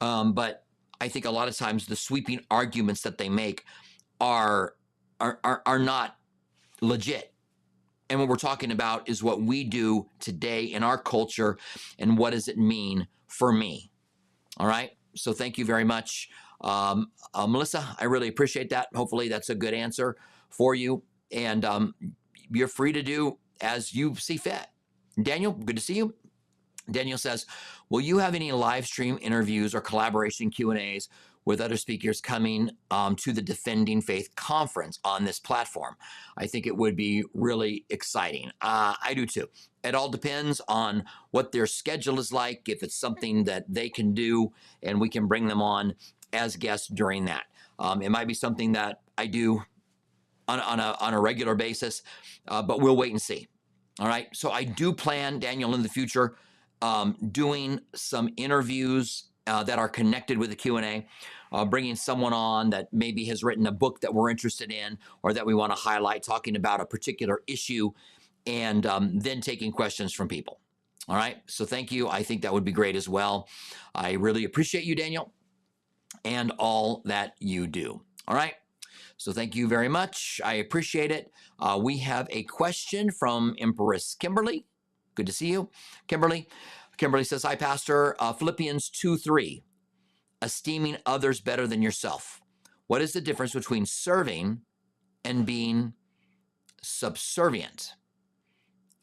Um, 0.00 0.32
but 0.32 0.64
I 1.00 1.08
think 1.08 1.24
a 1.24 1.30
lot 1.30 1.48
of 1.48 1.56
times 1.56 1.86
the 1.86 1.96
sweeping 1.96 2.40
arguments 2.50 3.02
that 3.02 3.18
they 3.18 3.28
make 3.28 3.64
are 4.20 4.74
are 5.20 5.38
are, 5.44 5.62
are 5.66 5.78
not 5.78 6.16
legit. 6.80 7.32
And 8.10 8.18
what 8.18 8.28
we're 8.28 8.36
talking 8.36 8.70
about 8.70 9.08
is 9.08 9.22
what 9.22 9.42
we 9.42 9.64
do 9.64 10.08
today 10.18 10.64
in 10.64 10.82
our 10.82 10.96
culture 10.96 11.58
and 11.98 12.16
what 12.16 12.30
does 12.30 12.48
it 12.48 12.56
mean 12.56 13.06
for 13.26 13.52
me. 13.52 13.90
All 14.56 14.66
right. 14.66 14.90
So 15.14 15.32
thank 15.32 15.58
you 15.58 15.64
very 15.64 15.84
much. 15.84 16.28
Um, 16.60 17.12
uh, 17.34 17.46
Melissa, 17.46 17.96
I 18.00 18.04
really 18.04 18.28
appreciate 18.28 18.70
that. 18.70 18.88
Hopefully, 18.94 19.28
that's 19.28 19.50
a 19.50 19.54
good 19.54 19.74
answer 19.74 20.16
for 20.48 20.74
you. 20.74 21.02
And 21.30 21.64
um, 21.64 21.94
you're 22.50 22.68
free 22.68 22.92
to 22.92 23.02
do 23.02 23.38
as 23.60 23.94
you 23.94 24.14
see 24.16 24.36
fit. 24.36 24.66
Daniel, 25.22 25.52
good 25.52 25.76
to 25.76 25.82
see 25.82 25.94
you. 25.94 26.14
Daniel 26.90 27.18
says, 27.18 27.44
"Will 27.90 28.00
you 28.00 28.18
have 28.18 28.34
any 28.34 28.50
live 28.50 28.86
stream 28.86 29.18
interviews 29.20 29.74
or 29.74 29.80
collaboration 29.80 30.50
Q 30.50 30.70
and 30.70 30.80
A's 30.80 31.08
with 31.48 31.60
other 31.62 31.78
speakers 31.78 32.20
coming 32.20 32.70
um, 32.90 33.16
to 33.16 33.32
the 33.32 33.40
Defending 33.40 34.02
Faith 34.02 34.36
conference 34.36 35.00
on 35.02 35.24
this 35.24 35.40
platform? 35.40 35.96
I 36.36 36.46
think 36.46 36.66
it 36.66 36.76
would 36.76 36.94
be 36.94 37.24
really 37.32 37.86
exciting. 37.88 38.50
Uh, 38.60 38.94
I 39.02 39.14
do 39.14 39.24
too. 39.24 39.48
It 39.82 39.94
all 39.94 40.10
depends 40.10 40.60
on 40.68 41.04
what 41.30 41.52
their 41.52 41.66
schedule 41.66 42.20
is 42.20 42.32
like. 42.32 42.68
If 42.68 42.82
it's 42.82 42.94
something 42.94 43.44
that 43.44 43.64
they 43.66 43.88
can 43.88 44.12
do, 44.12 44.52
and 44.82 45.00
we 45.00 45.08
can 45.08 45.26
bring 45.26 45.46
them 45.46 45.62
on 45.62 45.94
as 46.34 46.56
guests 46.56 46.88
during 46.88 47.24
that. 47.24 47.44
Um, 47.78 48.02
it 48.02 48.10
might 48.10 48.28
be 48.28 48.34
something 48.34 48.72
that 48.72 49.00
I 49.16 49.26
do 49.26 49.62
on, 50.46 50.60
on 50.60 50.80
a 50.80 50.96
on 51.00 51.14
a 51.14 51.20
regular 51.20 51.54
basis, 51.54 52.02
uh, 52.46 52.60
but 52.62 52.80
we'll 52.80 52.96
wait 52.96 53.12
and 53.12 53.22
see." 53.22 53.48
All 53.98 54.06
right. 54.06 54.28
So 54.32 54.50
I 54.50 54.64
do 54.64 54.92
plan, 54.92 55.38
Daniel, 55.38 55.74
in 55.74 55.82
the 55.82 55.88
future 55.88 56.36
um, 56.82 57.16
doing 57.32 57.80
some 57.94 58.28
interviews 58.36 59.24
uh, 59.48 59.62
that 59.64 59.78
are 59.78 59.88
connected 59.88 60.38
with 60.38 60.50
the 60.50 60.56
q&a 60.56 61.06
uh, 61.52 61.64
bringing 61.64 61.96
someone 61.96 62.32
on 62.32 62.70
that 62.70 62.88
maybe 62.92 63.24
has 63.24 63.42
written 63.42 63.66
a 63.66 63.72
book 63.72 64.00
that 64.00 64.12
we're 64.12 64.30
interested 64.30 64.70
in 64.70 64.98
or 65.22 65.32
that 65.32 65.44
we 65.44 65.54
want 65.54 65.72
to 65.72 65.78
highlight 65.78 66.22
talking 66.22 66.56
about 66.56 66.80
a 66.80 66.86
particular 66.86 67.42
issue 67.46 67.90
and 68.46 68.86
um, 68.86 69.18
then 69.18 69.40
taking 69.40 69.72
questions 69.72 70.12
from 70.12 70.28
people. 70.28 70.60
All 71.08 71.16
right? 71.16 71.38
So 71.46 71.64
thank 71.64 71.90
you. 71.90 72.08
I 72.08 72.22
think 72.22 72.42
that 72.42 72.52
would 72.52 72.64
be 72.64 72.72
great 72.72 72.96
as 72.96 73.08
well. 73.08 73.48
I 73.94 74.12
really 74.12 74.44
appreciate 74.44 74.84
you 74.84 74.94
daniel 74.94 75.32
and 76.24 76.52
all 76.58 77.02
that 77.06 77.34
you 77.38 77.66
do. 77.66 78.02
All 78.26 78.36
right? 78.36 78.54
So 79.16 79.32
thank 79.32 79.56
you 79.56 79.68
very 79.68 79.88
much. 79.88 80.40
I 80.44 80.54
appreciate 80.54 81.10
it. 81.10 81.32
Uh, 81.58 81.78
we 81.82 81.98
have 81.98 82.28
a 82.30 82.44
question 82.44 83.10
from 83.10 83.54
empress 83.58 84.14
kimberly. 84.14 84.66
Good 85.18 85.26
to 85.26 85.32
see 85.32 85.48
you, 85.48 85.68
Kimberly. 86.06 86.48
Kimberly 86.98 87.24
says, 87.24 87.44
Hi, 87.44 87.54
Pastor. 87.56 88.16
Uh, 88.18 88.32
Philippians 88.32 88.90
2 88.90 89.16
3, 89.16 89.62
esteeming 90.42 90.98
others 91.06 91.40
better 91.40 91.66
than 91.66 91.80
yourself. 91.80 92.40
What 92.88 93.00
is 93.00 93.12
the 93.12 93.20
difference 93.20 93.52
between 93.52 93.86
serving 93.86 94.60
and 95.24 95.46
being 95.46 95.94
subservient? 96.82 97.94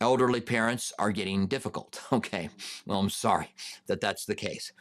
Elderly 0.02 0.42
parents 0.42 0.92
are 1.00 1.12
getting 1.12 1.48
difficult. 1.48 2.02
Okay. 2.12 2.50
Well, 2.86 3.00
I'm 3.00 3.10
sorry 3.10 3.50
that 3.88 4.02
that's 4.02 4.26
the 4.26 4.36
case. 4.36 4.72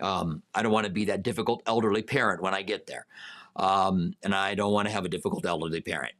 Um, 0.00 0.42
I 0.54 0.62
don't 0.62 0.72
want 0.72 0.86
to 0.86 0.92
be 0.92 1.06
that 1.06 1.22
difficult 1.22 1.62
elderly 1.66 2.02
parent 2.02 2.42
when 2.42 2.54
I 2.54 2.62
get 2.62 2.86
there. 2.86 3.06
Um, 3.54 4.12
and 4.22 4.34
I 4.34 4.54
don't 4.54 4.72
want 4.72 4.88
to 4.88 4.92
have 4.92 5.04
a 5.04 5.08
difficult 5.08 5.46
elderly 5.46 5.80
parent. 5.80 6.12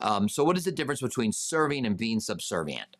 Um, 0.00 0.28
so, 0.28 0.44
what 0.44 0.56
is 0.56 0.64
the 0.64 0.72
difference 0.72 1.00
between 1.00 1.32
serving 1.32 1.86
and 1.86 1.96
being 1.96 2.20
subservient? 2.20 2.96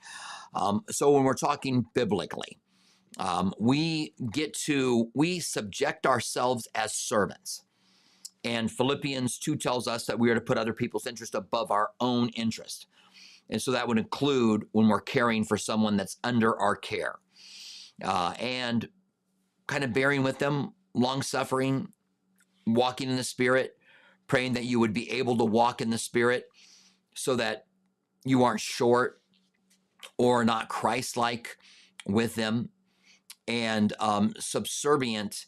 Um, 0.55 0.85
so 0.91 1.11
when 1.11 1.25
we're 1.25 1.35
talking 1.35 1.85
biblically, 1.95 2.59
um, 3.19 3.55
we 3.59 4.15
get 4.33 4.55
to, 4.55 5.11
we 5.15 5.41
subject 5.41 6.07
ourselves 6.07 6.69
as 6.75 6.95
servants. 6.95 7.63
And 8.45 8.71
Philippians 8.71 9.39
2 9.39 9.57
tells 9.57 9.89
us 9.89 10.07
that 10.07 10.19
we 10.19 10.31
are 10.31 10.35
to 10.35 10.41
put 10.41 10.59
other 10.59 10.75
people's 10.75 11.07
interest 11.07 11.35
above 11.35 11.71
our 11.71 11.91
own 12.01 12.29
interest. 12.31 12.87
And 13.49 13.61
so 13.61 13.73
that 13.73 13.89
would 13.89 13.99
include 13.99 14.65
when 14.73 14.89
we're 14.89 15.01
caring 15.01 15.45
for 15.45 15.57
someone 15.57 15.97
that's 15.97 16.19
under 16.25 16.59
our 16.59 16.77
care 16.77 17.17
uh, 18.03 18.35
and 18.39 18.89
kind 19.67 19.85
of 19.85 19.93
bearing 19.93 20.23
with 20.23 20.39
them, 20.39 20.73
long 20.95 21.23
suffering, 21.23 21.89
walking 22.67 23.09
in 23.09 23.17
the 23.17 23.25
Spirit, 23.25 23.77
praying 24.27 24.55
that 24.55 24.65
you 24.65 24.81
would 24.81 24.93
be 24.93 25.11
able 25.11 25.37
to 25.39 25.45
walk 25.45 25.81
in 25.81 25.91
the 25.91 25.99
Spirit 25.99 26.45
so 27.15 27.37
that 27.37 27.67
you 28.25 28.43
aren't 28.43 28.61
short 28.61 29.21
or 30.19 30.45
not 30.45 30.69
Christ 30.69 31.17
like 31.17 31.57
with 32.07 32.35
them 32.35 32.71
and 33.47 33.93
um, 33.99 34.33
subservient. 34.39 35.47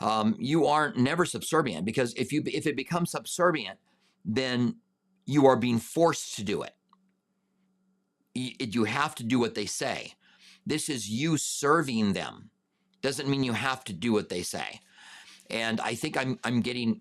Um, 0.00 0.36
you 0.38 0.66
aren't 0.66 0.96
never 0.96 1.24
subservient 1.24 1.84
because 1.84 2.14
if 2.14 2.32
you 2.32 2.42
if 2.46 2.66
it 2.66 2.76
becomes 2.76 3.10
subservient, 3.10 3.78
then 4.24 4.76
you 5.26 5.46
are 5.46 5.56
being 5.56 5.78
forced 5.78 6.36
to 6.36 6.44
do 6.44 6.62
it. 6.62 6.74
You 8.34 8.84
have 8.84 9.14
to 9.16 9.24
do 9.24 9.38
what 9.38 9.54
they 9.54 9.66
say. 9.66 10.14
This 10.64 10.88
is 10.88 11.10
you 11.10 11.36
serving 11.36 12.12
them. 12.12 12.50
Doesn't 13.02 13.28
mean 13.28 13.42
you 13.42 13.52
have 13.52 13.84
to 13.84 13.92
do 13.92 14.12
what 14.12 14.28
they 14.28 14.42
say. 14.42 14.80
And 15.50 15.80
I 15.80 15.94
think 15.94 16.16
I'm 16.16 16.38
I'm 16.44 16.60
getting 16.60 17.00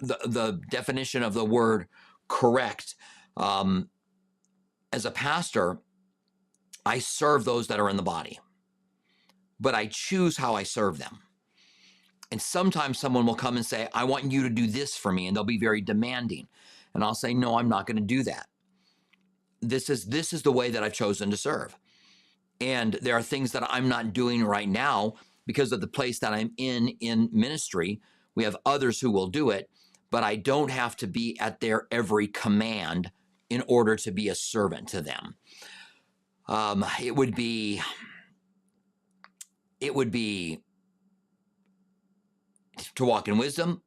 the 0.00 0.18
the 0.24 0.60
definition 0.70 1.22
of 1.22 1.34
the 1.34 1.44
word 1.44 1.86
correct. 2.28 2.94
Um, 3.36 3.88
as 4.92 5.04
a 5.04 5.10
pastor, 5.10 5.78
I 6.84 6.98
serve 6.98 7.44
those 7.44 7.66
that 7.66 7.80
are 7.80 7.88
in 7.88 7.96
the 7.96 8.02
body, 8.02 8.38
but 9.60 9.74
I 9.74 9.86
choose 9.86 10.36
how 10.36 10.54
I 10.54 10.62
serve 10.62 10.98
them. 10.98 11.18
And 12.30 12.42
sometimes 12.42 12.98
someone 12.98 13.26
will 13.26 13.34
come 13.34 13.56
and 13.56 13.64
say, 13.64 13.88
I 13.94 14.04
want 14.04 14.32
you 14.32 14.42
to 14.42 14.50
do 14.50 14.66
this 14.66 14.96
for 14.96 15.12
me. 15.12 15.26
And 15.26 15.36
they'll 15.36 15.44
be 15.44 15.58
very 15.58 15.80
demanding. 15.80 16.48
And 16.94 17.04
I'll 17.04 17.14
say, 17.14 17.34
no, 17.34 17.58
I'm 17.58 17.68
not 17.68 17.86
going 17.86 17.96
to 17.96 18.02
do 18.02 18.22
that. 18.24 18.46
This 19.60 19.88
is, 19.90 20.06
this 20.06 20.32
is 20.32 20.42
the 20.42 20.52
way 20.52 20.70
that 20.70 20.82
I've 20.82 20.92
chosen 20.92 21.30
to 21.30 21.36
serve. 21.36 21.76
And 22.60 22.94
there 22.94 23.16
are 23.16 23.22
things 23.22 23.52
that 23.52 23.64
I'm 23.70 23.88
not 23.88 24.12
doing 24.12 24.44
right 24.44 24.68
now 24.68 25.14
because 25.46 25.72
of 25.72 25.80
the 25.80 25.86
place 25.86 26.18
that 26.20 26.32
I'm 26.32 26.52
in 26.56 26.88
in 27.00 27.28
ministry. 27.32 28.00
We 28.34 28.44
have 28.44 28.56
others 28.66 29.00
who 29.00 29.10
will 29.10 29.28
do 29.28 29.50
it, 29.50 29.70
but 30.10 30.24
I 30.24 30.36
don't 30.36 30.70
have 30.70 30.96
to 30.96 31.06
be 31.06 31.38
at 31.38 31.60
their 31.60 31.86
every 31.90 32.28
command 32.28 33.12
in 33.50 33.62
order 33.68 33.96
to 33.96 34.10
be 34.10 34.28
a 34.28 34.34
servant 34.34 34.88
to 34.88 35.00
them 35.00 35.36
um, 36.48 36.84
it 37.02 37.16
would 37.16 37.34
be 37.34 37.80
it 39.80 39.94
would 39.94 40.10
be 40.10 40.60
to 42.94 43.04
walk 43.04 43.28
in 43.28 43.38
wisdom. 43.38 43.82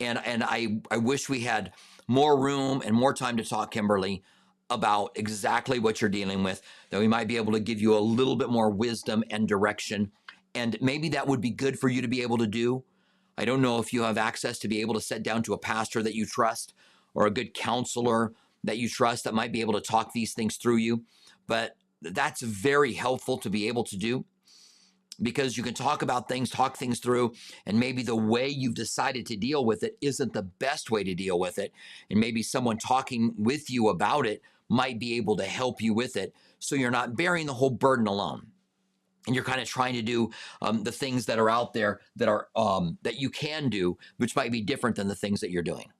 And 0.00 0.18
and 0.24 0.42
I 0.42 0.80
I 0.90 0.96
wish 0.96 1.28
we 1.28 1.40
had 1.40 1.72
more 2.08 2.40
room 2.40 2.82
and 2.84 2.94
more 2.94 3.14
time 3.14 3.36
to 3.36 3.44
talk 3.44 3.70
Kimberly 3.70 4.22
about 4.70 5.12
exactly 5.16 5.78
what 5.78 6.00
you're 6.00 6.10
dealing 6.10 6.42
with 6.42 6.62
that 6.90 6.98
we 6.98 7.06
might 7.06 7.28
be 7.28 7.36
able 7.36 7.52
to 7.52 7.60
give 7.60 7.80
you 7.80 7.96
a 7.96 8.00
little 8.00 8.36
bit 8.36 8.48
more 8.48 8.70
wisdom 8.70 9.22
and 9.30 9.46
direction. 9.46 10.10
And 10.54 10.76
maybe 10.80 11.10
that 11.10 11.26
would 11.26 11.40
be 11.40 11.50
good 11.50 11.78
for 11.78 11.88
you 11.88 12.02
to 12.02 12.08
be 12.08 12.22
able 12.22 12.38
to 12.38 12.46
do. 12.46 12.84
I 13.36 13.44
don't 13.44 13.62
know 13.62 13.78
if 13.78 13.92
you 13.92 14.02
have 14.02 14.18
access 14.18 14.58
to 14.60 14.68
be 14.68 14.80
able 14.80 14.94
to 14.94 15.00
sit 15.00 15.22
down 15.22 15.42
to 15.44 15.52
a 15.52 15.58
pastor 15.58 16.02
that 16.02 16.14
you 16.14 16.26
trust 16.26 16.74
or 17.14 17.26
a 17.26 17.30
good 17.30 17.54
counselor 17.54 18.32
that 18.64 18.78
you 18.78 18.88
trust 18.88 19.24
that 19.24 19.34
might 19.34 19.52
be 19.52 19.60
able 19.60 19.72
to 19.74 19.80
talk 19.80 20.12
these 20.12 20.32
things 20.32 20.56
through 20.56 20.76
you. 20.76 21.04
But 21.46 21.76
that's 22.00 22.42
very 22.42 22.92
helpful 22.92 23.38
to 23.38 23.50
be 23.50 23.68
able 23.68 23.84
to 23.84 23.96
do 23.96 24.24
because 25.22 25.56
you 25.56 25.62
can 25.62 25.74
talk 25.74 26.02
about 26.02 26.28
things, 26.28 26.50
talk 26.50 26.76
things 26.76 26.98
through, 26.98 27.32
and 27.66 27.78
maybe 27.78 28.02
the 28.02 28.16
way 28.16 28.48
you've 28.48 28.74
decided 28.74 29.26
to 29.26 29.36
deal 29.36 29.64
with 29.64 29.82
it 29.82 29.96
isn't 30.00 30.32
the 30.32 30.42
best 30.42 30.90
way 30.90 31.04
to 31.04 31.14
deal 31.14 31.38
with 31.38 31.58
it. 31.58 31.72
And 32.10 32.20
maybe 32.20 32.42
someone 32.42 32.78
talking 32.78 33.34
with 33.36 33.70
you 33.70 33.88
about 33.88 34.26
it 34.26 34.42
might 34.68 34.98
be 34.98 35.16
able 35.16 35.36
to 35.36 35.44
help 35.44 35.80
you 35.80 35.94
with 35.94 36.16
it 36.16 36.34
so 36.58 36.74
you're 36.74 36.90
not 36.90 37.16
bearing 37.16 37.46
the 37.46 37.54
whole 37.54 37.70
burden 37.70 38.06
alone. 38.06 38.48
And 39.26 39.36
you're 39.36 39.44
kind 39.44 39.60
of 39.60 39.68
trying 39.68 39.94
to 39.94 40.02
do 40.02 40.30
um, 40.60 40.82
the 40.82 40.90
things 40.90 41.26
that 41.26 41.38
are 41.38 41.48
out 41.48 41.74
there 41.74 42.00
that 42.16 42.28
are 42.28 42.48
um, 42.56 42.98
that 43.02 43.20
you 43.20 43.30
can 43.30 43.68
do, 43.68 43.96
which 44.16 44.34
might 44.34 44.50
be 44.50 44.60
different 44.60 44.96
than 44.96 45.06
the 45.06 45.14
things 45.14 45.40
that 45.40 45.52
you're 45.52 45.62
doing. 45.62 45.92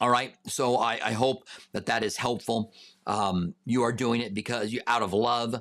All 0.00 0.10
right. 0.10 0.34
So 0.46 0.78
I, 0.78 1.00
I 1.04 1.12
hope 1.12 1.48
that 1.72 1.86
that 1.86 2.04
is 2.04 2.16
helpful. 2.16 2.72
Um, 3.08 3.54
you 3.64 3.82
are 3.82 3.92
doing 3.92 4.20
it 4.20 4.34
because 4.34 4.72
you're 4.72 4.84
out 4.86 5.02
of 5.02 5.12
love 5.12 5.60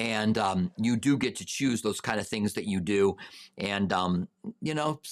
and 0.00 0.38
um, 0.38 0.72
you 0.78 0.96
do 0.96 1.18
get 1.18 1.36
to 1.36 1.44
choose 1.44 1.82
those 1.82 2.00
kind 2.00 2.18
of 2.18 2.26
things 2.26 2.54
that 2.54 2.64
you 2.64 2.80
do. 2.80 3.18
And, 3.58 3.92
um, 3.92 4.28
you 4.62 4.72
know, 4.72 5.02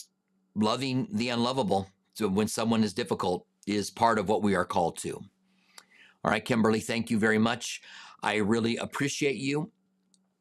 loving 0.54 1.08
the 1.12 1.28
unlovable 1.28 1.90
so 2.14 2.26
when 2.26 2.48
someone 2.48 2.82
is 2.82 2.94
difficult 2.94 3.46
is 3.66 3.90
part 3.90 4.18
of 4.18 4.30
what 4.30 4.42
we 4.42 4.54
are 4.54 4.64
called 4.64 4.96
to. 4.98 5.20
All 6.24 6.30
right, 6.30 6.42
Kimberly, 6.42 6.80
thank 6.80 7.10
you 7.10 7.18
very 7.18 7.38
much. 7.38 7.82
I 8.22 8.36
really 8.36 8.78
appreciate 8.78 9.36
you. 9.36 9.70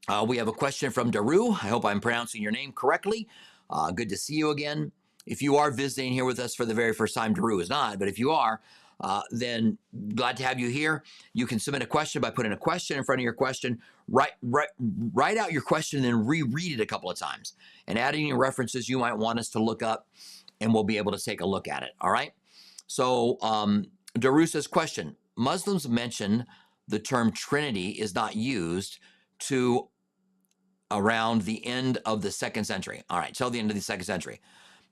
Uh, 0.07 0.25
we 0.25 0.37
have 0.37 0.47
a 0.47 0.53
question 0.53 0.91
from 0.91 1.11
Daru. 1.11 1.51
I 1.51 1.67
hope 1.67 1.85
I'm 1.85 1.99
pronouncing 1.99 2.41
your 2.41 2.53
name 2.53 2.71
correctly. 2.71 3.27
Uh, 3.69 3.91
good 3.91 4.07
to 4.07 4.17
see 4.17 4.35
you 4.35 4.51
again 4.51 4.93
if 5.27 5.41
you 5.41 5.57
are 5.57 5.71
visiting 5.71 6.13
here 6.13 6.23
with 6.23 6.39
us 6.39 6.55
for 6.55 6.65
the 6.65 6.73
very 6.73 6.93
first 6.93 7.13
time, 7.13 7.33
Daru 7.33 7.59
is 7.59 7.69
not, 7.69 7.99
but 7.99 8.07
if 8.07 8.17
you 8.17 8.31
are, 8.31 8.61
uh, 9.01 9.21
then 9.31 9.77
glad 10.15 10.37
to 10.37 10.43
have 10.43 10.59
you 10.59 10.69
here. 10.69 11.03
You 11.33 11.45
can 11.45 11.59
submit 11.59 11.83
a 11.83 11.85
question 11.85 12.21
by 12.21 12.31
putting 12.31 12.51
a 12.51 12.57
question 12.57 12.97
in 12.97 13.03
front 13.03 13.19
of 13.19 13.23
your 13.23 13.33
question. 13.33 13.79
Write, 14.07 14.31
write, 14.41 14.69
write 15.13 15.37
out 15.37 15.51
your 15.51 15.61
question 15.61 15.97
and 15.97 16.05
then 16.05 16.25
reread 16.25 16.73
it 16.73 16.81
a 16.81 16.85
couple 16.85 17.09
of 17.09 17.17
times 17.17 17.53
and 17.87 17.97
add 17.97 18.15
any 18.15 18.33
references 18.33 18.89
you 18.89 18.97
might 18.97 19.17
want 19.17 19.39
us 19.39 19.49
to 19.49 19.59
look 19.59 19.83
up, 19.83 20.07
and 20.59 20.73
we'll 20.73 20.83
be 20.83 20.97
able 20.97 21.11
to 21.11 21.23
take 21.23 21.41
a 21.41 21.45
look 21.45 21.67
at 21.67 21.83
it. 21.83 21.91
All 22.01 22.11
right. 22.11 22.31
So, 22.87 23.37
um, 23.41 23.85
Darusa's 24.17 24.67
question 24.67 25.15
Muslims 25.37 25.87
mention 25.87 26.45
the 26.87 26.99
term 26.99 27.31
Trinity 27.31 27.89
is 27.89 28.15
not 28.15 28.35
used 28.35 28.99
to 29.39 29.89
around 30.89 31.41
the 31.41 31.65
end 31.65 31.99
of 32.05 32.21
the 32.21 32.31
second 32.31 32.63
century. 32.63 33.03
All 33.09 33.19
right, 33.19 33.33
till 33.33 33.49
the 33.49 33.59
end 33.59 33.69
of 33.69 33.75
the 33.75 33.81
second 33.81 34.05
century. 34.05 34.39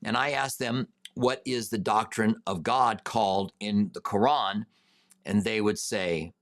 And 0.03 0.18
I 0.18 0.32
asked 0.32 0.60
them, 0.60 0.89
what 1.16 1.41
is 1.45 1.70
the 1.70 1.78
doctrine 1.78 2.36
of 2.45 2.63
God 2.63 3.03
called 3.03 3.51
in 3.59 3.91
the 3.93 4.01
Quran? 4.01 4.66
And 5.26 5.43
they 5.43 5.59
would 5.61 5.80
say, 5.80 6.34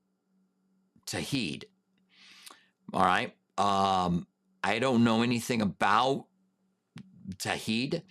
Tawheed. 1.07 1.63
All 2.93 3.03
right. 3.03 3.34
Um, 3.57 4.28
I 4.63 4.80
don't 4.80 5.03
know 5.03 5.21
anything 5.21 5.61
about 5.61 6.26
Tawheed. 7.38 8.01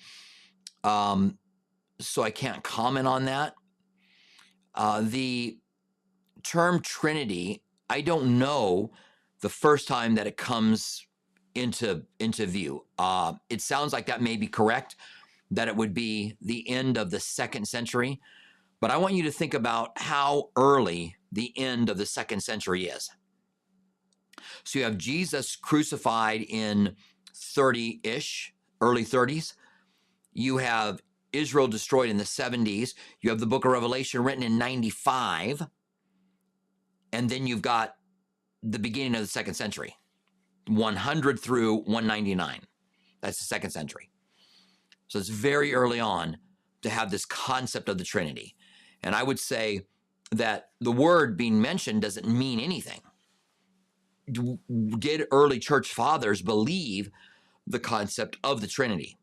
Um, 0.84 1.38
so 2.00 2.22
I 2.22 2.30
can't 2.30 2.62
comment 2.62 3.06
on 3.06 3.26
that. 3.26 3.54
Uh, 4.74 5.02
the 5.04 5.58
term 6.42 6.80
Trinity, 6.80 7.62
I 7.88 8.00
don't 8.00 8.38
know 8.38 8.92
the 9.40 9.48
first 9.48 9.86
time 9.88 10.14
that 10.14 10.26
it 10.26 10.36
comes 10.36 11.06
into 11.54 12.02
into 12.18 12.46
view. 12.46 12.84
Uh, 12.98 13.34
it 13.50 13.60
sounds 13.60 13.92
like 13.92 14.06
that 14.06 14.22
may 14.22 14.36
be 14.36 14.46
correct, 14.46 14.96
that 15.52 15.68
it 15.68 15.76
would 15.76 15.92
be 15.92 16.34
the 16.40 16.68
end 16.68 16.96
of 16.96 17.10
the 17.10 17.20
second 17.20 17.68
century. 17.68 18.20
But 18.80 18.90
I 18.90 18.96
want 18.96 19.14
you 19.14 19.22
to 19.24 19.30
think 19.30 19.54
about 19.54 19.92
how 19.96 20.48
early 20.56 21.16
the 21.30 21.52
end 21.56 21.88
of 21.90 21.98
the 21.98 22.06
second 22.06 22.40
century 22.40 22.86
is. 22.86 23.10
So 24.64 24.78
you 24.78 24.84
have 24.86 24.96
Jesus 24.96 25.54
crucified 25.54 26.42
in 26.42 26.96
30 27.34 28.00
ish, 28.02 28.54
early 28.80 29.04
30s. 29.04 29.52
You 30.32 30.56
have 30.56 31.00
Israel 31.32 31.68
destroyed 31.68 32.08
in 32.08 32.16
the 32.16 32.24
70s. 32.24 32.94
You 33.20 33.30
have 33.30 33.38
the 33.38 33.46
book 33.46 33.66
of 33.66 33.72
Revelation 33.72 34.24
written 34.24 34.42
in 34.42 34.58
95. 34.58 35.66
And 37.12 37.28
then 37.28 37.46
you've 37.46 37.62
got 37.62 37.94
the 38.62 38.78
beginning 38.78 39.14
of 39.14 39.20
the 39.20 39.26
second 39.26 39.54
century, 39.54 39.96
100 40.68 41.38
through 41.38 41.82
199. 41.82 42.60
That's 43.20 43.38
the 43.38 43.44
second 43.44 43.70
century. 43.70 44.11
So 45.12 45.18
it's 45.18 45.28
very 45.28 45.74
early 45.74 46.00
on 46.00 46.38
to 46.80 46.88
have 46.88 47.10
this 47.10 47.26
concept 47.26 47.90
of 47.90 47.98
the 47.98 48.04
Trinity. 48.04 48.56
And 49.02 49.14
I 49.14 49.22
would 49.22 49.38
say 49.38 49.82
that 50.30 50.70
the 50.80 50.90
word 50.90 51.36
being 51.36 51.60
mentioned 51.60 52.00
doesn't 52.00 52.26
mean 52.26 52.58
anything. 52.58 53.02
Did 54.98 55.26
early 55.30 55.58
church 55.58 55.92
fathers 55.92 56.40
believe 56.40 57.10
the 57.66 57.78
concept 57.78 58.38
of 58.42 58.62
the 58.62 58.66
Trinity? 58.66 59.18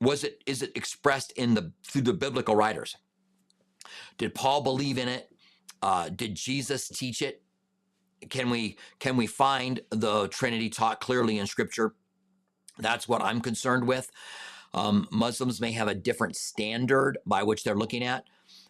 Was 0.00 0.24
it 0.24 0.42
is 0.46 0.62
it 0.62 0.72
expressed 0.74 1.32
in 1.32 1.52
the 1.52 1.72
through 1.86 2.02
the 2.02 2.14
biblical 2.14 2.56
writers? 2.56 2.96
Did 4.16 4.34
Paul 4.34 4.62
believe 4.62 4.96
in 4.96 5.08
it? 5.08 5.28
Uh, 5.82 6.08
did 6.08 6.36
Jesus 6.36 6.88
teach 6.88 7.20
it? 7.20 7.42
Can 8.30 8.48
we 8.48 8.78
can 8.98 9.18
we 9.18 9.26
find 9.26 9.82
the 9.90 10.28
Trinity 10.28 10.70
taught 10.70 11.02
clearly 11.02 11.38
in 11.38 11.46
Scripture? 11.46 11.94
That's 12.78 13.06
what 13.06 13.20
I'm 13.20 13.42
concerned 13.42 13.86
with. 13.86 14.10
Um, 14.74 15.08
Muslims 15.10 15.60
may 15.60 15.72
have 15.72 15.88
a 15.88 15.94
different 15.94 16.36
standard 16.36 17.18
by 17.26 17.42
which 17.42 17.64
they're 17.64 17.76
looking 17.76 18.04
at, 18.04 18.24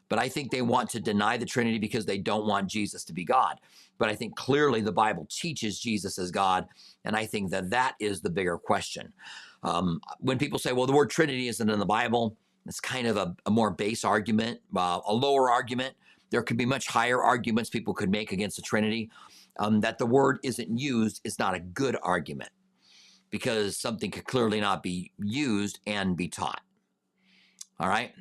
but 0.08 0.18
I 0.18 0.28
think 0.28 0.50
they 0.50 0.62
want 0.62 0.90
to 0.90 1.00
deny 1.00 1.36
the 1.36 1.46
Trinity 1.46 1.78
because 1.78 2.06
they 2.06 2.18
don't 2.18 2.46
want 2.46 2.70
Jesus 2.70 3.04
to 3.04 3.12
be 3.12 3.24
God. 3.24 3.60
But 3.98 4.08
I 4.08 4.14
think 4.14 4.36
clearly 4.36 4.80
the 4.80 4.92
Bible 4.92 5.26
teaches 5.28 5.80
Jesus 5.80 6.18
as 6.18 6.30
God, 6.30 6.66
and 7.04 7.16
I 7.16 7.26
think 7.26 7.50
that 7.50 7.70
that 7.70 7.94
is 8.00 8.20
the 8.20 8.30
bigger 8.30 8.56
question. 8.56 9.12
Um, 9.62 10.00
when 10.20 10.38
people 10.38 10.58
say, 10.58 10.72
well, 10.72 10.86
the 10.86 10.92
word 10.92 11.10
Trinity 11.10 11.48
isn't 11.48 11.68
in 11.68 11.78
the 11.78 11.86
Bible, 11.86 12.36
it's 12.66 12.80
kind 12.80 13.06
of 13.06 13.16
a, 13.16 13.34
a 13.46 13.50
more 13.50 13.70
base 13.70 14.04
argument, 14.04 14.60
uh, 14.76 15.00
a 15.06 15.12
lower 15.12 15.50
argument. 15.50 15.94
There 16.30 16.42
could 16.42 16.56
be 16.56 16.66
much 16.66 16.86
higher 16.86 17.22
arguments 17.22 17.70
people 17.70 17.94
could 17.94 18.10
make 18.10 18.30
against 18.32 18.56
the 18.56 18.62
Trinity. 18.62 19.10
Um, 19.58 19.80
that 19.80 19.98
the 19.98 20.06
word 20.06 20.38
isn't 20.44 20.78
used 20.78 21.20
is 21.24 21.38
not 21.40 21.54
a 21.54 21.58
good 21.58 21.96
argument 22.02 22.50
because 23.30 23.76
something 23.76 24.10
could 24.10 24.24
clearly 24.24 24.60
not 24.60 24.82
be 24.82 25.12
used 25.18 25.80
and 25.86 26.16
be 26.16 26.28
taught. 26.28 26.60
All 27.80 27.88
right. 27.88 28.12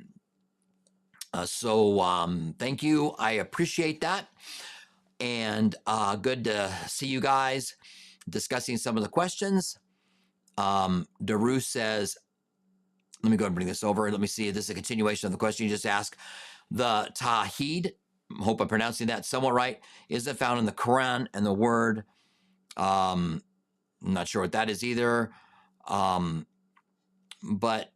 Uh, 1.33 1.45
so 1.45 1.99
um, 1.99 2.55
thank 2.57 2.81
you. 2.81 3.13
I 3.19 3.31
appreciate 3.33 4.01
that. 4.01 4.27
And 5.19 5.75
uh, 5.85 6.15
good 6.15 6.43
to 6.45 6.71
see 6.87 7.07
you 7.07 7.19
guys 7.19 7.75
discussing 8.29 8.77
some 8.77 8.97
of 8.97 9.03
the 9.03 9.09
questions. 9.09 9.77
Um, 10.57 11.07
Daru 11.23 11.59
says, 11.59 12.17
let 13.23 13.31
me 13.31 13.37
go 13.37 13.45
and 13.45 13.55
bring 13.55 13.67
this 13.67 13.83
over. 13.83 14.09
Let 14.11 14.21
me 14.21 14.27
see. 14.27 14.47
If 14.47 14.55
this 14.55 14.65
is 14.65 14.69
a 14.69 14.75
continuation 14.75 15.27
of 15.27 15.31
the 15.31 15.37
question 15.37 15.65
you 15.65 15.71
just 15.71 15.85
asked. 15.85 16.15
The 16.69 17.09
Tahid, 17.15 17.93
hope 18.39 18.61
I'm 18.61 18.67
pronouncing 18.67 19.07
that 19.07 19.25
somewhat 19.25 19.53
right, 19.53 19.79
is 20.09 20.27
it 20.27 20.37
found 20.37 20.59
in 20.59 20.65
the 20.65 20.71
Quran 20.71 21.27
and 21.33 21.45
the 21.45 21.53
word. 21.53 22.03
Um, 22.75 23.41
I'm 24.05 24.13
not 24.13 24.27
sure 24.27 24.41
what 24.41 24.51
that 24.51 24.69
is 24.69 24.83
either. 24.83 25.31
Um, 25.87 26.45
but 27.43 27.91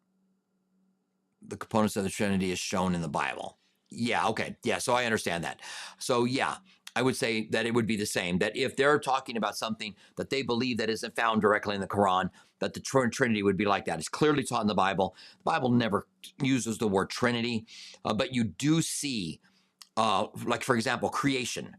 the 1.45 1.57
components 1.57 1.95
of 1.95 2.03
the 2.03 2.09
Trinity 2.09 2.51
is 2.51 2.59
shown 2.59 2.95
in 2.95 3.01
the 3.01 3.09
Bible. 3.09 3.57
Yeah, 3.89 4.27
okay. 4.29 4.55
Yeah, 4.63 4.77
so 4.77 4.93
I 4.93 5.05
understand 5.05 5.43
that. 5.43 5.59
So, 5.99 6.23
yeah, 6.23 6.55
I 6.95 7.01
would 7.01 7.15
say 7.15 7.47
that 7.51 7.65
it 7.65 7.73
would 7.73 7.87
be 7.87 7.97
the 7.97 8.05
same. 8.05 8.37
That 8.39 8.55
if 8.55 8.75
they're 8.75 8.99
talking 8.99 9.37
about 9.37 9.57
something 9.57 9.95
that 10.17 10.29
they 10.29 10.41
believe 10.41 10.77
that 10.77 10.89
isn't 10.89 11.15
found 11.15 11.41
directly 11.41 11.75
in 11.75 11.81
the 11.81 11.87
Quran, 11.87 12.29
that 12.59 12.73
the 12.73 12.79
Trinity 12.79 13.43
would 13.43 13.57
be 13.57 13.65
like 13.65 13.85
that. 13.85 13.99
It's 13.99 14.07
clearly 14.09 14.43
taught 14.43 14.61
in 14.61 14.67
the 14.67 14.75
Bible. 14.75 15.15
The 15.39 15.51
Bible 15.51 15.71
never 15.71 16.07
uses 16.41 16.77
the 16.77 16.87
word 16.87 17.09
Trinity, 17.09 17.65
uh, 18.05 18.13
but 18.13 18.33
you 18.33 18.43
do 18.43 18.81
see, 18.81 19.39
uh, 19.97 20.27
like 20.45 20.63
for 20.63 20.75
example, 20.75 21.09
creation 21.09 21.75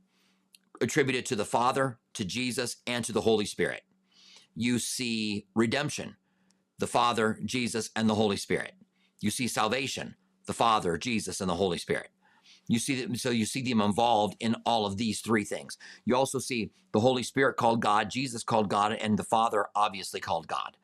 attributed 0.80 1.24
to 1.26 1.36
the 1.36 1.44
Father, 1.44 1.98
to 2.14 2.24
Jesus, 2.24 2.76
and 2.86 3.04
to 3.04 3.12
the 3.12 3.20
Holy 3.20 3.46
Spirit. 3.46 3.82
You 4.54 4.78
see 4.78 5.46
redemption, 5.54 6.16
the 6.78 6.86
Father, 6.86 7.38
Jesus, 7.44 7.90
and 7.96 8.08
the 8.08 8.14
Holy 8.14 8.36
Spirit. 8.36 8.74
You 9.20 9.30
see 9.30 9.48
salvation, 9.48 10.16
the 10.46 10.52
Father, 10.52 10.98
Jesus, 10.98 11.40
and 11.40 11.48
the 11.48 11.54
Holy 11.54 11.78
Spirit. 11.78 12.08
You 12.68 12.78
see 12.78 13.04
that, 13.04 13.18
so 13.18 13.30
you 13.30 13.44
see 13.44 13.62
them 13.62 13.80
involved 13.80 14.36
in 14.40 14.56
all 14.66 14.86
of 14.86 14.96
these 14.96 15.20
three 15.20 15.44
things. 15.44 15.78
You 16.04 16.16
also 16.16 16.38
see 16.38 16.70
the 16.92 17.00
Holy 17.00 17.22
Spirit 17.22 17.56
called 17.56 17.80
God, 17.80 18.10
Jesus 18.10 18.42
called 18.42 18.68
God, 18.68 18.92
and 18.92 19.18
the 19.18 19.24
Father 19.24 19.66
obviously 19.74 20.20
called 20.20 20.46
God. 20.48 20.76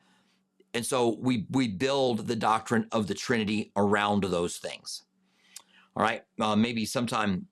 And 0.73 0.85
so 0.85 1.17
we 1.19 1.47
we 1.49 1.67
build 1.67 2.27
the 2.27 2.35
doctrine 2.35 2.87
of 2.91 3.07
the 3.07 3.15
Trinity 3.15 3.71
around 3.75 4.23
those 4.23 4.57
things. 4.57 5.03
All 5.95 6.03
right, 6.03 6.23
uh, 6.39 6.55
maybe 6.55 6.85
sometime 6.85 7.47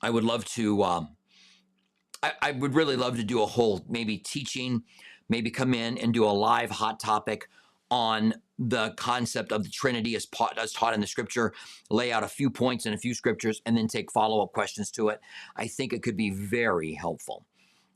I 0.00 0.10
would 0.10 0.24
love 0.24 0.44
to. 0.46 0.82
Um, 0.82 1.16
I, 2.22 2.32
I 2.42 2.50
would 2.52 2.74
really 2.74 2.96
love 2.96 3.16
to 3.16 3.24
do 3.24 3.42
a 3.42 3.46
whole 3.46 3.84
maybe 3.88 4.18
teaching, 4.18 4.82
maybe 5.32 5.50
come 5.50 5.72
in 5.72 5.96
and 5.96 6.12
do 6.12 6.24
a 6.24 6.26
live 6.26 6.70
hot 6.70 7.00
topic 7.00 7.48
on 7.90 8.34
the 8.58 8.90
concept 8.96 9.50
of 9.50 9.64
the 9.64 9.70
Trinity 9.70 10.14
as, 10.14 10.26
as 10.58 10.72
taught 10.72 10.92
in 10.92 11.00
the 11.00 11.06
scripture, 11.06 11.54
lay 11.90 12.12
out 12.12 12.22
a 12.22 12.28
few 12.28 12.50
points 12.50 12.84
and 12.84 12.94
a 12.94 12.98
few 12.98 13.14
scriptures, 13.14 13.62
and 13.64 13.74
then 13.76 13.88
take 13.88 14.12
follow 14.12 14.42
up 14.42 14.52
questions 14.52 14.90
to 14.90 15.08
it. 15.08 15.20
I 15.56 15.66
think 15.66 15.92
it 15.92 16.02
could 16.02 16.16
be 16.16 16.30
very 16.30 16.92
helpful. 16.92 17.46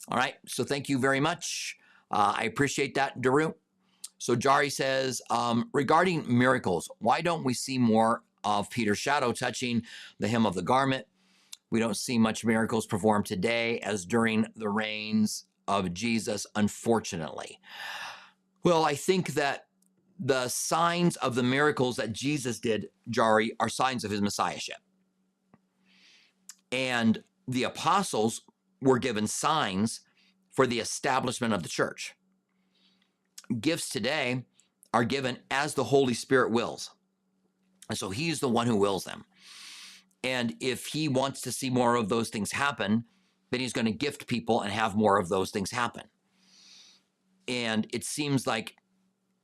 All 0.08 0.16
right, 0.16 0.34
so 0.46 0.64
thank 0.64 0.88
you 0.88 0.98
very 0.98 1.20
much. 1.20 1.76
Uh, 2.10 2.34
I 2.36 2.44
appreciate 2.44 2.94
that, 2.94 3.20
Daru. 3.20 3.52
So 4.18 4.34
Jari 4.34 4.72
says, 4.72 5.20
um, 5.28 5.68
regarding 5.74 6.24
miracles, 6.26 6.90
why 7.00 7.20
don't 7.20 7.44
we 7.44 7.52
see 7.52 7.76
more 7.76 8.22
of 8.44 8.70
Peter's 8.70 8.98
shadow 8.98 9.32
touching 9.32 9.82
the 10.18 10.28
hem 10.28 10.46
of 10.46 10.54
the 10.54 10.62
garment? 10.62 11.06
We 11.70 11.80
don't 11.80 11.96
see 11.96 12.16
much 12.16 12.44
miracles 12.44 12.86
performed 12.86 13.26
today 13.26 13.80
as 13.80 14.06
during 14.06 14.46
the 14.56 14.68
reigns 14.68 15.45
of 15.68 15.92
Jesus, 15.94 16.46
unfortunately. 16.54 17.60
Well, 18.64 18.84
I 18.84 18.94
think 18.94 19.34
that 19.34 19.66
the 20.18 20.48
signs 20.48 21.16
of 21.16 21.34
the 21.34 21.42
miracles 21.42 21.96
that 21.96 22.12
Jesus 22.12 22.58
did, 22.58 22.88
Jari, 23.10 23.50
are 23.60 23.68
signs 23.68 24.04
of 24.04 24.10
his 24.10 24.22
messiahship. 24.22 24.78
And 26.72 27.22
the 27.46 27.64
apostles 27.64 28.42
were 28.80 28.98
given 28.98 29.26
signs 29.26 30.00
for 30.50 30.66
the 30.66 30.80
establishment 30.80 31.52
of 31.52 31.62
the 31.62 31.68
church. 31.68 32.14
Gifts 33.60 33.88
today 33.88 34.44
are 34.92 35.04
given 35.04 35.38
as 35.50 35.74
the 35.74 35.84
Holy 35.84 36.14
Spirit 36.14 36.50
wills. 36.50 36.90
And 37.88 37.98
so 37.98 38.10
he's 38.10 38.40
the 38.40 38.48
one 38.48 38.66
who 38.66 38.76
wills 38.76 39.04
them. 39.04 39.24
And 40.24 40.56
if 40.60 40.86
he 40.86 41.08
wants 41.08 41.40
to 41.42 41.52
see 41.52 41.70
more 41.70 41.94
of 41.94 42.08
those 42.08 42.30
things 42.30 42.50
happen, 42.50 43.04
then 43.50 43.60
he's 43.60 43.72
going 43.72 43.86
to 43.86 43.92
gift 43.92 44.26
people 44.26 44.62
and 44.62 44.72
have 44.72 44.96
more 44.96 45.18
of 45.18 45.28
those 45.28 45.50
things 45.50 45.70
happen. 45.70 46.04
And 47.48 47.86
it 47.92 48.04
seems 48.04 48.46
like 48.46 48.74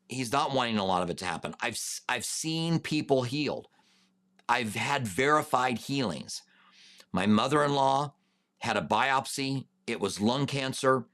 he's 0.08 0.32
not 0.32 0.52
wanting 0.52 0.78
a 0.78 0.84
lot 0.84 1.02
of 1.02 1.10
it 1.10 1.18
to 1.18 1.24
happen. 1.24 1.54
I've 1.60 1.78
I've 2.08 2.24
seen 2.24 2.78
people 2.78 3.22
healed. 3.22 3.68
I've 4.48 4.74
had 4.74 5.06
verified 5.06 5.78
healings. 5.78 6.42
My 7.12 7.26
mother-in-law 7.26 8.14
had 8.58 8.76
a 8.76 8.82
biopsy. 8.82 9.66
It 9.86 10.00
was 10.00 10.20
lung 10.20 10.46
cancer. 10.46 11.06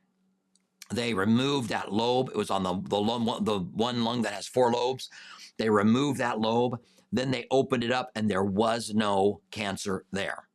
They 0.93 1.13
removed 1.13 1.69
that 1.69 1.93
lobe. 1.93 2.31
It 2.31 2.37
was 2.37 2.51
on 2.51 2.63
the 2.63 2.81
the, 2.89 2.99
lung, 2.99 3.45
the 3.45 3.59
one 3.59 4.03
lung 4.05 4.23
that 4.23 4.33
has 4.33 4.49
four 4.49 4.73
lobes. 4.73 5.11
They 5.59 5.69
removed 5.69 6.19
that 6.19 6.41
lobe. 6.41 6.81
Then 7.13 7.31
they 7.31 7.47
opened 7.51 7.85
it 7.85 7.93
up, 7.93 8.11
and 8.15 8.31
there 8.31 8.45
was 8.45 8.93
no 8.95 9.41
cancer 9.51 10.05
there. 10.13 10.48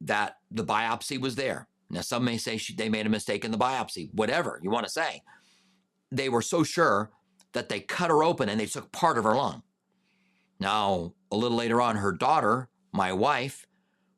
That 0.00 0.36
the 0.50 0.64
biopsy 0.64 1.20
was 1.20 1.34
there. 1.34 1.68
Now, 1.90 2.02
some 2.02 2.24
may 2.24 2.36
say 2.36 2.56
she, 2.56 2.74
they 2.74 2.88
made 2.88 3.06
a 3.06 3.10
mistake 3.10 3.44
in 3.44 3.50
the 3.50 3.58
biopsy, 3.58 4.12
whatever 4.12 4.60
you 4.62 4.70
want 4.70 4.86
to 4.86 4.92
say. 4.92 5.22
They 6.10 6.28
were 6.28 6.42
so 6.42 6.62
sure 6.62 7.10
that 7.52 7.68
they 7.68 7.80
cut 7.80 8.10
her 8.10 8.22
open 8.22 8.48
and 8.48 8.60
they 8.60 8.66
took 8.66 8.92
part 8.92 9.18
of 9.18 9.24
her 9.24 9.34
lung. 9.34 9.62
Now, 10.60 11.14
a 11.30 11.36
little 11.36 11.56
later 11.56 11.80
on, 11.80 11.96
her 11.96 12.12
daughter, 12.12 12.68
my 12.92 13.12
wife, 13.12 13.66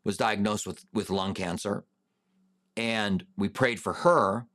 was 0.04 0.16
diagnosed 0.16 0.66
with, 0.66 0.84
with 0.92 1.10
lung 1.10 1.34
cancer. 1.34 1.84
And 2.76 3.24
we 3.36 3.48
prayed 3.48 3.78
for 3.80 3.92
her, 3.92 4.46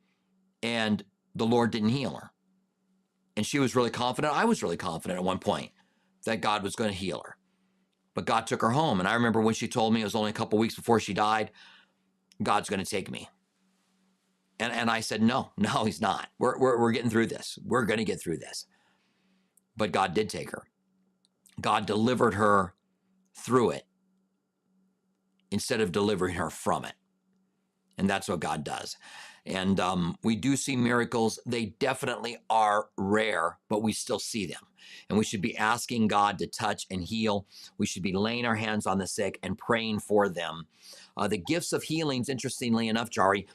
and 0.64 1.04
the 1.36 1.46
Lord 1.46 1.72
didn't 1.72 1.90
heal 1.90 2.16
her. 2.16 2.32
And 3.38 3.46
she 3.46 3.60
was 3.60 3.76
really 3.76 3.90
confident. 3.90 4.34
I 4.34 4.46
was 4.46 4.64
really 4.64 4.78
confident 4.78 5.20
at 5.20 5.24
one 5.24 5.40
point 5.40 5.72
that 6.26 6.42
God 6.42 6.64
was 6.64 6.76
going 6.76 6.90
to 6.90 6.96
heal 6.96 7.22
her. 7.26 7.38
But 8.16 8.26
God 8.26 8.48
took 8.48 8.62
her 8.62 8.72
home. 8.72 9.00
And 9.00 9.08
I 9.08 9.14
remember 9.14 9.42
when 9.42 9.54
she 9.54 9.68
told 9.68 9.94
me 9.94 10.02
it 10.02 10.06
was 10.06 10.16
only 10.16 10.32
a 10.32 10.34
couple 10.34 10.58
weeks 10.58 10.76
before 10.76 11.00
she 11.00 11.14
died, 11.14 11.52
God's 12.42 12.70
going 12.70 12.84
to 12.84 12.90
take 12.90 13.12
me. 13.12 13.30
And, 14.60 14.74
and 14.74 14.90
I 14.90 15.02
said, 15.02 15.22
no, 15.22 15.52
no, 15.58 15.84
he's 15.86 16.02
not. 16.02 16.30
We're, 16.40 16.58
we're, 16.58 16.80
we're 16.80 16.92
getting 16.94 17.12
through 17.12 17.28
this. 17.28 17.60
We're 17.64 17.86
going 17.86 18.00
to 18.00 18.06
get 18.06 18.22
through 18.22 18.38
this. 18.38 18.66
But 19.78 19.92
God 19.92 20.14
did 20.14 20.30
take 20.30 20.52
her. 20.52 20.64
God 21.60 21.86
delivered 21.86 22.34
her 22.34 22.74
through 23.38 23.72
it 23.72 23.84
instead 25.52 25.82
of 25.82 25.92
delivering 25.92 26.36
her 26.36 26.50
from 26.50 26.86
it. 26.86 26.94
And 27.98 28.10
that's 28.10 28.28
what 28.28 28.40
God 28.40 28.64
does. 28.64 28.98
And 29.46 29.80
um, 29.80 30.18
we 30.24 30.36
do 30.36 30.56
see 30.56 30.76
miracles. 30.76 31.40
They 31.46 31.68
definitely 31.80 32.38
are 32.50 32.88
rare, 32.98 33.60
but 33.70 33.84
we 33.84 33.94
still 33.94 34.20
see 34.20 34.46
them. 34.48 34.62
And 35.10 35.18
we 35.18 35.26
should 35.26 35.42
be 35.42 35.58
asking 35.58 36.08
God 36.08 36.40
to 36.40 36.48
touch 36.48 36.86
and 36.90 37.04
heal. 37.04 37.46
We 37.78 37.86
should 37.86 38.04
be 38.04 38.14
laying 38.14 38.46
our 38.46 38.56
hands 38.56 38.88
on 38.88 38.98
the 38.98 39.08
sick 39.08 39.40
and 39.44 39.58
praying 39.58 40.00
for 40.00 40.30
them. 40.30 40.68
Uh, 41.16 41.28
the 41.28 41.38
gifts 41.38 41.74
of 41.74 41.84
healings, 41.84 42.30
interestingly 42.30 42.88
enough, 42.88 43.10
Jari, 43.10 43.46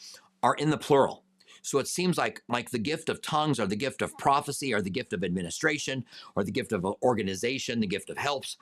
are 0.43 0.55
in 0.55 0.71
the 0.71 0.79
plural. 0.79 1.25
So 1.63 1.79
it 1.79 1.89
seems 1.89 2.17
like 2.17 2.43
like 2.49 2.71
the 2.71 2.79
gift 2.79 3.09
of 3.09 3.21
tongues 3.21 3.61
or 3.61 3.67
the 3.67 3.77
gift 3.77 4.01
of 4.01 4.17
prophecy 4.17 4.73
or 4.73 4.81
the 4.81 4.91
gift 4.91 5.13
of 5.13 5.23
administration 5.23 6.05
or 6.35 6.45
the 6.45 6.53
gift 6.53 6.73
of 6.73 6.87
organization, 7.03 7.81
the 7.81 7.87
gift 7.87 8.11
of 8.11 8.17
helps. 8.17 8.57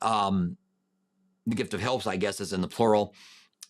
Um, 0.00 0.56
the 1.46 1.56
gift 1.56 1.74
of 1.74 1.80
helps, 1.80 2.06
I 2.06 2.16
guess, 2.16 2.40
is 2.40 2.52
in 2.52 2.60
the 2.60 2.68
plural. 2.68 3.14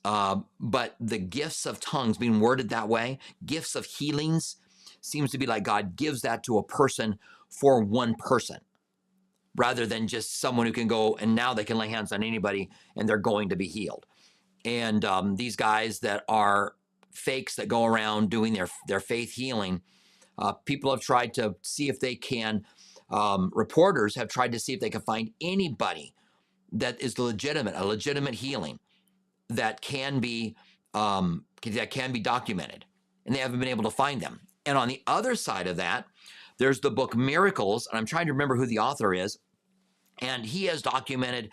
Uh, 0.04 0.40
but 0.60 0.96
the 1.00 1.18
gifts 1.18 1.66
of 1.66 1.80
tongues 1.80 2.18
being 2.18 2.40
worded 2.40 2.68
that 2.68 2.88
way, 2.88 3.18
gifts 3.44 3.74
of 3.74 3.84
healings, 3.84 4.56
seems 5.00 5.30
to 5.30 5.38
be 5.38 5.46
like 5.46 5.62
God 5.62 5.96
gives 5.96 6.22
that 6.22 6.42
to 6.44 6.58
a 6.58 6.62
person 6.62 7.18
for 7.48 7.82
one 7.82 8.14
person 8.14 8.58
rather 9.56 9.86
than 9.86 10.06
just 10.06 10.40
someone 10.40 10.66
who 10.66 10.72
can 10.72 10.86
go 10.86 11.16
and 11.16 11.34
now 11.34 11.52
they 11.52 11.64
can 11.64 11.78
lay 11.78 11.88
hands 11.88 12.12
on 12.12 12.22
anybody 12.22 12.70
and 12.96 13.08
they're 13.08 13.16
going 13.18 13.48
to 13.48 13.56
be 13.56 13.66
healed. 13.66 14.06
And 14.64 15.04
um, 15.04 15.36
these 15.36 15.56
guys 15.56 16.00
that 16.00 16.24
are 16.28 16.74
fakes 17.12 17.56
that 17.56 17.68
go 17.68 17.84
around 17.84 18.30
doing 18.30 18.52
their 18.54 18.68
their 18.86 19.00
faith 19.00 19.32
healing. 19.32 19.82
Uh, 20.38 20.52
people 20.52 20.90
have 20.90 21.00
tried 21.00 21.34
to 21.34 21.56
see 21.62 21.88
if 21.88 22.00
they 22.00 22.14
can. 22.14 22.64
Um, 23.10 23.50
reporters 23.54 24.14
have 24.14 24.28
tried 24.28 24.52
to 24.52 24.58
see 24.58 24.72
if 24.72 24.80
they 24.80 24.90
can 24.90 25.00
find 25.00 25.30
anybody 25.40 26.14
that 26.70 27.00
is 27.00 27.18
legitimate, 27.18 27.74
a 27.76 27.84
legitimate 27.84 28.34
healing 28.34 28.78
that 29.48 29.80
can 29.80 30.20
be 30.20 30.56
um, 30.94 31.44
that 31.62 31.90
can 31.90 32.12
be 32.12 32.20
documented, 32.20 32.84
and 33.26 33.34
they 33.34 33.40
haven't 33.40 33.60
been 33.60 33.68
able 33.68 33.84
to 33.84 33.90
find 33.90 34.20
them. 34.20 34.40
And 34.66 34.76
on 34.76 34.88
the 34.88 35.02
other 35.06 35.34
side 35.34 35.66
of 35.66 35.76
that, 35.76 36.06
there's 36.58 36.80
the 36.80 36.90
book 36.90 37.16
Miracles, 37.16 37.86
and 37.86 37.98
I'm 37.98 38.06
trying 38.06 38.26
to 38.26 38.32
remember 38.32 38.56
who 38.56 38.66
the 38.66 38.78
author 38.78 39.14
is, 39.14 39.38
and 40.20 40.44
he 40.44 40.66
has 40.66 40.82
documented 40.82 41.50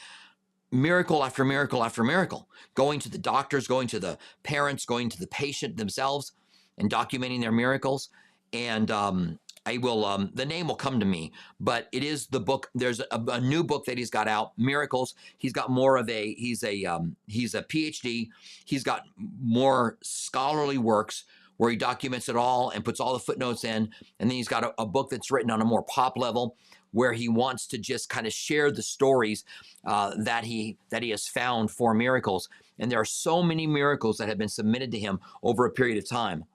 miracle 0.71 1.23
after 1.23 1.45
miracle 1.45 1.83
after 1.83 2.03
miracle, 2.03 2.49
going 2.73 2.99
to 2.99 3.09
the 3.09 3.17
doctors, 3.17 3.67
going 3.67 3.87
to 3.87 3.99
the 3.99 4.17
parents, 4.43 4.85
going 4.85 5.09
to 5.09 5.19
the 5.19 5.27
patient 5.27 5.77
themselves, 5.77 6.33
and 6.77 6.89
documenting 6.89 7.39
their 7.41 7.51
miracles. 7.51 8.09
And 8.53 8.91
um, 8.91 9.39
I 9.65 9.77
will, 9.77 10.05
um, 10.05 10.29
the 10.33 10.45
name 10.45 10.67
will 10.67 10.75
come 10.75 10.99
to 10.99 11.05
me, 11.05 11.31
but 11.59 11.87
it 11.91 12.03
is 12.03 12.27
the 12.27 12.39
book. 12.39 12.69
There's 12.75 12.99
a, 12.99 13.05
a, 13.11 13.41
new 13.41 13.63
book 13.63 13.85
that 13.85 13.97
he's 13.97 14.11
got 14.11 14.27
out, 14.27 14.51
Miracles. 14.57 15.15
He's 15.37 15.53
got 15.53 15.71
more 15.71 15.97
of 15.97 16.07
a, 16.07 16.35
he's 16.35 16.63
a, 16.63 16.85
um, 16.85 17.15
he's 17.27 17.55
a 17.55 17.63
PhD. 17.63 18.29
He's 18.65 18.83
got 18.83 19.01
more 19.41 19.97
scholarly 20.03 20.77
works 20.77 21.23
where 21.57 21.71
he 21.71 21.77
documents 21.77 22.29
it 22.29 22.35
all 22.35 22.69
and 22.69 22.85
puts 22.85 22.99
all 22.99 23.13
the 23.13 23.19
footnotes 23.19 23.63
in. 23.63 23.89
And 24.19 24.29
then 24.29 24.35
he's 24.35 24.47
got 24.47 24.63
a, 24.63 24.73
a 24.77 24.85
book 24.85 25.09
that's 25.09 25.31
written 25.31 25.49
on 25.49 25.61
a 25.61 25.65
more 25.65 25.83
pop 25.83 26.17
level 26.17 26.57
where 26.91 27.13
he 27.13 27.27
wants 27.27 27.67
to 27.67 27.77
just 27.77 28.09
kind 28.09 28.27
of 28.27 28.33
share 28.33 28.71
the 28.71 28.83
stories 28.83 29.43
uh, 29.85 30.13
that 30.17 30.45
he 30.45 30.77
that 30.91 31.03
he 31.03 31.09
has 31.09 31.27
found 31.27 31.71
for 31.71 31.93
miracles. 31.93 32.49
And 32.79 32.91
there 32.91 32.99
are 32.99 33.05
so 33.05 33.41
many 33.41 33.67
miracles 33.67 34.17
that 34.17 34.29
have 34.29 34.37
been 34.37 34.49
submitted 34.49 34.91
to 34.91 34.99
him 34.99 35.19
over 35.43 35.65
a 35.65 35.71
period 35.71 35.97
of 35.97 36.07
time 36.07 36.45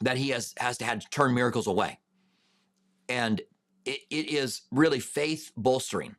that 0.00 0.16
he 0.16 0.30
has 0.30 0.54
has 0.58 0.78
to 0.78 0.84
had 0.84 1.00
to 1.02 1.08
turn 1.10 1.34
miracles 1.34 1.66
away. 1.66 1.98
And 3.08 3.40
it, 3.84 4.00
it 4.10 4.30
is 4.30 4.62
really 4.70 5.00
faith 5.00 5.52
bolstering 5.56 6.16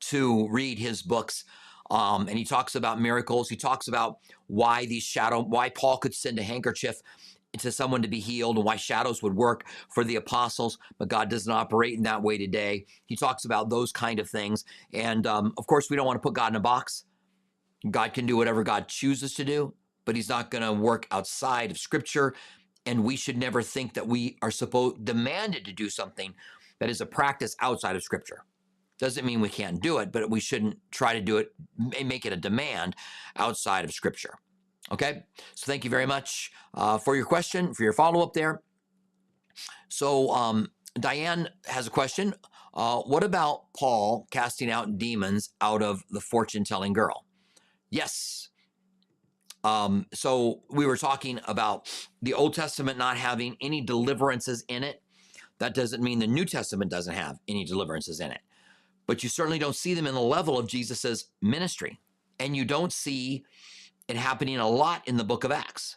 to 0.00 0.48
read 0.48 0.78
his 0.78 1.02
books. 1.02 1.44
Um, 1.90 2.28
and 2.28 2.38
he 2.38 2.44
talks 2.44 2.74
about 2.74 3.00
miracles. 3.00 3.48
He 3.48 3.56
talks 3.56 3.88
about 3.88 4.18
why 4.46 4.86
these 4.86 5.02
shadow, 5.02 5.40
why 5.42 5.68
Paul 5.68 5.98
could 5.98 6.14
send 6.14 6.38
a 6.38 6.42
handkerchief 6.42 7.00
to 7.58 7.70
someone 7.70 8.02
to 8.02 8.08
be 8.08 8.20
healed 8.20 8.56
and 8.56 8.64
why 8.64 8.76
shadows 8.76 9.22
would 9.22 9.34
work 9.34 9.66
for 9.90 10.04
the 10.04 10.16
apostles, 10.16 10.78
but 10.98 11.08
God 11.08 11.28
doesn't 11.28 11.52
operate 11.52 11.94
in 11.94 12.02
that 12.04 12.22
way 12.22 12.38
today. 12.38 12.86
He 13.06 13.16
talks 13.16 13.44
about 13.44 13.68
those 13.68 13.92
kind 13.92 14.18
of 14.18 14.28
things. 14.28 14.64
And 14.94 15.26
um, 15.26 15.52
of 15.58 15.66
course, 15.66 15.90
we 15.90 15.96
don't 15.96 16.06
want 16.06 16.16
to 16.16 16.26
put 16.26 16.34
God 16.34 16.52
in 16.52 16.56
a 16.56 16.60
box. 16.60 17.04
God 17.90 18.14
can 18.14 18.26
do 18.26 18.36
whatever 18.36 18.62
God 18.62 18.88
chooses 18.88 19.34
to 19.34 19.44
do, 19.44 19.74
but 20.04 20.16
he's 20.16 20.28
not 20.28 20.50
going 20.50 20.62
to 20.62 20.72
work 20.72 21.06
outside 21.10 21.70
of 21.70 21.78
scripture. 21.78 22.34
And 22.84 23.04
we 23.04 23.16
should 23.16 23.36
never 23.36 23.62
think 23.62 23.94
that 23.94 24.06
we 24.06 24.36
are 24.42 24.50
supposed 24.50 25.04
demanded 25.04 25.64
to 25.66 25.72
do 25.72 25.88
something 25.88 26.34
that 26.80 26.90
is 26.90 27.00
a 27.00 27.06
practice 27.06 27.54
outside 27.60 27.94
of 27.94 28.02
scripture. 28.02 28.44
Doesn't 28.98 29.24
mean 29.24 29.40
we 29.40 29.48
can't 29.48 29.80
do 29.80 29.98
it, 29.98 30.12
but 30.12 30.30
we 30.30 30.40
shouldn't 30.40 30.76
try 30.90 31.12
to 31.12 31.20
do 31.20 31.38
it, 31.38 31.52
make 32.04 32.26
it 32.26 32.32
a 32.32 32.36
demand 32.36 32.94
outside 33.36 33.84
of 33.84 33.92
scripture. 33.92 34.34
Okay, 34.90 35.24
so 35.54 35.66
thank 35.66 35.84
you 35.84 35.90
very 35.90 36.06
much 36.06 36.50
uh, 36.74 36.98
for 36.98 37.14
your 37.16 37.24
question, 37.24 37.72
for 37.72 37.84
your 37.84 37.92
follow 37.92 38.22
up 38.22 38.32
there. 38.32 38.62
So 39.88 40.30
um, 40.30 40.68
Diane 40.98 41.48
has 41.66 41.86
a 41.86 41.90
question. 41.90 42.34
Uh, 42.74 42.98
what 43.02 43.22
about 43.22 43.72
Paul 43.76 44.26
casting 44.30 44.70
out 44.70 44.98
demons 44.98 45.50
out 45.60 45.82
of 45.82 46.02
the 46.10 46.20
fortune 46.20 46.64
telling 46.64 46.92
girl? 46.92 47.26
Yes. 47.90 48.48
Um, 49.64 50.06
so 50.12 50.62
we 50.70 50.86
were 50.86 50.96
talking 50.96 51.40
about 51.46 51.88
the 52.20 52.34
Old 52.34 52.54
Testament 52.54 52.98
not 52.98 53.16
having 53.16 53.56
any 53.60 53.80
deliverances 53.80 54.64
in 54.68 54.82
it. 54.82 55.02
That 55.58 55.74
doesn't 55.74 56.02
mean 56.02 56.18
the 56.18 56.26
New 56.26 56.44
Testament 56.44 56.90
doesn't 56.90 57.14
have 57.14 57.38
any 57.46 57.64
deliverances 57.64 58.18
in 58.20 58.32
it. 58.32 58.40
But 59.06 59.22
you 59.22 59.28
certainly 59.28 59.58
don't 59.58 59.76
see 59.76 59.94
them 59.94 60.06
in 60.06 60.14
the 60.14 60.20
level 60.20 60.58
of 60.58 60.66
Jesus's 60.66 61.26
ministry. 61.40 62.00
And 62.40 62.56
you 62.56 62.64
don't 62.64 62.92
see 62.92 63.44
it 64.08 64.16
happening 64.16 64.58
a 64.58 64.68
lot 64.68 65.06
in 65.06 65.16
the 65.16 65.24
book 65.24 65.44
of 65.44 65.52
Acts. 65.52 65.96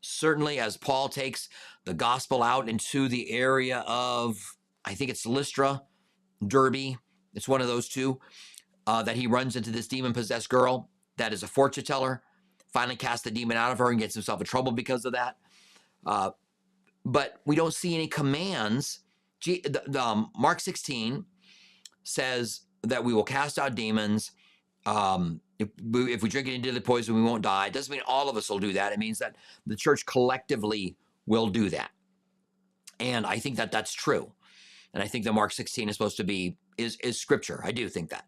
Certainly, 0.00 0.58
as 0.58 0.76
Paul 0.76 1.08
takes 1.08 1.48
the 1.84 1.94
gospel 1.94 2.42
out 2.42 2.68
into 2.68 3.08
the 3.08 3.30
area 3.30 3.84
of, 3.86 4.36
I 4.84 4.94
think 4.94 5.10
it's 5.10 5.26
Lystra, 5.26 5.82
Derbe, 6.46 6.96
it's 7.34 7.48
one 7.48 7.60
of 7.60 7.66
those 7.66 7.88
two, 7.88 8.20
uh, 8.86 9.02
that 9.02 9.16
he 9.16 9.26
runs 9.26 9.56
into 9.56 9.70
this 9.70 9.88
demon 9.88 10.12
possessed 10.12 10.48
girl 10.48 10.90
that 11.16 11.32
is 11.32 11.42
a 11.42 11.48
fortune 11.48 11.84
teller, 11.84 12.22
finally 12.72 12.96
casts 12.96 13.24
the 13.24 13.30
demon 13.30 13.56
out 13.56 13.72
of 13.72 13.78
her 13.78 13.90
and 13.90 13.98
gets 13.98 14.14
himself 14.14 14.40
in 14.40 14.46
trouble 14.46 14.72
because 14.72 15.04
of 15.04 15.12
that. 15.12 15.36
Uh, 16.04 16.30
but 17.04 17.40
we 17.44 17.56
don't 17.56 17.74
see 17.74 17.94
any 17.94 18.08
commands. 18.08 19.00
G- 19.40 19.62
the, 19.62 19.82
the, 19.86 20.02
um, 20.02 20.30
Mark 20.36 20.60
16 20.60 21.24
says 22.02 22.62
that 22.82 23.04
we 23.04 23.12
will 23.12 23.24
cast 23.24 23.58
out 23.58 23.74
demons. 23.74 24.32
Um, 24.86 25.40
if 25.58 25.68
we, 25.82 26.12
if 26.12 26.22
we 26.22 26.28
drink 26.28 26.46
the 26.46 26.80
poison, 26.80 27.14
we 27.14 27.22
won't 27.22 27.42
die. 27.42 27.66
It 27.66 27.72
doesn't 27.72 27.90
mean 27.90 28.02
all 28.06 28.28
of 28.28 28.36
us 28.36 28.50
will 28.50 28.58
do 28.58 28.72
that. 28.74 28.92
It 28.92 28.98
means 28.98 29.18
that 29.18 29.36
the 29.66 29.76
church 29.76 30.04
collectively 30.06 30.96
will 31.26 31.48
do 31.48 31.70
that. 31.70 31.90
And 33.00 33.26
I 33.26 33.38
think 33.38 33.56
that 33.56 33.72
that's 33.72 33.92
true. 33.92 34.32
And 34.94 35.02
I 35.02 35.06
think 35.06 35.24
that 35.24 35.32
Mark 35.32 35.52
16 35.52 35.88
is 35.88 35.94
supposed 35.94 36.16
to 36.16 36.24
be 36.24 36.56
is 36.78 36.96
is 37.02 37.20
scripture. 37.20 37.60
I 37.64 37.72
do 37.72 37.88
think 37.88 38.10
that. 38.10 38.24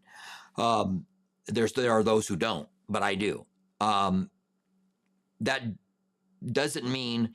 Um, 0.56 1.06
there's 1.46 1.72
there 1.72 1.92
are 1.92 2.02
those 2.02 2.26
who 2.26 2.36
don't, 2.36 2.68
but 2.88 3.02
I 3.02 3.14
do. 3.14 3.46
Um, 3.80 4.30
that 5.40 5.62
doesn't 6.52 6.86
mean 6.86 7.34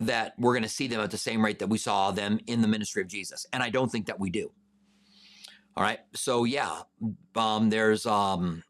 that 0.00 0.34
we're 0.38 0.52
going 0.52 0.62
to 0.62 0.68
see 0.68 0.86
them 0.86 1.00
at 1.00 1.10
the 1.10 1.18
same 1.18 1.44
rate 1.44 1.58
that 1.58 1.68
we 1.68 1.78
saw 1.78 2.10
them 2.10 2.38
in 2.46 2.60
the 2.60 2.68
ministry 2.68 3.02
of 3.02 3.08
Jesus, 3.08 3.46
and 3.52 3.62
I 3.62 3.70
don't 3.70 3.90
think 3.90 4.06
that 4.06 4.18
we 4.20 4.30
do. 4.30 4.50
All 5.76 5.82
right. 5.82 6.00
So 6.14 6.44
yeah, 6.44 6.82
um, 7.34 7.68
there's 7.68 8.06
um, 8.06 8.62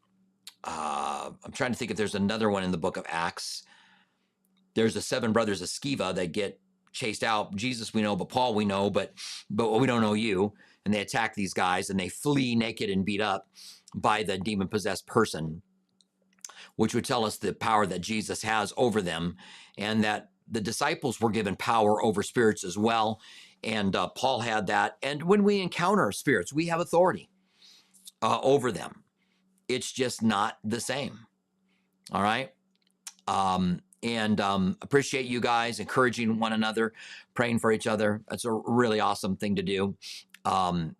uh, 0.63 1.31
I'm 1.43 1.51
trying 1.53 1.71
to 1.71 1.77
think 1.77 1.91
if 1.91 1.97
there's 1.97 2.15
another 2.15 2.49
one 2.49 2.63
in 2.63 2.71
the 2.71 2.77
book 2.77 2.97
of 2.97 3.05
Acts. 3.07 3.63
There's 4.73 4.93
the 4.93 5.01
seven 5.01 5.31
brothers 5.31 5.61
of 5.61 5.69
Sceva 5.69 6.13
that 6.15 6.33
get 6.33 6.59
chased 6.91 7.23
out. 7.23 7.55
Jesus 7.55 7.93
we 7.93 8.01
know, 8.01 8.15
but 8.15 8.29
Paul 8.29 8.53
we 8.53 8.65
know, 8.65 8.89
but 8.89 9.13
but 9.49 9.79
we 9.79 9.87
don't 9.87 10.01
know 10.01 10.13
you. 10.13 10.53
And 10.85 10.93
they 10.93 11.01
attack 11.01 11.33
these 11.33 11.53
guys 11.53 11.89
and 11.89 11.99
they 11.99 12.09
flee 12.09 12.55
naked 12.55 12.89
and 12.89 13.05
beat 13.05 13.21
up 13.21 13.47
by 13.95 14.23
the 14.23 14.37
demon 14.37 14.67
possessed 14.67 15.05
person, 15.07 15.61
which 16.75 16.93
would 16.93 17.05
tell 17.05 17.25
us 17.25 17.37
the 17.37 17.53
power 17.53 17.85
that 17.85 18.01
Jesus 18.01 18.41
has 18.43 18.73
over 18.77 19.01
them 19.01 19.35
and 19.77 20.03
that 20.03 20.29
the 20.49 20.61
disciples 20.61 21.19
were 21.19 21.29
given 21.29 21.55
power 21.55 22.03
over 22.03 22.23
spirits 22.23 22.63
as 22.63 22.77
well. 22.77 23.19
And 23.63 23.95
uh, 23.95 24.07
Paul 24.09 24.39
had 24.41 24.67
that. 24.67 24.97
And 25.01 25.23
when 25.23 25.43
we 25.43 25.61
encounter 25.61 26.11
spirits, 26.11 26.53
we 26.53 26.67
have 26.67 26.79
authority 26.79 27.29
uh, 28.21 28.39
over 28.41 28.71
them. 28.71 29.03
It's 29.67 29.91
just 29.91 30.21
not 30.21 30.57
the 30.63 30.79
same. 30.79 31.19
All 32.11 32.23
right. 32.23 32.51
Um, 33.27 33.81
and 34.03 34.39
um, 34.39 34.77
appreciate 34.81 35.25
you 35.25 35.41
guys 35.41 35.79
encouraging 35.79 36.39
one 36.39 36.53
another, 36.53 36.93
praying 37.33 37.59
for 37.59 37.71
each 37.71 37.87
other. 37.87 38.21
That's 38.29 38.45
a 38.45 38.51
really 38.51 38.99
awesome 38.99 39.35
thing 39.35 39.55
to 39.55 39.63
do. 39.63 39.97
Um, 40.45 40.95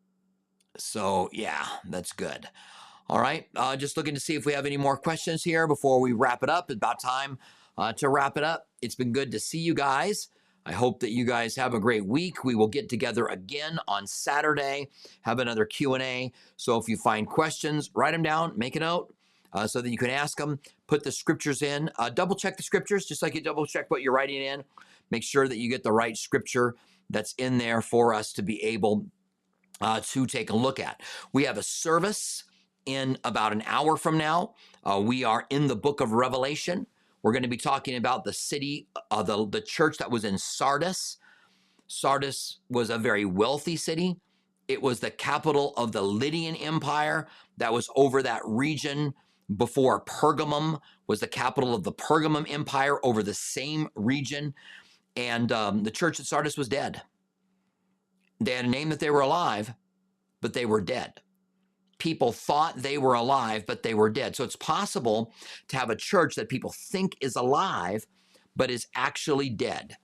so, 0.78 1.30
yeah, 1.32 1.66
that's 1.88 2.12
good. 2.12 2.50
All 3.10 3.22
right. 3.22 3.48
Uh, 3.56 3.78
just 3.78 3.96
looking 3.96 4.16
to 4.16 4.20
see 4.20 4.36
if 4.36 4.46
we 4.46 4.52
have 4.52 4.66
any 4.66 4.76
more 4.76 4.98
questions 4.98 5.44
here 5.44 5.66
before 5.66 6.02
we 6.02 6.12
wrap 6.12 6.44
it 6.44 6.50
up. 6.50 6.70
It's 6.70 6.76
about 6.76 7.00
time 7.00 7.40
uh, 7.78 7.94
to 7.94 8.10
wrap 8.10 8.38
it 8.38 8.44
up. 8.44 8.68
It's 8.82 8.96
been 8.96 9.14
good 9.14 9.32
to 9.32 9.40
see 9.40 9.60
you 9.60 9.74
guys. 9.74 10.28
I 10.66 10.74
hope 10.74 11.00
that 11.00 11.12
you 11.12 11.24
guys 11.24 11.56
have 11.56 11.74
a 11.74 11.80
great 11.80 12.06
week. 12.06 12.44
We 12.44 12.54
will 12.54 12.68
get 12.68 12.90
together 12.90 13.26
again 13.28 13.80
on 13.88 14.06
Saturday, 14.06 14.90
have 15.22 15.40
another 15.40 15.64
Q&A. 15.64 16.34
So 16.58 16.78
if 16.78 16.90
you 16.90 16.98
find 16.98 17.26
questions, 17.26 17.90
write 17.94 18.12
them 18.12 18.24
down, 18.24 18.52
make 18.58 18.76
a 18.76 18.82
note 18.82 19.14
uh, 19.54 19.68
so 19.68 19.80
that 19.80 19.90
you 19.90 19.98
can 19.98 20.10
ask 20.10 20.38
them, 20.38 20.60
put 20.86 21.06
the 21.06 21.12
scriptures 21.14 21.62
in, 21.62 21.90
uh, 21.98 22.10
double 22.10 22.36
check 22.36 22.58
the 22.58 22.64
scriptures, 22.64 23.06
just 23.06 23.22
like 23.22 23.34
you 23.34 23.42
double 23.42 23.66
check 23.66 23.90
what 23.90 24.02
you're 24.02 24.12
writing 24.12 24.42
in. 24.42 24.66
Make 25.10 25.24
sure 25.24 25.48
that 25.48 25.58
you 25.58 25.70
get 25.70 25.84
the 25.84 25.94
right 25.94 26.18
scripture 26.18 26.76
that's 27.10 27.34
in 27.38 27.58
there 27.58 27.82
for 27.82 28.14
us 28.14 28.34
to 28.34 28.42
be 28.42 28.62
able 28.64 29.06
uh, 29.80 30.02
to 30.04 30.26
take 30.26 30.50
a 30.50 30.56
look 30.56 30.82
at. 30.82 31.00
We 31.32 31.46
have 31.46 31.58
a 31.58 31.64
service 31.64 32.44
in 32.88 33.18
about 33.24 33.52
an 33.52 33.62
hour 33.68 33.96
from 33.98 34.18
now. 34.18 34.56
Uh, 34.84 35.00
we 35.04 35.24
are 35.24 35.46
in 35.50 35.68
the 35.68 35.76
book 35.76 36.02
of 36.02 36.14
Revelation. 36.14 36.88
We're 37.22 37.34
going 37.34 37.44
to 37.44 37.50
be 37.50 37.58
talking 37.58 37.98
about 37.98 38.24
the 38.24 38.34
city, 38.34 38.88
uh, 39.12 39.22
the, 39.22 39.48
the 39.48 39.62
church 39.62 39.98
that 39.98 40.10
was 40.10 40.24
in 40.24 40.38
Sardis. 40.38 41.18
Sardis 41.88 42.60
was 42.70 42.90
a 42.90 42.98
very 42.98 43.26
wealthy 43.26 43.76
city. 43.76 44.16
It 44.68 44.82
was 44.82 45.00
the 45.00 45.12
capital 45.12 45.74
of 45.78 45.92
the 45.92 46.02
Lydian 46.02 46.56
Empire 46.56 47.28
that 47.58 47.72
was 47.72 47.90
over 47.96 48.24
that 48.24 48.42
region 48.46 49.14
before 49.56 50.04
Pergamum 50.04 50.80
was 51.08 51.20
the 51.20 51.28
capital 51.28 51.74
of 51.74 51.84
the 51.84 51.94
Pergamum 51.94 52.50
Empire 52.52 53.00
over 53.06 53.24
the 53.24 53.34
same 53.34 53.88
region. 53.96 54.54
And 55.16 55.52
um, 55.52 55.84
the 55.84 55.92
church 55.92 56.20
at 56.20 56.26
Sardis 56.26 56.58
was 56.58 56.68
dead. 56.68 57.02
They 58.40 58.52
had 58.52 58.66
a 58.66 58.70
name 58.70 58.90
that 58.90 59.00
they 59.00 59.10
were 59.10 59.22
alive, 59.22 59.74
but 60.42 60.54
they 60.54 60.66
were 60.66 60.82
dead 60.82 61.22
people 62.00 62.32
thought 62.32 62.78
they 62.78 62.98
were 62.98 63.14
alive, 63.14 63.66
but 63.66 63.84
they 63.84 63.94
were 63.94 64.10
dead. 64.10 64.36
So 64.36 64.44
it's 64.44 64.56
possible 64.56 65.34
to 65.70 65.78
have 65.78 65.90
a 65.90 65.96
church 65.96 66.36
that 66.36 66.50
people 66.50 66.74
think 66.76 67.16
is 67.22 67.36
alive, 67.36 68.06
but 68.56 68.72
is 68.72 68.88
actually 68.96 69.50
dead. 69.50 69.98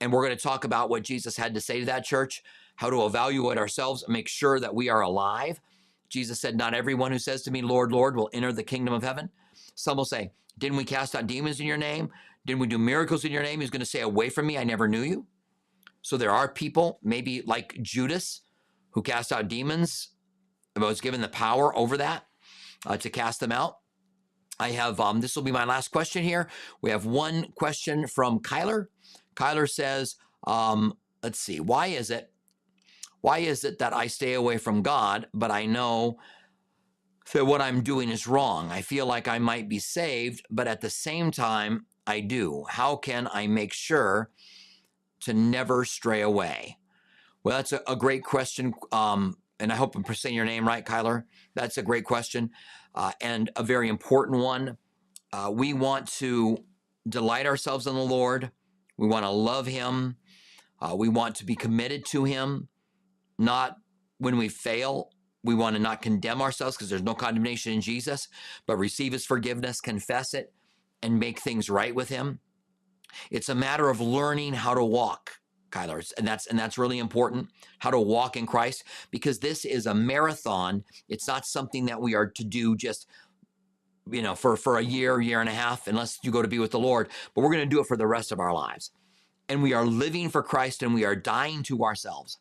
And 0.00 0.12
we're 0.12 0.24
going 0.24 0.36
to 0.36 0.42
talk 0.42 0.64
about 0.64 0.90
what 0.90 1.02
Jesus 1.02 1.36
had 1.36 1.54
to 1.54 1.60
say 1.60 1.80
to 1.80 1.86
that 1.86 2.04
church, 2.04 2.42
how 2.76 2.90
to 2.90 3.06
evaluate 3.06 3.58
ourselves, 3.58 4.04
make 4.08 4.28
sure 4.28 4.58
that 4.58 4.74
we 4.74 4.88
are 4.88 5.02
alive. 5.02 5.60
Jesus 6.08 6.40
said, 6.40 6.56
Not 6.56 6.74
everyone 6.74 7.12
who 7.12 7.18
says 7.18 7.42
to 7.42 7.50
me, 7.50 7.62
Lord, 7.62 7.92
Lord, 7.92 8.16
will 8.16 8.30
enter 8.32 8.52
the 8.52 8.62
kingdom 8.62 8.94
of 8.94 9.02
heaven. 9.02 9.30
Some 9.74 9.96
will 9.96 10.04
say, 10.04 10.32
Didn't 10.58 10.76
we 10.76 10.84
cast 10.84 11.14
out 11.14 11.26
demons 11.26 11.60
in 11.60 11.66
your 11.66 11.76
name? 11.76 12.10
Didn't 12.46 12.60
we 12.60 12.66
do 12.66 12.78
miracles 12.78 13.24
in 13.24 13.32
your 13.32 13.42
name? 13.42 13.60
He's 13.60 13.70
going 13.70 13.80
to 13.80 13.86
say, 13.86 14.00
Away 14.00 14.28
from 14.28 14.46
me, 14.46 14.58
I 14.58 14.64
never 14.64 14.88
knew 14.88 15.02
you. 15.02 15.26
So 16.02 16.16
there 16.16 16.30
are 16.30 16.48
people, 16.48 16.98
maybe 17.02 17.42
like 17.46 17.78
Judas, 17.80 18.42
who 18.90 19.02
cast 19.02 19.32
out 19.32 19.48
demons 19.48 20.13
was 20.80 21.00
given 21.00 21.20
the 21.20 21.28
power 21.28 21.76
over 21.76 21.96
that 21.96 22.26
uh, 22.86 22.96
to 22.96 23.10
cast 23.10 23.40
them 23.40 23.52
out. 23.52 23.78
I 24.58 24.70
have, 24.70 25.00
um, 25.00 25.20
this 25.20 25.34
will 25.34 25.42
be 25.42 25.52
my 25.52 25.64
last 25.64 25.88
question 25.88 26.22
here. 26.22 26.48
We 26.80 26.90
have 26.90 27.06
one 27.06 27.52
question 27.56 28.06
from 28.06 28.40
Kyler. 28.40 28.86
Kyler 29.34 29.68
says, 29.68 30.16
um, 30.46 30.94
let's 31.22 31.40
see, 31.40 31.60
why 31.60 31.88
is 31.88 32.10
it, 32.10 32.30
why 33.20 33.38
is 33.38 33.64
it 33.64 33.78
that 33.78 33.92
I 33.92 34.06
stay 34.06 34.34
away 34.34 34.58
from 34.58 34.82
God, 34.82 35.26
but 35.32 35.50
I 35.50 35.66
know 35.66 36.18
that 37.32 37.44
what 37.46 37.62
I'm 37.62 37.82
doing 37.82 38.10
is 38.10 38.26
wrong? 38.26 38.70
I 38.70 38.82
feel 38.82 39.06
like 39.06 39.26
I 39.26 39.38
might 39.38 39.68
be 39.68 39.78
saved, 39.78 40.44
but 40.50 40.68
at 40.68 40.82
the 40.82 40.90
same 40.90 41.30
time, 41.30 41.86
I 42.06 42.20
do. 42.20 42.64
How 42.68 42.96
can 42.96 43.28
I 43.32 43.46
make 43.46 43.72
sure 43.72 44.30
to 45.20 45.32
never 45.32 45.84
stray 45.86 46.20
away? 46.20 46.78
Well, 47.42 47.56
that's 47.56 47.72
a, 47.72 47.80
a 47.88 47.96
great 47.96 48.24
question, 48.24 48.74
um, 48.92 49.38
and 49.60 49.72
I 49.72 49.76
hope 49.76 49.96
I'm 49.96 50.04
saying 50.14 50.34
your 50.34 50.44
name 50.44 50.66
right, 50.66 50.84
Kyler. 50.84 51.24
That's 51.54 51.78
a 51.78 51.82
great 51.82 52.04
question 52.04 52.50
uh, 52.94 53.12
and 53.20 53.50
a 53.56 53.62
very 53.62 53.88
important 53.88 54.42
one. 54.42 54.78
Uh, 55.32 55.50
we 55.52 55.72
want 55.72 56.08
to 56.08 56.58
delight 57.08 57.46
ourselves 57.46 57.86
in 57.86 57.94
the 57.94 58.00
Lord. 58.00 58.50
We 58.96 59.08
want 59.08 59.24
to 59.24 59.30
love 59.30 59.66
Him. 59.66 60.16
Uh, 60.80 60.94
we 60.96 61.08
want 61.08 61.36
to 61.36 61.44
be 61.44 61.56
committed 61.56 62.04
to 62.06 62.24
Him, 62.24 62.68
not 63.38 63.76
when 64.18 64.36
we 64.36 64.48
fail. 64.48 65.10
We 65.42 65.54
want 65.54 65.76
to 65.76 65.82
not 65.82 66.02
condemn 66.02 66.40
ourselves 66.40 66.76
because 66.76 66.88
there's 66.88 67.02
no 67.02 67.14
condemnation 67.14 67.72
in 67.72 67.80
Jesus, 67.80 68.28
but 68.66 68.76
receive 68.76 69.12
His 69.12 69.26
forgiveness, 69.26 69.80
confess 69.80 70.34
it, 70.34 70.52
and 71.02 71.18
make 71.18 71.40
things 71.40 71.68
right 71.68 71.94
with 71.94 72.08
Him. 72.08 72.40
It's 73.30 73.48
a 73.48 73.54
matter 73.54 73.90
of 73.90 74.00
learning 74.00 74.54
how 74.54 74.74
to 74.74 74.84
walk 74.84 75.38
Kyler. 75.74 76.12
And 76.16 76.26
that's 76.26 76.46
and 76.46 76.58
that's 76.58 76.78
really 76.78 76.98
important, 76.98 77.48
how 77.78 77.90
to 77.90 77.98
walk 77.98 78.36
in 78.36 78.46
Christ, 78.46 78.84
because 79.10 79.38
this 79.38 79.64
is 79.64 79.86
a 79.86 79.94
marathon. 79.94 80.84
It's 81.08 81.26
not 81.26 81.46
something 81.46 81.86
that 81.86 82.00
we 82.00 82.14
are 82.14 82.26
to 82.26 82.44
do 82.44 82.76
just 82.76 83.08
you 84.10 84.22
know 84.22 84.34
for 84.34 84.56
for 84.56 84.78
a 84.78 84.82
year, 84.82 85.20
year 85.20 85.40
and 85.40 85.48
a 85.48 85.54
half, 85.54 85.88
unless 85.88 86.18
you 86.22 86.30
go 86.30 86.42
to 86.42 86.48
be 86.48 86.58
with 86.58 86.70
the 86.70 86.78
Lord. 86.78 87.08
But 87.34 87.42
we're 87.42 87.52
going 87.52 87.68
to 87.68 87.74
do 87.74 87.80
it 87.80 87.86
for 87.86 87.96
the 87.96 88.06
rest 88.06 88.32
of 88.32 88.40
our 88.40 88.52
lives. 88.52 88.90
And 89.48 89.62
we 89.62 89.74
are 89.74 89.84
living 89.84 90.30
for 90.30 90.42
Christ 90.42 90.82
and 90.82 90.94
we 90.94 91.04
are 91.04 91.16
dying 91.16 91.62
to 91.64 91.84
ourselves. 91.84 92.38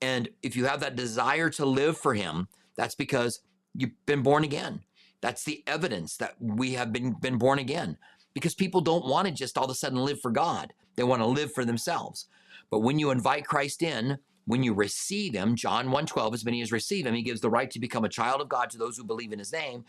And 0.00 0.28
if 0.42 0.56
you 0.56 0.66
have 0.66 0.80
that 0.80 0.96
desire 0.96 1.50
to 1.50 1.66
live 1.66 1.98
for 1.98 2.14
him, 2.14 2.48
that's 2.76 2.94
because 2.94 3.40
you've 3.74 4.06
been 4.06 4.22
born 4.22 4.44
again. 4.44 4.80
That's 5.20 5.44
the 5.44 5.62
evidence 5.66 6.16
that 6.18 6.34
we 6.40 6.72
have 6.74 6.92
been, 6.92 7.14
been 7.20 7.38
born 7.38 7.58
again. 7.58 7.96
Because 8.34 8.54
people 8.54 8.82
don't 8.82 9.06
want 9.06 9.26
to 9.26 9.32
just 9.32 9.56
all 9.56 9.64
of 9.64 9.70
a 9.70 9.74
sudden 9.74 9.98
live 9.98 10.20
for 10.20 10.30
God. 10.30 10.74
They 10.96 11.02
want 11.02 11.22
to 11.22 11.26
live 11.26 11.52
for 11.52 11.64
themselves. 11.64 12.26
But 12.70 12.80
when 12.80 12.98
you 12.98 13.10
invite 13.10 13.46
Christ 13.46 13.82
in, 13.82 14.18
when 14.46 14.62
you 14.62 14.74
receive 14.74 15.34
him, 15.34 15.56
John 15.56 15.88
1:12, 15.88 16.34
as 16.34 16.44
many 16.44 16.62
as 16.62 16.70
receive 16.70 17.06
him, 17.06 17.14
he 17.14 17.22
gives 17.22 17.40
the 17.40 17.50
right 17.50 17.70
to 17.70 17.80
become 17.80 18.04
a 18.04 18.08
child 18.08 18.40
of 18.40 18.48
God 18.48 18.70
to 18.70 18.78
those 18.78 18.96
who 18.96 19.04
believe 19.04 19.32
in 19.32 19.38
his 19.38 19.52
name, 19.52 19.84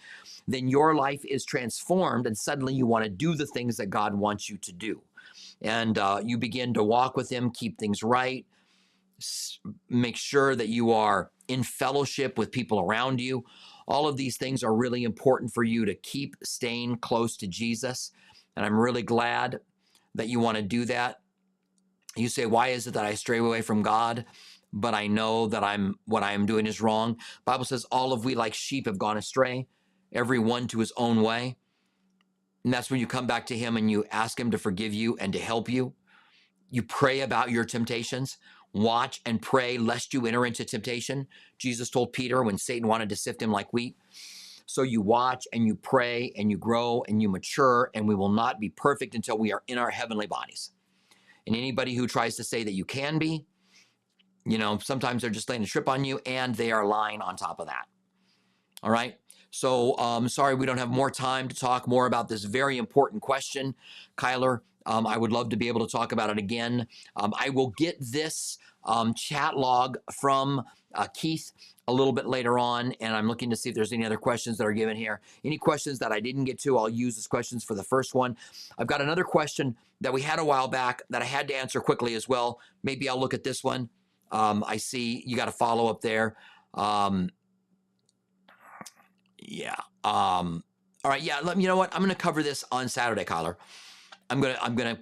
then 0.47 0.67
your 0.67 0.95
life 0.95 1.23
is 1.25 1.45
transformed 1.45 2.25
and 2.25 2.38
suddenly 2.38 2.73
you 2.73 2.88
want 2.88 3.03
to 3.03 3.09
do 3.09 3.36
the 3.36 3.45
things 3.45 3.78
that 3.78 3.88
God 3.88 4.15
wants 4.15 4.49
you 4.49 4.57
to 4.57 4.73
do. 4.73 5.01
And 5.61 5.97
uh, 5.97 6.21
you 6.23 6.38
begin 6.38 6.73
to 6.73 6.84
walk 6.84 7.15
with 7.15 7.30
him, 7.30 7.51
keep 7.51 7.78
things 7.78 8.01
right, 8.01 8.45
make 9.89 10.15
sure 10.15 10.55
that 10.55 10.69
you 10.69 10.91
are 10.91 11.32
in 11.47 11.63
fellowship 11.63 12.38
with 12.38 12.51
people 12.51 12.80
around 12.80 13.19
you. 13.19 13.43
All 13.88 14.07
of 14.07 14.17
these 14.17 14.38
things 14.38 14.63
are 14.63 14.75
really 14.75 15.03
important 15.03 15.53
for 15.53 15.63
you 15.63 15.86
to 15.86 15.95
keep 15.95 16.36
staying 16.43 16.97
close 16.97 17.38
to 17.38 17.47
Jesus. 17.47 18.11
And 18.55 18.65
I'm 18.65 18.78
really 18.78 19.03
glad 19.03 19.59
that 20.15 20.28
you 20.28 20.39
want 20.39 20.57
to 20.57 20.63
do 20.63 20.86
that. 20.86 21.17
You 22.18 22.30
say, 22.30 22.45
why 22.45 22.70
is 22.70 22.88
it 22.88 22.95
that 22.95 23.05
I 23.05 23.13
stray 23.13 23.38
away 23.38 23.61
from 23.61 23.84
God? 23.84 24.26
But 24.74 24.93
I 24.93 25.07
know 25.07 25.47
that 25.47 25.63
I'm 25.63 25.95
what 26.05 26.24
I 26.24 26.34
am 26.34 26.45
doing 26.45 26.65
is 26.65 26.82
wrong. 26.82 27.18
Bible 27.45 27.65
says 27.65 27.86
all 27.86 28.11
of 28.11 28.26
we 28.26 28.36
like 28.36 28.53
sheep 28.53 28.86
have 28.86 28.97
gone 28.97 29.18
astray, 29.18 29.68
every 30.11 30.39
one 30.39 30.68
to 30.68 30.80
his 30.80 30.91
own 30.97 31.22
way. 31.22 31.57
And 32.63 32.74
that's 32.74 32.91
when 32.91 32.99
you 32.99 33.07
come 33.07 33.28
back 33.28 33.45
to 33.47 33.57
him 33.57 33.78
and 33.78 33.89
you 33.89 34.03
ask 34.11 34.38
him 34.38 34.51
to 34.51 34.57
forgive 34.57 34.93
you 34.93 35.15
and 35.18 35.32
to 35.32 35.39
help 35.39 35.70
you. 35.70 35.93
You 36.70 36.84
pray 36.84 37.22
about 37.22 37.49
your 37.49 37.63
temptations. 37.63 38.38
Watch 38.74 39.22
and 39.26 39.41
pray 39.41 39.78
lest 39.78 40.13
you 40.13 40.26
enter 40.26 40.45
into 40.45 40.65
temptation. 40.65 41.28
Jesus 41.57 41.89
told 41.89 42.11
Peter 42.11 42.43
when 42.43 42.57
Satan 42.57 42.88
wanted 42.88 43.07
to 43.09 43.15
sift 43.15 43.41
him 43.41 43.51
like 43.51 43.72
wheat. 43.72 43.95
So 44.65 44.82
you 44.82 45.01
watch 45.01 45.47
and 45.53 45.65
you 45.65 45.76
pray 45.76 46.34
and 46.38 46.51
you 46.51 46.57
grow 46.57 47.03
and 47.07 47.22
you 47.22 47.30
mature, 47.30 47.89
and 47.93 48.05
we 48.05 48.15
will 48.15 48.30
not 48.30 48.59
be 48.59 48.70
perfect 48.70 49.15
until 49.15 49.38
we 49.38 49.53
are 49.53 49.63
in 49.68 49.78
our 49.78 49.89
heavenly 49.89 50.28
bodies. 50.28 50.72
And 51.48 51.56
anybody 51.56 51.95
who 51.95 52.06
tries 52.06 52.36
to 52.36 52.43
say 52.43 52.64
that 52.64 52.74
you 52.74 52.86
can 52.86 53.18
be, 53.18 53.45
you 54.45 54.58
know, 54.58 54.78
sometimes 54.78 55.22
they're 55.22 55.32
just 55.32 55.50
laying 55.50 55.64
a 55.64 55.66
trip 55.66 55.89
on 55.89 56.06
you 56.06 56.20
and 56.26 56.54
they 56.54 56.72
are 56.72 56.86
lying 56.86 57.22
on 57.22 57.36
top 57.36 57.60
of 57.60 57.68
that. 57.68 57.86
All 58.84 58.91
right. 58.91 59.16
So 59.50 59.98
um, 59.98 60.30
sorry 60.30 60.56
we 60.56 60.66
don't 60.66 60.78
have 60.78 60.89
more 60.89 61.10
time 61.10 61.48
to 61.48 61.56
talk 61.56 61.88
more 61.88 62.06
about 62.06 62.28
this 62.28 62.43
very 62.43 62.78
important 62.78 63.22
question, 63.22 63.74
Kyler. 64.18 64.60
Um, 64.86 65.08
I 65.08 65.18
would 65.18 65.32
love 65.32 65.50
to 65.50 65.58
be 65.58 65.68
able 65.68 65.86
to 65.86 65.91
talk 65.91 66.12
about 66.12 66.30
it 66.30 66.38
again. 66.38 66.88
Um, 67.16 67.34
I 67.38 67.50
will 67.50 67.70
get 67.72 67.98
this 68.00 68.58
um, 68.86 69.14
chat 69.14 69.58
log 69.58 69.98
from 70.20 70.64
uh, 70.95 71.08
Keith 71.14 71.52
a 71.88 71.93
little 71.93 72.13
bit 72.13 72.27
later 72.27 72.59
on, 72.59 72.91
and 72.99 73.15
I'm 73.15 73.27
looking 73.27 73.49
to 73.49 73.55
see 73.55 73.69
if 73.69 73.75
there's 73.75 73.93
any 73.93 74.05
other 74.05 74.17
questions 74.17 74.57
that 74.57 74.67
are 74.67 74.73
given 74.73 74.97
here. 74.97 75.21
Any 75.45 75.57
questions 75.57 75.99
that 75.99 76.11
I 76.11 76.19
didn't 76.19 76.43
get 76.43 76.59
to, 76.61 76.77
I'll 76.77 76.89
use 76.89 77.17
as 77.17 77.27
questions 77.27 77.63
for 77.63 77.75
the 77.75 77.83
first 77.83 78.13
one. 78.13 78.35
I've 78.77 78.88
got 78.88 79.01
another 79.01 79.23
question 79.23 79.75
that 80.01 80.11
we 80.11 80.21
had 80.21 80.39
a 80.39 80.45
while 80.45 80.67
back 80.67 81.01
that 81.09 81.21
I 81.21 81.25
had 81.25 81.47
to 81.47 81.55
answer 81.55 81.79
quickly 81.79 82.13
as 82.15 82.27
well. 82.27 82.59
Maybe 82.83 83.07
I'll 83.07 83.19
look 83.19 83.33
at 83.33 83.43
this 83.43 83.63
one. 83.63 83.89
Um, 84.31 84.63
I 84.67 84.77
see 84.77 85.23
you 85.25 85.38
got 85.38 85.47
a 85.47 85.51
follow 85.51 85.88
up 85.88 86.01
there. 86.01 86.35
Um, 86.73 87.29
yeah. 89.39 89.75
Um, 90.03 90.63
all 91.03 91.11
right. 91.11 91.21
Yeah. 91.21 91.39
Let 91.41 91.57
me. 91.57 91.63
You 91.63 91.69
know 91.69 91.77
what? 91.77 91.93
I'm 91.93 92.01
going 92.01 92.09
to 92.09 92.15
cover 92.15 92.43
this 92.43 92.65
on 92.71 92.89
Saturday, 92.89 93.23
Kyler. 93.23 93.55
I'm 94.29 94.41
gonna. 94.41 94.57
I'm 94.61 94.75
gonna 94.75 94.99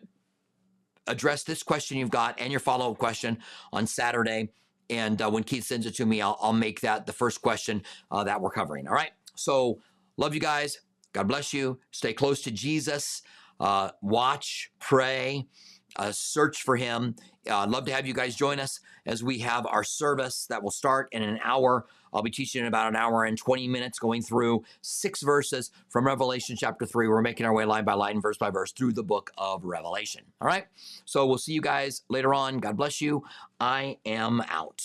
address 1.08 1.44
this 1.44 1.64
question 1.64 1.98
you've 1.98 2.10
got 2.10 2.40
and 2.40 2.52
your 2.52 2.60
follow 2.60 2.92
up 2.92 2.98
question 2.98 3.38
on 3.72 3.88
Saturday. 3.88 4.50
And 4.90 5.22
uh, 5.22 5.30
when 5.30 5.44
Keith 5.44 5.66
sends 5.66 5.86
it 5.86 5.96
to 5.96 6.06
me, 6.06 6.22
I'll, 6.22 6.38
I'll 6.42 6.54
make 6.54 6.82
that 6.82 7.06
the 7.06 7.14
first 7.14 7.42
question 7.42 7.84
uh, 8.12 8.24
that 8.24 8.42
we're 8.42 8.52
covering. 8.52 8.88
All 8.88 8.94
right. 8.94 9.12
So 9.36 9.80
love 10.18 10.34
you 10.34 10.40
guys. 10.40 10.80
God 11.14 11.28
bless 11.28 11.54
you. 11.54 11.80
Stay 11.92 12.14
close 12.14 12.42
to 12.44 12.52
Jesus. 12.52 13.22
Uh, 13.60 13.90
watch, 14.02 14.72
pray, 14.80 15.48
uh, 15.96 16.12
search 16.12 16.64
for 16.64 16.76
Him. 16.76 17.16
Uh, 17.50 17.58
I'd 17.58 17.70
love 17.70 17.86
to 17.86 17.94
have 17.94 18.08
you 18.08 18.14
guys 18.14 18.36
join 18.36 18.60
us 18.60 18.80
as 19.06 19.24
we 19.24 19.40
have 19.40 19.66
our 19.68 19.84
service 19.84 20.46
that 20.48 20.64
will 20.64 20.72
start 20.72 21.08
in 21.12 21.22
an 21.22 21.40
hour. 21.44 21.86
I'll 22.14 22.22
be 22.22 22.32
teaching 22.32 22.62
in 22.62 22.68
about 22.68 22.88
an 22.88 22.96
hour 22.96 23.26
and 23.26 23.38
20 23.38 23.68
minutes, 23.68 24.00
going 24.00 24.22
through 24.22 24.64
six 24.82 25.22
verses 25.22 25.72
from 25.90 26.06
Revelation 26.06 26.56
chapter 26.58 26.86
3. 26.86 27.08
We're 27.08 27.22
making 27.22 27.46
our 27.46 27.54
way 27.54 27.66
line 27.66 27.84
by 27.84 27.94
line, 27.94 28.22
verse 28.22 28.38
by 28.38 28.50
verse, 28.50 28.72
through 28.72 28.94
the 28.94 29.04
book 29.04 29.32
of 29.38 29.66
Revelation. 29.66 30.24
All 30.42 30.48
right. 30.48 30.66
So 31.04 31.26
we'll 31.26 31.38
see 31.38 31.54
you 31.54 31.62
guys 31.62 32.04
later 32.10 32.34
on. 32.34 32.60
God 32.60 32.78
bless 32.78 33.02
you. 33.02 33.24
I 33.60 33.98
am 34.06 34.42
out. 34.50 34.82